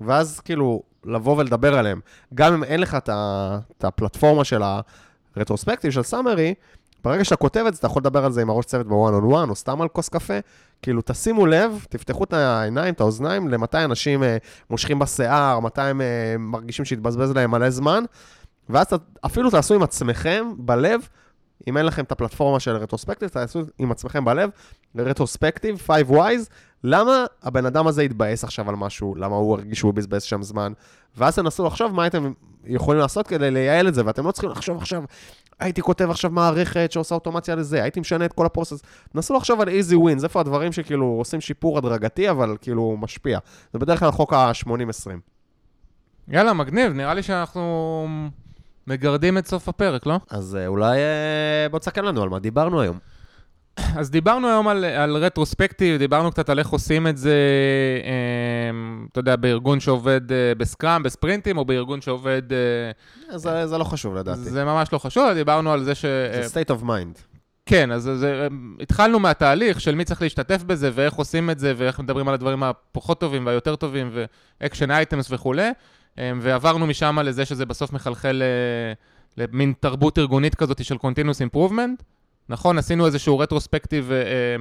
ואז 0.00 0.40
כאילו 0.40 0.82
לבוא 1.04 1.36
ולדבר 1.36 1.78
עליהם. 1.78 2.00
גם 2.34 2.54
אם 2.54 2.64
אין 2.64 2.80
לך 2.80 2.96
את 3.08 3.84
הפלטפורמה 3.84 4.44
של 4.44 4.62
הרטרוספקטיב 5.36 5.90
של 5.90 6.02
סאמרי, 6.02 6.54
ברגע 7.04 7.24
שאתה 7.24 7.36
כותב 7.36 7.64
את 7.68 7.74
זה, 7.74 7.78
אתה 7.78 7.86
יכול 7.86 8.00
לדבר 8.00 8.24
על 8.24 8.32
זה 8.32 8.42
עם 8.42 8.50
הראש 8.50 8.64
צוות 8.64 8.86
בוואן 8.86 9.14
און 9.14 9.24
וואן, 9.24 9.50
או 9.50 9.54
סתם 9.54 9.80
על 9.80 9.88
כוס 9.88 10.08
קפה. 10.08 10.38
כאילו, 10.82 11.02
תשימו 11.04 11.46
לב, 11.46 11.86
תפתחו 11.88 12.24
את 12.24 12.32
העיניים, 12.32 12.94
את 12.94 13.00
האוזניים, 13.00 13.48
למתי 13.48 13.84
אנשים 13.84 14.22
אה, 14.22 14.36
מושכים 14.70 14.98
בשיער, 14.98 15.60
מתי 15.60 15.82
הם 15.82 16.00
אה, 16.00 16.06
מרגישים 16.38 16.84
שהתבזבז 16.84 17.30
להם 17.30 17.50
מלא 17.50 17.70
זמן, 17.70 18.04
ואז 18.68 18.86
אפילו 19.26 19.50
תעשו 19.50 19.74
עם 19.74 19.82
עצמכם, 19.82 20.46
בלב, 20.56 21.08
אם 21.68 21.76
אין 21.76 21.86
לכם 21.86 22.04
את 22.04 22.12
הפלטפורמה 22.12 22.60
של 22.60 22.76
רטרוספקטיב, 22.76 23.28
תעשו 23.28 23.60
עם 23.78 23.90
עצמכם 23.90 24.24
בלב, 24.24 24.50
רטרוספקטיב, 24.96 25.82
5 25.86 26.02
wise, 26.02 26.50
למה 26.84 27.24
הבן 27.42 27.66
אדם 27.66 27.86
הזה 27.86 28.02
התבאס 28.02 28.44
עכשיו 28.44 28.68
על 28.68 28.76
משהו? 28.76 29.14
למה 29.14 29.36
הוא 29.36 29.54
הרגיש 29.54 29.78
שהוא 29.78 29.94
בזבז 29.94 30.22
שם 30.22 30.42
זמן? 30.42 30.72
ואז 31.16 31.34
תנסו 31.36 31.66
לחשוב 31.66 31.94
מה 31.94 32.02
הייתם 32.02 32.32
יכולים 32.64 33.00
לעשות 33.00 33.26
כדי 33.26 33.50
לייעל 33.50 33.88
את 33.88 33.94
זה, 33.94 34.06
ואתם 34.06 34.26
לא 34.26 34.32
צריכים 34.32 34.50
לחשוב 34.50 34.76
עכשיו, 34.76 35.04
הייתי 35.60 35.82
כותב 35.82 36.10
עכשיו 36.10 36.30
מערכת 36.30 36.92
שעושה 36.92 37.14
אוטומציה 37.14 37.54
לזה, 37.54 37.82
הייתי 37.82 38.00
משנה 38.00 38.24
את 38.24 38.32
כל 38.32 38.46
הפרוסס. 38.46 38.82
תנסו 39.12 39.34
לחשוב 39.34 39.60
על 39.60 39.68
easy 39.68 39.94
wins, 39.94 40.24
איפה 40.24 40.40
הדברים 40.40 40.72
שכאילו 40.72 41.06
עושים 41.06 41.40
שיפור 41.40 41.78
הדרגתי, 41.78 42.30
אבל 42.30 42.56
כאילו 42.60 42.96
משפיע. 43.00 43.38
זה 43.72 43.78
בדרך 43.78 44.00
כלל 44.00 44.10
חוק 44.10 44.32
ה-80-20. 44.32 45.10
יאללה, 46.28 46.52
מגניב, 46.52 46.92
נראה 46.92 47.14
לי 47.14 47.22
שאנחנו 47.22 48.06
מגרדים 48.86 49.38
את 49.38 49.46
סוף 49.46 49.68
הפרק, 49.68 50.06
לא? 50.06 50.18
אז 50.30 50.56
אה, 50.60 50.66
אולי 50.66 50.98
אה, 50.98 51.68
בוא 51.70 51.78
תסתכל 51.78 52.00
לנו 52.00 52.22
על 52.22 52.28
מה 52.28 52.38
דיברנו 52.38 52.80
היום. 52.80 52.98
אז 53.76 54.10
דיברנו 54.10 54.48
היום 54.48 54.68
על, 54.68 54.84
על 54.84 55.16
רטרוספקטיב, 55.16 55.98
דיברנו 55.98 56.30
קצת 56.30 56.48
על 56.48 56.58
איך 56.58 56.68
עושים 56.68 57.06
את 57.06 57.16
זה, 57.16 57.36
אה, 58.04 58.70
אתה 59.12 59.20
יודע, 59.20 59.36
בארגון 59.36 59.80
שעובד 59.80 60.32
אה, 60.32 60.54
בסקראם, 60.58 61.02
בספרינטים, 61.02 61.58
או 61.58 61.64
בארגון 61.64 62.00
שעובד... 62.00 62.42
אה, 62.52 63.38
זה, 63.38 63.66
זה 63.66 63.78
לא 63.78 63.84
חשוב 63.84 64.14
לדעתי. 64.14 64.40
זה 64.40 64.64
ממש 64.64 64.92
לא 64.92 64.98
חשוב, 64.98 65.32
דיברנו 65.34 65.72
על 65.72 65.84
זה 65.84 65.94
ש... 65.94 66.04
זה 66.04 66.60
state 66.60 66.70
of 66.70 66.84
mind. 66.84 67.18
כן, 67.66 67.92
אז 67.92 68.02
זה, 68.02 68.48
התחלנו 68.80 69.18
מהתהליך 69.18 69.80
של 69.80 69.94
מי 69.94 70.04
צריך 70.04 70.22
להשתתף 70.22 70.62
בזה, 70.62 70.90
ואיך 70.94 71.14
עושים 71.14 71.50
את 71.50 71.58
זה, 71.58 71.72
ואיך 71.76 72.00
מדברים 72.00 72.28
על 72.28 72.34
הדברים 72.34 72.62
הפחות 72.62 73.20
טובים 73.20 73.46
והיותר 73.46 73.76
טובים, 73.76 74.10
ואקשן 74.60 74.90
אייטמס 74.90 75.26
וכולי, 75.30 75.70
ועברנו 76.18 76.86
משם 76.86 77.18
לזה 77.18 77.44
שזה 77.44 77.66
בסוף 77.66 77.92
מחלחל 77.92 78.42
למין 79.36 79.72
תרבות 79.80 80.18
ארגונית 80.18 80.54
כזאת 80.54 80.84
של 80.84 80.94
Continuous 80.94 81.54
Improvement. 81.54 82.02
נכון, 82.48 82.78
עשינו 82.78 83.06
איזשהו 83.06 83.38
רטרוספקטיב 83.38 84.12
אה, 84.12 84.56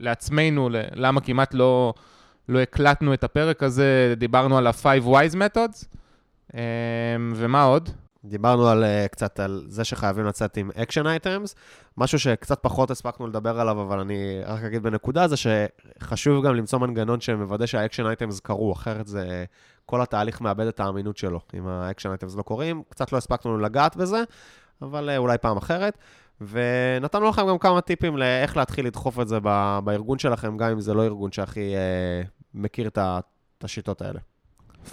לעצמנו, 0.00 0.68
למה 0.72 1.20
כמעט 1.20 1.54
לא, 1.54 1.94
לא 2.48 2.60
הקלטנו 2.60 3.14
את 3.14 3.24
הפרק 3.24 3.62
הזה, 3.62 4.14
דיברנו 4.16 4.58
על 4.58 4.66
ה-5 4.66 4.84
wise 5.04 5.34
methods, 5.34 5.86
אה, 6.54 6.60
ומה 7.34 7.62
עוד? 7.62 7.90
דיברנו 8.24 8.68
על, 8.68 8.84
uh, 8.84 9.08
קצת 9.08 9.40
על 9.40 9.64
זה 9.68 9.84
שחייבים 9.84 10.24
לצאת 10.24 10.56
עם 10.56 10.70
action 10.82 11.06
items, 11.06 11.54
משהו 11.98 12.18
שקצת 12.18 12.58
פחות 12.62 12.90
הספקנו 12.90 13.26
לדבר 13.26 13.60
עליו, 13.60 13.82
אבל 13.82 14.00
אני 14.00 14.40
רק 14.44 14.62
אגיד 14.64 14.82
בנקודה, 14.82 15.28
זה 15.28 15.36
שחשוב 15.36 16.46
גם 16.46 16.54
למצוא 16.54 16.78
מנגנון 16.78 17.20
שמוודא 17.20 17.66
שה 17.66 17.79
action 17.79 18.06
items 18.06 18.40
קרו, 18.40 18.72
אחרת 18.72 19.06
זה, 19.06 19.44
כל 19.86 20.02
התהליך 20.02 20.40
מאבד 20.40 20.66
את 20.66 20.80
האמינות 20.80 21.16
שלו, 21.16 21.40
אם 21.54 21.68
ה 21.68 21.74
action 21.74 22.08
items 22.10 22.36
לא 22.36 22.42
קורים. 22.42 22.82
קצת 22.88 23.12
לא 23.12 23.18
הספקנו 23.18 23.58
לגעת 23.58 23.96
בזה, 23.96 24.22
אבל 24.82 25.10
uh, 25.10 25.18
אולי 25.18 25.38
פעם 25.38 25.56
אחרת. 25.56 25.98
ונתנו 26.50 27.28
לכם 27.28 27.46
גם 27.48 27.58
כמה 27.58 27.80
טיפים 27.80 28.16
לאיך 28.16 28.56
להתחיל 28.56 28.86
לדחוף 28.86 29.20
את 29.20 29.28
זה 29.28 29.40
בארגון 29.84 30.18
שלכם, 30.18 30.56
גם 30.56 30.70
אם 30.70 30.80
זה 30.80 30.94
לא 30.94 31.04
ארגון 31.04 31.32
שהכי 31.32 31.74
אה, 31.74 32.22
מכיר 32.54 32.90
את 32.96 33.64
השיטות 33.64 34.02
האלה. 34.02 34.20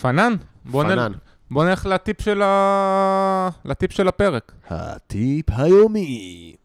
פנן, 0.02 0.36
בוא, 0.66 0.84
פנן. 0.84 1.12
נ... 1.12 1.16
בוא 1.52 1.66
נלך 1.66 1.86
לטיפ 1.86 2.22
של, 2.22 2.42
ה... 2.42 3.50
לטיפ 3.66 3.92
של 3.92 4.08
הפרק. 4.08 4.52
הטיפ 4.68 5.46
היומי. 5.50 6.56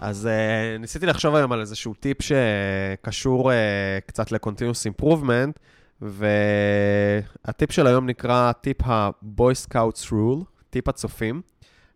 אז 0.00 0.28
uh, 0.28 0.78
ניסיתי 0.80 1.06
לחשוב 1.06 1.34
היום 1.34 1.52
על 1.52 1.60
איזשהו 1.60 1.94
טיפ 1.94 2.16
שקשור 2.22 3.50
uh, 3.50 3.54
קצת 4.06 4.32
ל-continuous 4.32 5.02
improvement, 5.02 5.58
והטיפ 6.00 7.72
של 7.72 7.86
היום 7.86 8.06
נקרא 8.06 8.52
טיפ 8.52 8.76
ה-boy 8.86 9.68
scouts 9.68 10.10
rule, 10.10 10.44
טיפ 10.70 10.88
הצופים, 10.88 11.42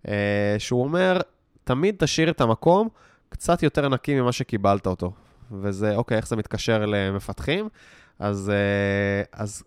אה, 0.09 0.57
שהוא 0.59 0.83
אומר, 0.83 1.21
תמיד 1.65 1.95
תשאיר 1.99 2.31
את 2.31 2.41
המקום 2.41 2.89
קצת 3.29 3.63
יותר 3.63 3.89
נקי 3.89 4.21
ממה 4.21 4.33
שקיבלת 4.33 4.87
אותו. 4.87 5.13
וזה, 5.53 5.97
אוקיי, 5.97 6.17
איך 6.17 6.29
זה 6.29 6.37
מתקשר 6.37 6.87
למפתחים? 6.87 7.69
אז, 8.19 8.51
אה, 8.51 9.23
אז 9.33 9.63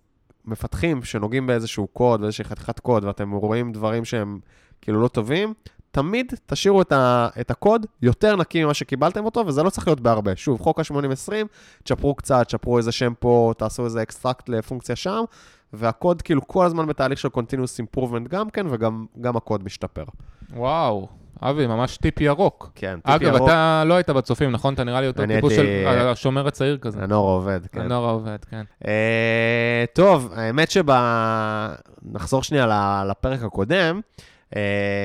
מפתחים 0.45 1.03
שנוגעים 1.03 1.47
באיזשהו 1.47 1.87
קוד, 1.87 2.21
באיזושהי 2.21 2.45
חתיכת 2.45 2.79
קוד, 2.79 3.03
ואתם 3.03 3.31
רואים 3.31 3.71
דברים 3.71 4.05
שהם 4.05 4.39
כאילו 4.81 5.01
לא 5.01 5.07
טובים, 5.07 5.53
תמיד 5.95 6.33
תשאירו 6.45 6.81
את, 6.81 6.91
ה, 6.91 7.27
את 7.41 7.51
הקוד 7.51 7.85
יותר 8.01 8.35
נקי 8.35 8.63
ממה 8.63 8.73
שקיבלתם 8.73 9.25
אותו, 9.25 9.43
וזה 9.47 9.63
לא 9.63 9.69
צריך 9.69 9.87
להיות 9.87 9.99
בהרבה. 9.99 10.35
שוב, 10.35 10.61
חוק 10.61 10.79
ה-80-20, 10.79 11.31
תשפרו 11.83 12.15
קצת, 12.15 12.45
תשפרו 12.47 12.77
איזה 12.77 12.91
שם 12.91 13.13
פה, 13.19 13.53
תעשו 13.57 13.85
איזה 13.85 14.01
extract 14.01 14.49
לפונקציה 14.49 14.95
שם, 14.95 15.23
והקוד 15.73 16.21
כאילו 16.21 16.47
כל 16.47 16.65
הזמן 16.65 16.87
בתהליך 16.87 17.19
של 17.19 17.27
Continuous 17.27 17.97
Improvement 17.97 18.27
גם 18.29 18.49
כן, 18.49 18.65
וגם 18.69 19.37
הקוד 19.37 19.63
משתפר. 19.63 20.03
וואו. 20.53 21.07
אבי, 21.41 21.67
ממש 21.67 21.97
טיפ 21.97 22.21
ירוק. 22.21 22.71
כן, 22.75 22.95
טיפ 22.95 23.09
אגב, 23.09 23.21
ירוק. 23.21 23.35
אגב, 23.35 23.45
אתה 23.45 23.83
לא 23.85 23.93
היית 23.93 24.09
בצופים, 24.09 24.51
נכון? 24.51 24.73
אתה 24.73 24.83
נראה 24.83 25.01
לי 25.01 25.07
יותר 25.07 25.25
טיפוס 25.27 25.51
הייתי... 25.51 25.83
של 25.99 26.07
השומר 26.07 26.47
הצעיר 26.47 26.77
כזה. 26.77 27.03
הנוער 27.03 27.29
העובד, 27.29 27.59
כן. 27.71 27.81
הנוער 27.81 28.05
העובד, 28.05 28.45
כן. 28.49 28.63
אה, 28.87 29.85
טוב, 29.93 30.33
האמת 30.35 30.71
שב... 30.71 30.85
נחזור 32.03 32.43
שנייה 32.43 33.03
לפרק 33.09 33.43
הקודם. 33.43 34.01
Uh, 34.53 34.57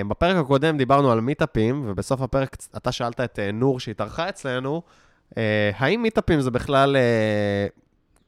בפרק 0.09 0.37
הקודם 0.37 0.77
דיברנו 0.77 1.13
על 1.13 1.21
מיטאפים, 1.21 1.85
ובסוף 1.87 2.21
הפרק 2.21 2.57
אתה 2.77 2.93
שאלת 2.93 3.21
את 3.21 3.39
uh, 3.39 3.53
נור 3.53 3.81
שהתארחה 3.81 4.29
אצלנו, 4.29 4.83
uh, 5.31 5.35
האם 5.77 6.03
מיטאפים 6.03 6.41
זה 6.41 6.51
בכלל 6.51 6.97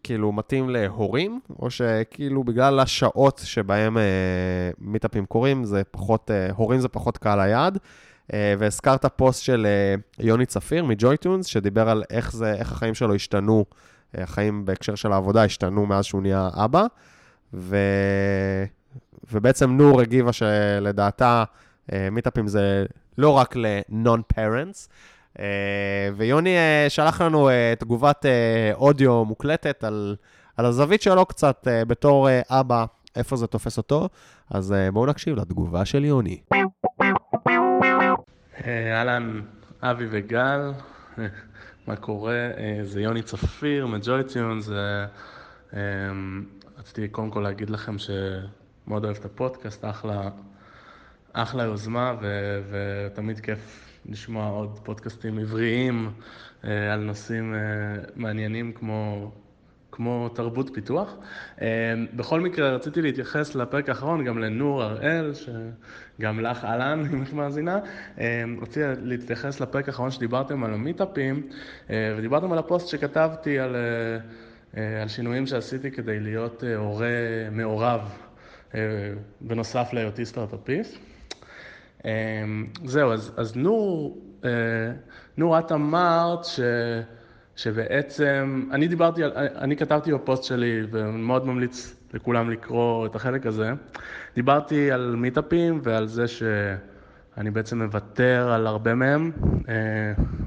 כאילו 0.02 0.32
מתאים 0.32 0.70
להורים, 0.70 1.40
או 1.58 1.70
שכאילו 1.70 2.44
בגלל 2.44 2.80
השעות 2.80 3.40
שבהם 3.44 3.96
מיטאפים 4.78 5.26
קורים, 5.26 5.64
זה 5.64 5.82
פחות, 5.90 6.30
הורים 6.56 6.80
זה 6.80 6.88
פחות 6.88 7.18
קהל 7.18 7.40
היעד. 7.40 7.78
והזכרת 8.58 9.06
פוסט 9.16 9.42
של 9.42 9.66
יוני 10.18 10.46
צפיר 10.46 10.84
מ 10.84 10.90
JoyTunes, 10.90 11.46
שדיבר 11.46 11.88
על 11.88 12.04
איך, 12.10 12.32
זה, 12.32 12.54
איך 12.54 12.72
החיים 12.72 12.94
שלו 12.94 13.14
השתנו, 13.14 13.64
החיים 14.14 14.64
בהקשר 14.64 14.94
של 14.94 15.12
העבודה 15.12 15.44
השתנו 15.44 15.86
מאז 15.86 16.04
שהוא 16.04 16.22
נהיה 16.22 16.50
אבא. 16.54 16.86
ו... 17.54 17.76
ובעצם 19.30 19.70
נור 19.70 20.00
הגיבה 20.00 20.32
שלדעתה 20.32 21.44
אה, 21.92 22.08
מיטאפים 22.10 22.48
זה 22.48 22.86
לא 23.18 23.30
רק 23.30 23.56
ל-non-parents. 23.56 24.88
אה, 25.38 26.08
ויוני 26.16 26.56
אה, 26.56 26.86
שלח 26.88 27.20
לנו 27.20 27.50
תגובת 27.78 28.26
אודיו 28.74 29.24
מוקלטת 29.24 29.84
על, 29.84 30.16
על 30.56 30.66
הזווית 30.66 31.02
שלו 31.02 31.26
קצת 31.26 31.66
בתור 31.86 32.28
אבא, 32.50 32.84
איפה 33.16 33.36
זה 33.36 33.46
תופס 33.46 33.78
אותו. 33.78 34.08
אז 34.50 34.74
בואו 34.92 35.06
נקשיב 35.06 35.36
לתגובה 35.36 35.84
של 35.84 36.04
יוני. 36.04 36.40
אהלן, 38.66 39.40
אבי 39.82 40.06
וגל, 40.10 40.72
מה 41.86 41.96
קורה? 41.96 42.50
זה 42.82 43.00
יוני 43.00 43.22
צפיר 43.22 43.86
מ 43.86 43.95
JoyTunes. 43.95 44.70
רציתי 46.78 47.08
קודם 47.08 47.30
כל 47.30 47.40
להגיד 47.40 47.70
לכם 47.70 47.98
ש... 47.98 48.10
מאוד 48.86 49.04
אוהב 49.04 49.16
את 49.16 49.24
הפודקאסט, 49.24 49.84
אחלה, 49.84 50.30
אחלה 51.32 51.62
יוזמה 51.62 52.14
ו, 52.20 52.60
ותמיד 52.70 53.40
כיף 53.40 53.92
לשמוע 54.06 54.48
עוד 54.48 54.78
פודקאסטים 54.82 55.38
עבריים 55.38 56.10
אה, 56.64 56.92
על 56.92 57.00
נושאים 57.00 57.54
אה, 57.54 57.60
מעניינים 58.16 58.72
כמו, 58.72 59.30
כמו 59.92 60.28
תרבות 60.28 60.70
פיתוח. 60.74 61.14
אה, 61.62 61.94
בכל 62.16 62.40
מקרה 62.40 62.70
רציתי 62.70 63.02
להתייחס 63.02 63.54
לפרק 63.54 63.88
האחרון 63.88 64.24
גם 64.24 64.38
לנור 64.38 64.82
הראל, 64.82 65.32
שגם 65.34 66.40
לך 66.40 66.64
אהלן, 66.64 67.02
אם 67.12 67.22
את 67.22 67.32
מאזינה. 67.32 67.78
רציתי 68.62 68.80
להתייחס 69.02 69.60
לפרק 69.60 69.88
האחרון 69.88 70.10
שדיברתם 70.10 70.64
על 70.64 70.74
המיטאפים 70.74 71.48
ודיברתם 71.90 72.52
על 72.52 72.58
הפוסט 72.58 72.88
שכתבתי 72.88 73.58
על... 73.58 73.76
על 75.02 75.08
שינויים 75.08 75.46
שעשיתי 75.46 75.90
כדי 75.90 76.20
להיות 76.20 76.64
הורה 76.76 77.06
מעורב 77.50 78.21
בנוסף 79.40 79.88
להיותי 79.92 80.24
סטארט-אפיסט. 80.24 80.98
אה, 82.04 82.10
זהו, 82.84 83.12
אז, 83.12 83.32
אז 83.36 83.56
נור, 83.56 84.18
אה, 84.44 84.50
נור, 85.36 85.58
את 85.58 85.72
אמרת 85.72 86.44
ש, 86.44 86.60
שבעצם, 87.56 88.68
אני 88.72 88.88
דיברתי, 88.88 89.24
על, 89.24 89.32
אני 89.36 89.76
כתבתי 89.76 90.12
בפוסט 90.12 90.44
שלי, 90.44 90.80
ומאוד 90.90 91.46
ממליץ 91.46 91.96
לכולם 92.14 92.50
לקרוא 92.50 93.06
את 93.06 93.14
החלק 93.14 93.46
הזה, 93.46 93.72
דיברתי 94.34 94.92
על 94.92 95.16
מיטאפים 95.16 95.80
ועל 95.82 96.06
זה 96.06 96.28
שאני 96.28 97.50
בעצם 97.50 97.82
מוותר 97.82 98.50
על 98.52 98.66
הרבה 98.66 98.94
מהם, 98.94 99.30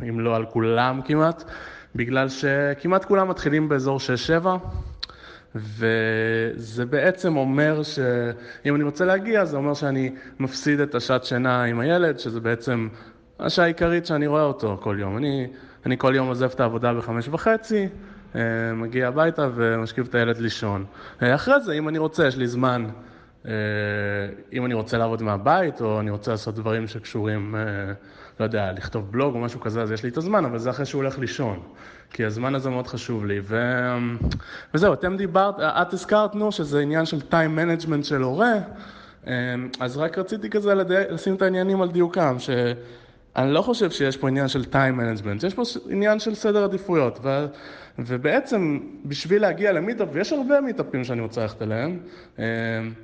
אם 0.10 0.20
לא 0.20 0.36
על 0.36 0.46
כולם 0.46 1.02
כמעט, 1.06 1.44
בגלל 1.96 2.30
שכמעט 2.30 3.06
כולם 3.06 3.30
מתחילים 3.30 3.70
באזור 3.70 4.00
6-7. 4.44 4.48
וזה 5.56 6.86
בעצם 6.86 7.38
אומר 7.38 7.84
שאם 7.84 8.76
אני 8.76 8.84
רוצה 8.84 9.06
להגיע, 9.06 9.46
זה 9.46 9.58
אומר 9.58 9.74
שאני 9.74 10.16
מפסיד 10.40 10.80
את 10.80 10.96
השעת 10.96 11.24
שינה 11.24 11.64
עם 11.64 11.80
הילד, 11.80 12.20
שזה 12.20 12.40
בעצם 12.40 12.88
השעה 13.40 13.66
העיקרית 13.66 14.06
שאני 14.06 14.28
רואה 14.28 14.44
אותו 14.44 14.78
כל 14.82 14.98
יום. 15.00 15.18
אני, 15.18 15.48
אני 15.86 15.98
כל 15.98 16.16
יום 16.16 16.28
עוזב 16.28 16.50
את 16.54 16.60
העבודה 16.60 16.94
בחמש 16.94 17.28
וחצי, 17.32 17.88
אה, 18.36 18.42
מגיע 18.74 19.08
הביתה 19.08 19.50
ומשכיב 19.56 20.08
את 20.10 20.16
הילד 20.16 20.38
לישון. 20.38 20.86
אה, 21.24 21.36
אחרי 21.36 21.62
זה, 21.62 21.74
אם 21.74 21.90
אני 21.90 21.98
רוצה, 21.98 22.28
יש 22.28 22.38
לי 22.38 22.48
זמן 22.48 22.86
אם 24.54 24.66
אני 24.66 24.74
רוצה 24.74 24.98
לעבוד 24.98 25.24
מהבית, 25.24 25.82
או 25.82 26.00
אני 26.00 26.10
רוצה 26.10 26.32
לעשות 26.32 26.56
דברים 26.56 26.88
שקשורים, 26.88 27.56
לא 28.40 28.46
יודע, 28.46 28.72
לכתוב 28.72 29.12
בלוג 29.12 29.36
או 29.36 29.40
משהו 29.40 29.60
כזה, 29.60 29.82
אז 29.82 29.92
יש 29.92 30.04
לי 30.04 30.10
את 30.10 30.18
הזמן, 30.18 30.46
אבל 30.46 30.58
זה 30.58 30.70
אחרי 30.70 30.86
שהוא 30.86 31.02
הולך 31.02 31.20
לישון. 31.20 31.60
כי 32.16 32.26
הזמן 32.26 32.56
הזה 32.56 32.70
מאוד 32.70 32.88
חשוב 32.88 33.26
לי. 33.26 33.40
ו... 33.44 33.58
וזהו, 34.74 34.94
אתם 34.94 35.18
דיברת, 35.18 35.56
את 35.60 35.94
הזכרת, 35.94 36.36
נו, 36.36 36.52
שזה 36.52 36.80
עניין 36.80 37.06
של 37.06 37.20
time 37.20 37.58
management 37.58 38.04
של 38.04 38.22
הורה, 38.22 38.54
אז 39.80 39.98
רק 39.98 40.18
רציתי 40.18 40.50
כזה 40.50 40.74
לדי... 40.74 41.04
לשים 41.10 41.36
את 41.36 41.42
העניינים 41.42 41.82
על 41.82 41.92
דיוקם, 41.92 42.36
שאני 42.40 43.54
לא 43.54 43.62
חושב 43.62 43.92
שיש 43.92 44.18
פה 44.18 44.28
עניין 44.28 44.48
של 44.48 44.64
time 44.72 45.00
management, 45.00 45.48
יש 45.48 45.54
פה 45.54 45.62
עניין 45.90 46.20
של 46.20 46.36
סדר 46.36 46.64
עדיפויות. 46.64 47.20
ו... 47.24 47.46
ובעצם, 48.00 48.80
בשביל 49.06 49.42
להגיע 49.42 49.72
למיטאפ, 49.72 50.08
ויש 50.12 50.34
הרבה 50.34 50.62
מיטאפים 50.62 51.04
שאני 51.04 51.22
רוצה 51.22 51.42
ללכת 51.42 51.62
אליהם, 51.62 52.00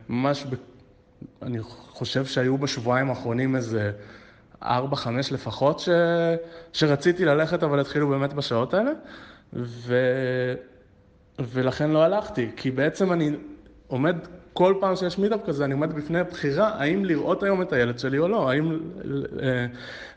ממש, 0.10 0.46
ב... 0.50 0.56
אני 1.42 1.58
חושב 1.90 2.26
שהיו 2.26 2.58
בשבועיים 2.58 3.10
האחרונים 3.10 3.56
איזה... 3.56 3.92
ארבע, 4.64 4.96
חמש 4.96 5.32
לפחות 5.32 5.80
ש... 5.80 5.90
שרציתי 6.74 7.26
ללכת, 7.26 7.64
אבל 7.64 7.80
התחילו 7.80 8.10
באמת 8.10 8.34
בשעות 8.34 8.74
האלה, 8.74 8.92
ו... 9.54 9.96
ולכן 11.40 11.90
לא 11.90 12.04
הלכתי, 12.04 12.50
כי 12.56 12.72
בעצם 12.72 13.12
אני 13.12 13.32
עומד, 13.88 14.16
כל 14.54 14.74
פעם 14.80 14.96
שיש 14.96 15.18
מיטאפ 15.18 15.40
כזה, 15.46 15.66
אני 15.66 15.74
עומד 15.74 15.94
בפני 15.94 16.20
הבחירה 16.20 16.72
האם 16.78 17.06
לראות 17.06 17.44
היום 17.44 17.62
את 17.62 17.74
הילד 17.74 18.00
שלי 18.00 18.20
או 18.20 18.28
לא, 18.28 18.50
האם, 18.50 18.80
אה, 19.42 19.66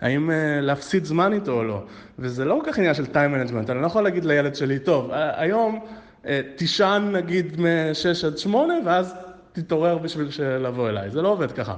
האם 0.01 0.30
אה, 0.30 0.61
להפסיד 0.61 1.05
זמן 1.05 1.32
איתו 1.32 1.53
או 1.53 1.64
לא, 1.64 1.82
וזה 2.18 2.45
לא 2.45 2.61
כל 2.64 2.72
כך 2.72 2.78
עניין 2.78 2.95
של 2.95 3.05
time 3.05 3.51
management, 3.51 3.70
אני 3.70 3.80
לא 3.80 3.86
יכול 3.86 4.05
להגיד 4.05 4.24
לילד 4.24 4.55
שלי, 4.55 4.78
טוב, 4.78 5.11
היום 5.12 5.84
אה, 6.26 6.40
תישן 6.57 7.11
נגיד 7.12 7.61
מ-6 7.61 8.26
עד 8.26 8.38
8 8.38 8.74
ואז 8.84 9.14
תתעורר 9.53 9.99
בשביל 9.99 10.28
לבוא 10.40 10.88
אליי, 10.88 11.11
זה 11.11 11.22
לא 11.22 11.28
עובד 11.28 11.53
ככה. 11.53 11.74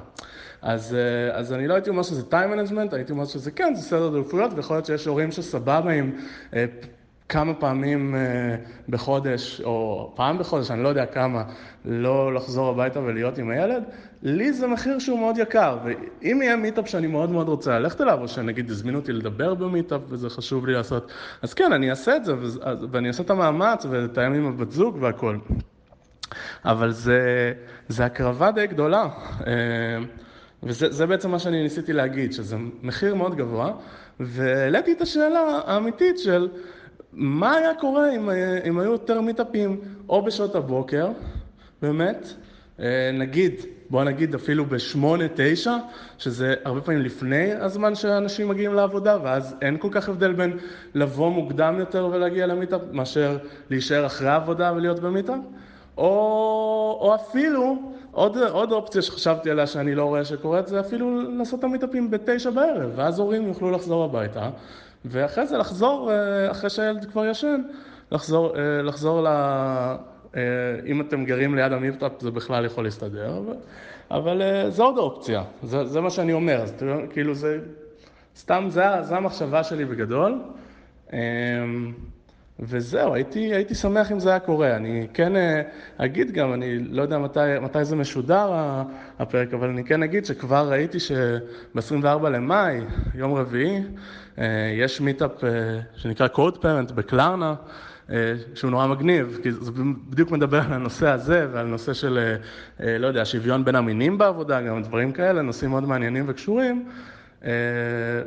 אז, 0.66 0.94
אה, 0.94 1.38
אז 1.38 1.52
אני 1.52 1.66
לא 1.66 1.74
הייתי 1.74 1.90
אומר 1.90 2.02
שזה 2.02 2.22
time 2.30 2.32
management, 2.32 2.94
הייתי 2.94 3.12
אומר 3.12 3.24
שזה 3.24 3.50
כן, 3.50 3.74
זה 3.74 3.82
סדר 3.82 4.08
דלפויות, 4.08 4.52
ויכול 4.54 4.76
להיות 4.76 4.86
שיש 4.86 5.06
הורים 5.06 5.32
שסבבה 5.32 5.92
עם 5.92 6.12
אה, 6.54 6.64
כמה 7.28 7.54
פעמים 7.54 8.14
אה, 8.14 8.56
בחודש, 8.88 9.60
או 9.64 10.12
פעם 10.16 10.38
בחודש, 10.38 10.70
אני 10.70 10.82
לא 10.82 10.88
יודע 10.88 11.06
כמה, 11.06 11.44
לא 11.84 12.34
לחזור 12.34 12.68
הביתה 12.68 13.00
ולהיות 13.00 13.38
עם 13.38 13.50
הילד, 13.50 13.82
לי 14.22 14.52
זה 14.52 14.66
מחיר 14.66 14.98
שהוא 14.98 15.18
מאוד 15.18 15.38
יקר, 15.38 15.78
ואם 15.84 16.42
יהיה 16.42 16.56
מיטאפ 16.56 16.88
שאני 16.88 17.06
מאוד 17.06 17.30
מאוד 17.30 17.48
רוצה 17.48 17.78
ללכת 17.78 18.00
אליו, 18.00 18.18
או 18.20 18.28
שנגיד 18.28 18.70
הזמינו 18.70 18.98
אותי 18.98 19.12
לדבר 19.12 19.54
במיטאפ 19.54 20.00
וזה 20.08 20.30
חשוב 20.30 20.66
לי 20.66 20.72
לעשות, 20.72 21.12
אז 21.42 21.54
כן, 21.54 21.72
אני 21.72 21.90
אעשה 21.90 22.16
את 22.16 22.24
זה, 22.24 22.34
ואני 22.90 23.08
אעשה 23.08 23.22
את 23.22 23.30
המאמץ 23.30 23.86
ואתאם 23.90 24.34
עם 24.34 24.46
הבת 24.46 24.70
זוג 24.70 24.98
והכל. 25.00 25.38
אבל 26.64 26.90
זה, 26.90 27.52
זה 27.88 28.04
הקרבה 28.04 28.50
די 28.50 28.66
גדולה. 28.66 29.08
וזה 30.62 31.06
בעצם 31.06 31.30
מה 31.30 31.38
שאני 31.38 31.62
ניסיתי 31.62 31.92
להגיד, 31.92 32.32
שזה 32.32 32.56
מחיר 32.82 33.14
מאוד 33.14 33.36
גבוה, 33.36 33.72
והעליתי 34.20 34.92
את 34.92 35.00
השאלה 35.00 35.60
האמיתית 35.66 36.18
של 36.18 36.48
מה 37.12 37.56
היה 37.56 37.74
קורה 37.74 38.16
אם, 38.16 38.30
אם 38.64 38.78
היו 38.78 38.92
יותר 38.92 39.20
מיטאפים 39.20 39.80
או 40.08 40.22
בשעות 40.24 40.54
הבוקר, 40.54 41.08
באמת, 41.82 42.26
אה, 42.80 43.10
נגיד, 43.14 43.54
בוא 43.90 44.04
נגיד 44.04 44.34
אפילו 44.34 44.66
בשמונה, 44.66 45.24
תשע, 45.34 45.76
שזה 46.18 46.54
הרבה 46.64 46.80
פעמים 46.80 47.02
לפני 47.02 47.52
הזמן 47.52 47.94
שאנשים 47.94 48.48
מגיעים 48.48 48.74
לעבודה, 48.74 49.18
ואז 49.22 49.54
אין 49.62 49.78
כל 49.78 49.88
כך 49.90 50.08
הבדל 50.08 50.32
בין 50.32 50.58
לבוא 50.94 51.30
מוקדם 51.30 51.76
יותר 51.78 52.10
ולהגיע 52.12 52.46
למיטאפ, 52.46 52.80
מאשר 52.92 53.38
להישאר 53.70 54.06
אחרי 54.06 54.28
העבודה 54.28 54.72
ולהיות 54.76 55.00
במיטאפ, 55.00 55.38
או, 55.98 56.98
או 57.00 57.14
אפילו 57.14 57.76
עוד, 58.12 58.38
עוד 58.38 58.72
אופציה 58.72 59.02
שחשבתי 59.02 59.50
עליה 59.50 59.66
שאני 59.66 59.94
לא 59.94 60.04
רואה 60.04 60.24
שקורית 60.24 60.66
זה 60.66 60.80
אפילו 60.80 61.22
לעשות 61.38 61.58
את 61.58 61.64
המיטאפים 61.64 62.10
בתשע 62.10 62.50
בערב 62.50 62.92
ואז 62.96 63.18
הורים 63.18 63.48
יוכלו 63.48 63.70
לחזור 63.70 64.04
הביתה 64.04 64.50
ואחרי 65.04 65.46
זה 65.46 65.58
לחזור, 65.58 66.12
אה, 66.12 66.50
אחרי 66.50 66.70
שהילד 66.70 67.04
כבר 67.04 67.26
ישן, 67.26 67.60
לחזור, 68.12 68.56
אה, 68.56 68.82
לחזור 68.82 69.22
ל... 69.22 69.26
אה, 69.26 70.42
אם 70.86 71.00
אתם 71.00 71.24
גרים 71.24 71.54
ליד 71.54 71.72
המיטאפ 71.72 72.12
זה 72.20 72.30
בכלל 72.30 72.64
יכול 72.64 72.84
להסתדר 72.84 73.40
אבל, 74.10 74.42
זה 74.68 74.82
עוד 74.82 74.98
אופציה, 74.98 75.42
זה, 75.62 75.84
זה 75.84 76.00
מה 76.00 76.10
שאני 76.10 76.32
אומר, 76.32 76.62
אז 76.62 76.74
כאילו 77.10 77.34
זה 77.34 77.58
סתם, 78.36 78.66
זה, 78.68 78.84
זה 79.02 79.16
המחשבה 79.16 79.64
שלי 79.64 79.84
בגדול 79.84 80.40
וזהו, 82.60 83.14
הייתי, 83.14 83.54
הייתי 83.54 83.74
שמח 83.74 84.12
אם 84.12 84.20
זה 84.20 84.30
היה 84.30 84.38
קורה. 84.38 84.76
אני 84.76 85.06
כן 85.14 85.36
אה, 85.36 85.62
אגיד 85.96 86.32
גם, 86.32 86.52
אני 86.52 86.78
לא 86.78 87.02
יודע 87.02 87.18
מתי, 87.18 87.40
מתי 87.62 87.84
זה 87.84 87.96
משודר 87.96 88.52
הפרק, 89.18 89.54
אבל 89.54 89.68
אני 89.68 89.84
כן 89.84 90.02
אגיד 90.02 90.26
שכבר 90.26 90.70
ראיתי 90.70 91.00
שב-24 91.00 92.28
למאי, 92.28 92.80
יום 93.14 93.34
רביעי, 93.34 93.82
אה, 94.38 94.44
יש 94.78 95.00
מיטאפ 95.00 95.44
אה, 95.44 95.50
שנקרא 95.96 96.28
קוד 96.28 96.58
פרנט 96.58 96.90
בקלרנה, 96.90 97.54
שהוא 98.54 98.70
נורא 98.70 98.86
מגניב, 98.86 99.38
כי 99.42 99.52
זה 99.52 99.70
בדיוק 100.10 100.30
מדבר 100.30 100.60
על 100.60 100.72
הנושא 100.72 101.08
הזה 101.08 101.46
ועל 101.52 101.66
נושא 101.66 101.92
של, 101.92 102.34
לא 102.80 103.06
יודע, 103.06 103.24
שוויון 103.24 103.64
בין 103.64 103.74
המינים 103.74 104.18
בעבודה, 104.18 104.60
גם 104.60 104.82
דברים 104.82 105.12
כאלה, 105.12 105.42
נושאים 105.42 105.70
מאוד 105.70 105.88
מעניינים 105.88 106.24
וקשורים. 106.28 106.88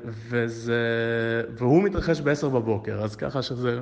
וזה, 0.06 0.82
והוא 1.58 1.84
מתרחש 1.84 2.22
ב-10 2.22 2.48
בבוקר, 2.48 3.04
אז 3.04 3.16
ככה 3.16 3.42
שזה 3.42 3.80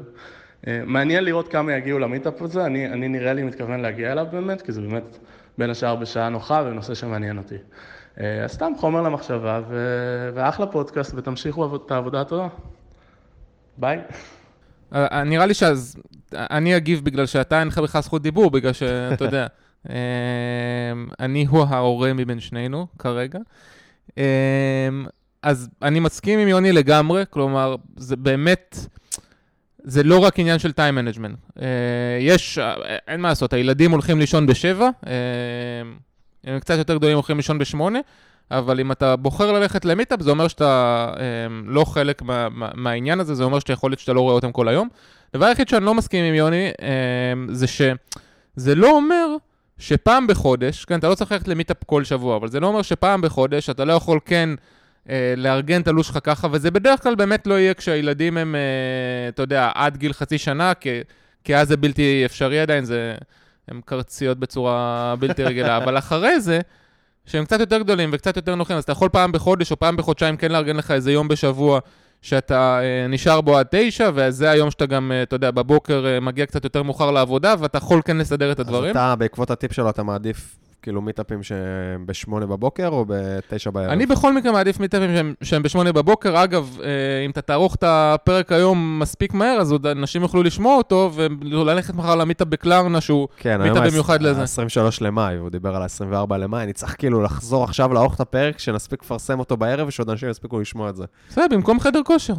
אה, 0.67 0.81
מעניין 0.85 1.23
לראות 1.23 1.47
כמה 1.47 1.73
יגיעו 1.73 1.99
למיטאפ 1.99 2.41
הזה, 2.41 2.65
אני, 2.65 2.87
אני 2.87 3.07
נראה 3.07 3.33
לי 3.33 3.43
מתכוון 3.43 3.79
להגיע 3.79 4.11
אליו 4.11 4.25
באמת, 4.31 4.61
כי 4.61 4.71
זה 4.71 4.81
באמת 4.81 5.17
בין 5.57 5.69
השאר 5.69 5.95
בשעה 5.95 6.29
נוחה 6.29 6.63
ונושא 6.65 6.93
שמעניין 6.95 7.37
אותי. 7.37 7.55
אה, 8.19 8.43
אז 8.43 8.51
סתם 8.51 8.71
חומר 8.77 9.01
למחשבה, 9.01 9.61
ו... 9.69 9.75
ואחלה 10.33 10.65
פודקאסט, 10.65 11.13
ותמשיכו 11.15 11.75
את 11.75 11.91
העבודה 11.91 12.21
הטובה. 12.21 12.47
ביי. 13.77 13.99
אה, 14.95 15.23
נראה 15.23 15.45
לי 15.45 15.53
שאז, 15.53 15.97
אני 16.33 16.77
אגיב 16.77 17.05
בגלל 17.05 17.25
שאתה 17.25 17.59
אין 17.59 17.67
לך 17.67 17.77
בכלל 17.77 18.01
זכות 18.01 18.21
דיבור, 18.21 18.51
בגלל 18.51 18.73
שאתה 18.73 19.25
יודע, 19.25 19.47
אני 21.19 21.45
הוא 21.45 21.65
ההורה 21.69 22.13
מבין 22.13 22.39
שנינו 22.39 22.87
כרגע. 22.99 23.39
אז 25.41 25.69
אני 25.81 25.99
מסכים 25.99 26.39
עם 26.39 26.47
יוני 26.47 26.71
לגמרי, 26.71 27.23
כלומר, 27.29 27.75
זה 27.95 28.15
באמת... 28.15 28.77
זה 29.83 30.03
לא 30.03 30.19
רק 30.19 30.39
עניין 30.39 30.59
של 30.59 30.71
time 30.71 30.97
management. 30.97 31.57
Uh, 31.57 31.61
יש, 32.19 32.57
uh, 32.57 32.61
אין 33.07 33.21
מה 33.21 33.29
לעשות, 33.29 33.53
הילדים 33.53 33.91
הולכים 33.91 34.19
לישון 34.19 34.47
בשבע, 34.47 34.89
uh, 35.03 35.07
הם 36.43 36.59
קצת 36.59 36.77
יותר 36.77 36.97
גדולים 36.97 37.15
הולכים 37.15 37.37
לישון 37.37 37.57
בשמונה, 37.57 37.99
אבל 38.51 38.79
אם 38.79 38.91
אתה 38.91 39.15
בוחר 39.15 39.51
ללכת 39.51 39.85
למיטאפ, 39.85 40.21
זה 40.21 40.29
אומר 40.29 40.47
שאתה 40.47 41.13
לא 41.65 41.85
חלק 41.85 42.21
מה, 42.21 42.49
מה, 42.49 42.69
מהעניין 42.75 43.19
הזה, 43.19 43.35
זה 43.35 43.43
אומר 43.43 43.59
שאתה 43.59 43.73
יכול 43.73 43.91
להיות 43.91 43.99
שאתה 43.99 44.13
לא 44.13 44.21
רואה 44.21 44.33
אותם 44.33 44.51
כל 44.51 44.67
היום. 44.67 44.89
הדבר 45.33 45.45
היחיד 45.45 45.67
שאני 45.69 45.85
לא 45.85 45.93
מסכים 45.93 46.25
עם 46.25 46.33
יוני, 46.33 46.71
זה 47.51 47.67
שזה 47.67 48.75
לא 48.75 48.91
אומר 48.91 49.27
שפעם 49.79 50.27
בחודש, 50.27 50.85
כן, 50.85 50.99
אתה 50.99 51.09
לא 51.09 51.15
צריך 51.15 51.31
ללכת 51.31 51.47
למיטאפ 51.47 51.83
כל 51.85 52.03
שבוע, 52.03 52.37
אבל 52.37 52.47
זה 52.47 52.59
לא 52.59 52.67
אומר 52.67 52.81
שפעם 52.81 53.21
בחודש 53.21 53.69
אתה 53.69 53.85
לא 53.85 53.93
יכול 53.93 54.19
כן... 54.25 54.49
אה, 55.09 55.33
לארגן 55.37 55.81
את 55.81 55.87
הלו"ז 55.87 56.05
שלך 56.05 56.19
ככה, 56.23 56.47
וזה 56.51 56.71
בדרך 56.71 57.03
כלל 57.03 57.15
באמת 57.15 57.47
לא 57.47 57.59
יהיה 57.59 57.73
כשהילדים 57.73 58.37
הם, 58.37 58.55
אה, 58.55 59.29
אתה 59.29 59.41
יודע, 59.43 59.71
עד 59.75 59.97
גיל 59.97 60.13
חצי 60.13 60.37
שנה, 60.37 60.73
כי, 60.73 60.89
כי 61.43 61.55
אז 61.55 61.67
זה 61.67 61.77
בלתי 61.77 62.25
אפשרי 62.25 62.59
עדיין, 62.59 62.85
זה, 62.85 63.15
הם 63.67 63.81
קרציות 63.85 64.39
בצורה 64.39 65.15
בלתי 65.19 65.43
רגילה, 65.43 65.77
אבל 65.77 65.97
אחרי 65.97 66.39
זה, 66.39 66.59
שהם 67.25 67.45
קצת 67.45 67.59
יותר 67.59 67.79
גדולים 67.79 68.09
וקצת 68.13 68.35
יותר 68.35 68.55
נוחים, 68.55 68.77
אז 68.77 68.83
אתה 68.83 68.91
יכול 68.91 69.09
פעם 69.09 69.31
בחודש 69.31 69.71
או 69.71 69.79
פעם 69.79 69.97
בחודשיים 69.97 70.37
כן 70.37 70.51
לארגן 70.51 70.75
לך 70.75 70.91
איזה 70.91 71.11
יום 71.11 71.27
בשבוע 71.27 71.79
שאתה 72.21 72.79
אה, 72.81 73.07
נשאר 73.07 73.41
בו 73.41 73.57
עד 73.57 73.67
תשע, 73.71 74.11
וזה 74.13 74.49
היום 74.49 74.71
שאתה 74.71 74.85
גם, 74.85 75.11
אתה 75.23 75.35
יודע, 75.35 75.51
בבוקר 75.51 76.19
מגיע 76.21 76.45
קצת 76.45 76.63
יותר 76.63 76.83
מאוחר 76.83 77.11
לעבודה, 77.11 77.55
ואתה 77.59 77.77
יכול 77.77 78.01
כן 78.05 78.17
לסדר 78.17 78.51
את 78.51 78.59
הדברים. 78.59 78.89
אז 78.89 78.91
אתה, 78.91 79.15
בעקבות 79.15 79.51
הטיפ 79.51 79.73
שלו, 79.73 79.89
אתה 79.89 80.03
מעדיף 80.03 80.57
כאילו 80.81 81.01
מיטאפים 81.01 81.43
שהם 81.43 82.05
ב-8 82.05 82.45
בבוקר 82.45 82.87
או 82.87 83.05
ב-9 83.05 83.71
בערב? 83.71 83.89
אני 83.89 84.05
בכל 84.05 84.33
מקרה 84.33 84.51
מעדיף 84.51 84.79
מיטאפים 84.79 85.15
שהם, 85.15 85.33
שהם 85.43 85.63
ב-8 85.63 85.91
בבוקר. 85.91 86.43
אגב, 86.43 86.77
אה, 86.83 86.87
אם 87.25 87.29
אתה 87.29 87.41
תערוך 87.41 87.75
את 87.75 87.83
הפרק 87.87 88.51
היום 88.51 88.99
מספיק 88.99 89.33
מהר, 89.33 89.57
אז 89.61 89.71
עוד 89.71 89.85
אנשים 89.87 90.21
יוכלו 90.21 90.43
לשמוע 90.43 90.75
אותו, 90.75 91.11
וללכת 91.13 91.93
מחר 91.93 92.15
למיטאפ 92.15 92.47
ב 92.47 92.54
Klarna, 92.54 93.01
שהוא 93.01 93.27
כן, 93.37 93.61
מיטאפ 93.61 93.91
במיוחד 93.91 94.21
לזה. 94.21 94.45
כן, 94.55 94.61
היום 94.75 94.89
ה-23 94.89 94.97
למאי, 95.01 95.35
הוא 95.35 95.49
דיבר 95.49 95.75
על 95.75 95.81
ה-24 95.81 96.35
למאי, 96.35 96.63
אני 96.63 96.73
צריך 96.73 96.95
כאילו 96.97 97.21
לחזור 97.21 97.63
עכשיו 97.63 97.93
לערוך 97.93 98.15
את 98.15 98.19
הפרק, 98.19 98.59
שנספיק 98.59 99.03
לפרסם 99.03 99.39
אותו 99.39 99.57
בערב, 99.57 99.87
ושעוד 99.87 100.09
אנשים 100.09 100.29
יספיקו 100.29 100.59
לשמוע 100.59 100.89
את 100.89 100.95
זה. 100.95 101.03
בסדר, 101.29 101.45
במקום 101.51 101.79
חדר 101.79 102.01
כושר. 102.05 102.33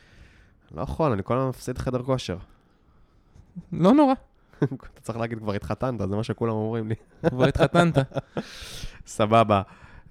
לא 0.76 0.82
יכול, 0.82 1.12
אני 1.12 1.22
כל 1.24 1.36
הזמן 1.36 1.48
מפסיד 1.48 1.78
חדר 1.78 2.02
כושר. 2.02 2.36
לא 3.72 3.92
נורא. 3.92 4.14
אתה 4.64 5.00
צריך 5.02 5.18
להגיד, 5.18 5.38
כבר 5.38 5.52
התחתנת, 5.52 6.00
זה 6.10 6.16
מה 6.16 6.22
שכולם 6.22 6.52
אומרים 6.52 6.88
לי. 6.88 6.94
כבר 7.28 7.44
התחתנת. 7.44 7.98
סבבה. 9.06 9.62
Uh, 10.08 10.10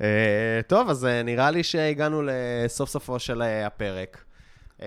טוב, 0.68 0.90
אז 0.90 1.04
uh, 1.04 1.26
נראה 1.26 1.52
לי 1.52 1.64
שהגענו 1.64 2.22
לסוף 2.26 2.90
סופו 2.90 3.20
של 3.20 3.42
uh, 3.42 3.68
הפרק. 3.68 4.24
Uh, 4.80 4.84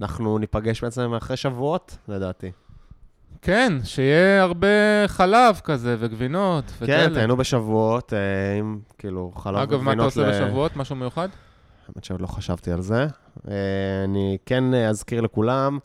אנחנו 0.00 0.38
ניפגש 0.38 0.84
בעצם 0.84 1.14
אחרי 1.14 1.36
שבועות, 1.36 1.98
לדעתי. 2.08 2.50
כן, 3.42 3.72
שיהיה 3.84 4.42
הרבה 4.42 4.66
חלב 5.06 5.60
כזה 5.64 5.96
וגבינות 5.98 6.64
וכאלה. 6.80 7.08
כן, 7.08 7.14
תהנו 7.14 7.36
בשבועות, 7.36 8.12
אה, 8.12 8.18
עם 8.58 8.80
כאילו 8.98 9.32
חלב 9.36 9.56
אגב, 9.56 9.72
וגבינות. 9.72 9.84
מה 9.84 9.92
אתה 9.92 10.02
עושה 10.02 10.20
ל- 10.20 10.30
בשבועות? 10.46 10.76
משהו 10.76 10.96
מיוחד? 10.96 11.28
האמת 11.88 12.04
שעוד 12.04 12.20
לא 12.20 12.26
חשבתי 12.26 12.72
על 12.72 12.80
זה. 12.80 13.06
אה, 13.48 13.54
אני 14.04 14.38
כן 14.46 14.74
אזכיר 14.74 15.20
לכולם, 15.20 15.78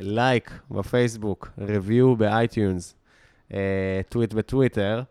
לייק 0.00 0.50
בפייסבוק, 0.70 1.50
review 1.58 2.16
ב 2.16 2.26
iTunes, 2.26 2.94
אה, 3.54 3.58
טוויט 4.08 4.32
בטוויטר, 4.34 5.02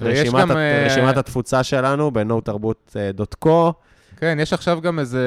רשימת 0.00 0.40
גם... 0.40 0.50
הת- 0.50 0.56
אה, 0.56 0.86
רשימת 0.86 1.16
התפוצה 1.16 1.62
שלנו 1.62 2.10
ב-notarbut.co. 2.10 3.48
כן, 4.16 4.38
יש 4.40 4.52
עכשיו 4.52 4.80
גם 4.80 4.98
איזה... 4.98 5.22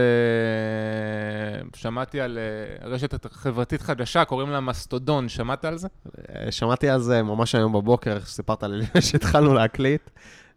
שמעתי 1.76 2.22
על 2.22 2.38
אה, 2.38 2.88
רשת 2.90 3.26
חברתית 3.32 3.82
חדשה, 3.82 4.26
קוראים 4.26 4.50
לה 4.50 4.60
מסטודון, 4.60 5.30
שמעת 5.30 5.66
על 5.66 5.78
זה? 5.78 5.88
אה, 6.36 6.52
שמעתי 6.52 6.90
על 6.90 7.02
זה 7.02 7.24
ממש 7.24 7.56
היום 7.56 7.74
בבוקר, 7.74 8.20
סיפרת 8.26 8.64
לי 8.64 8.86
שהתחלנו 9.02 9.54
להקליט. 9.54 10.10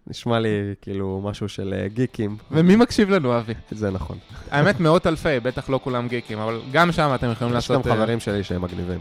נשמע 0.07 0.39
לי 0.39 0.49
כאילו 0.83 1.21
משהו 1.25 1.49
של 1.49 1.75
אה, 1.77 1.89
גיקים, 1.89 2.37
ומי 2.51 2.77
מקשיב 2.77 3.11
לנו, 3.11 3.39
אבי? 3.39 3.53
זה 3.71 3.91
נכון. 3.91 4.19
האמת, 4.51 4.81
מאות 4.81 5.07
אלפי, 5.07 5.41
בטח 5.43 5.71
לא 5.71 5.81
כולם 5.85 6.09
גיקים, 6.09 6.39
אבל 6.39 6.61
גם 6.73 6.93
שם 6.93 7.13
אתם 7.15 7.31
יכולים 7.33 7.57
יש 7.57 7.71
גם 7.71 7.77
לעשות... 7.77 7.87
אה, 7.87 7.93
חברים 7.95 8.21
שלי 8.21 8.45
שהם 8.45 8.63
מגניבים. 8.63 9.01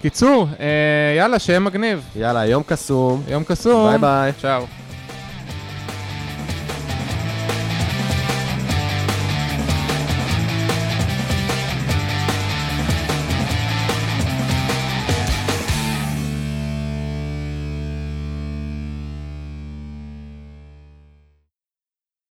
קיצור, 0.00 0.48
אה, 0.60 1.14
יאללה, 1.16 1.38
שיהיה 1.38 1.60
מגניב. 1.60 2.04
יאללה, 2.16 2.46
יום 2.46 2.62
קסום, 2.62 3.22
יום 3.28 3.44
קסום. 3.44 3.90
ביי 3.90 3.98
ביי. 3.98 4.32
צ'או. 4.32 4.66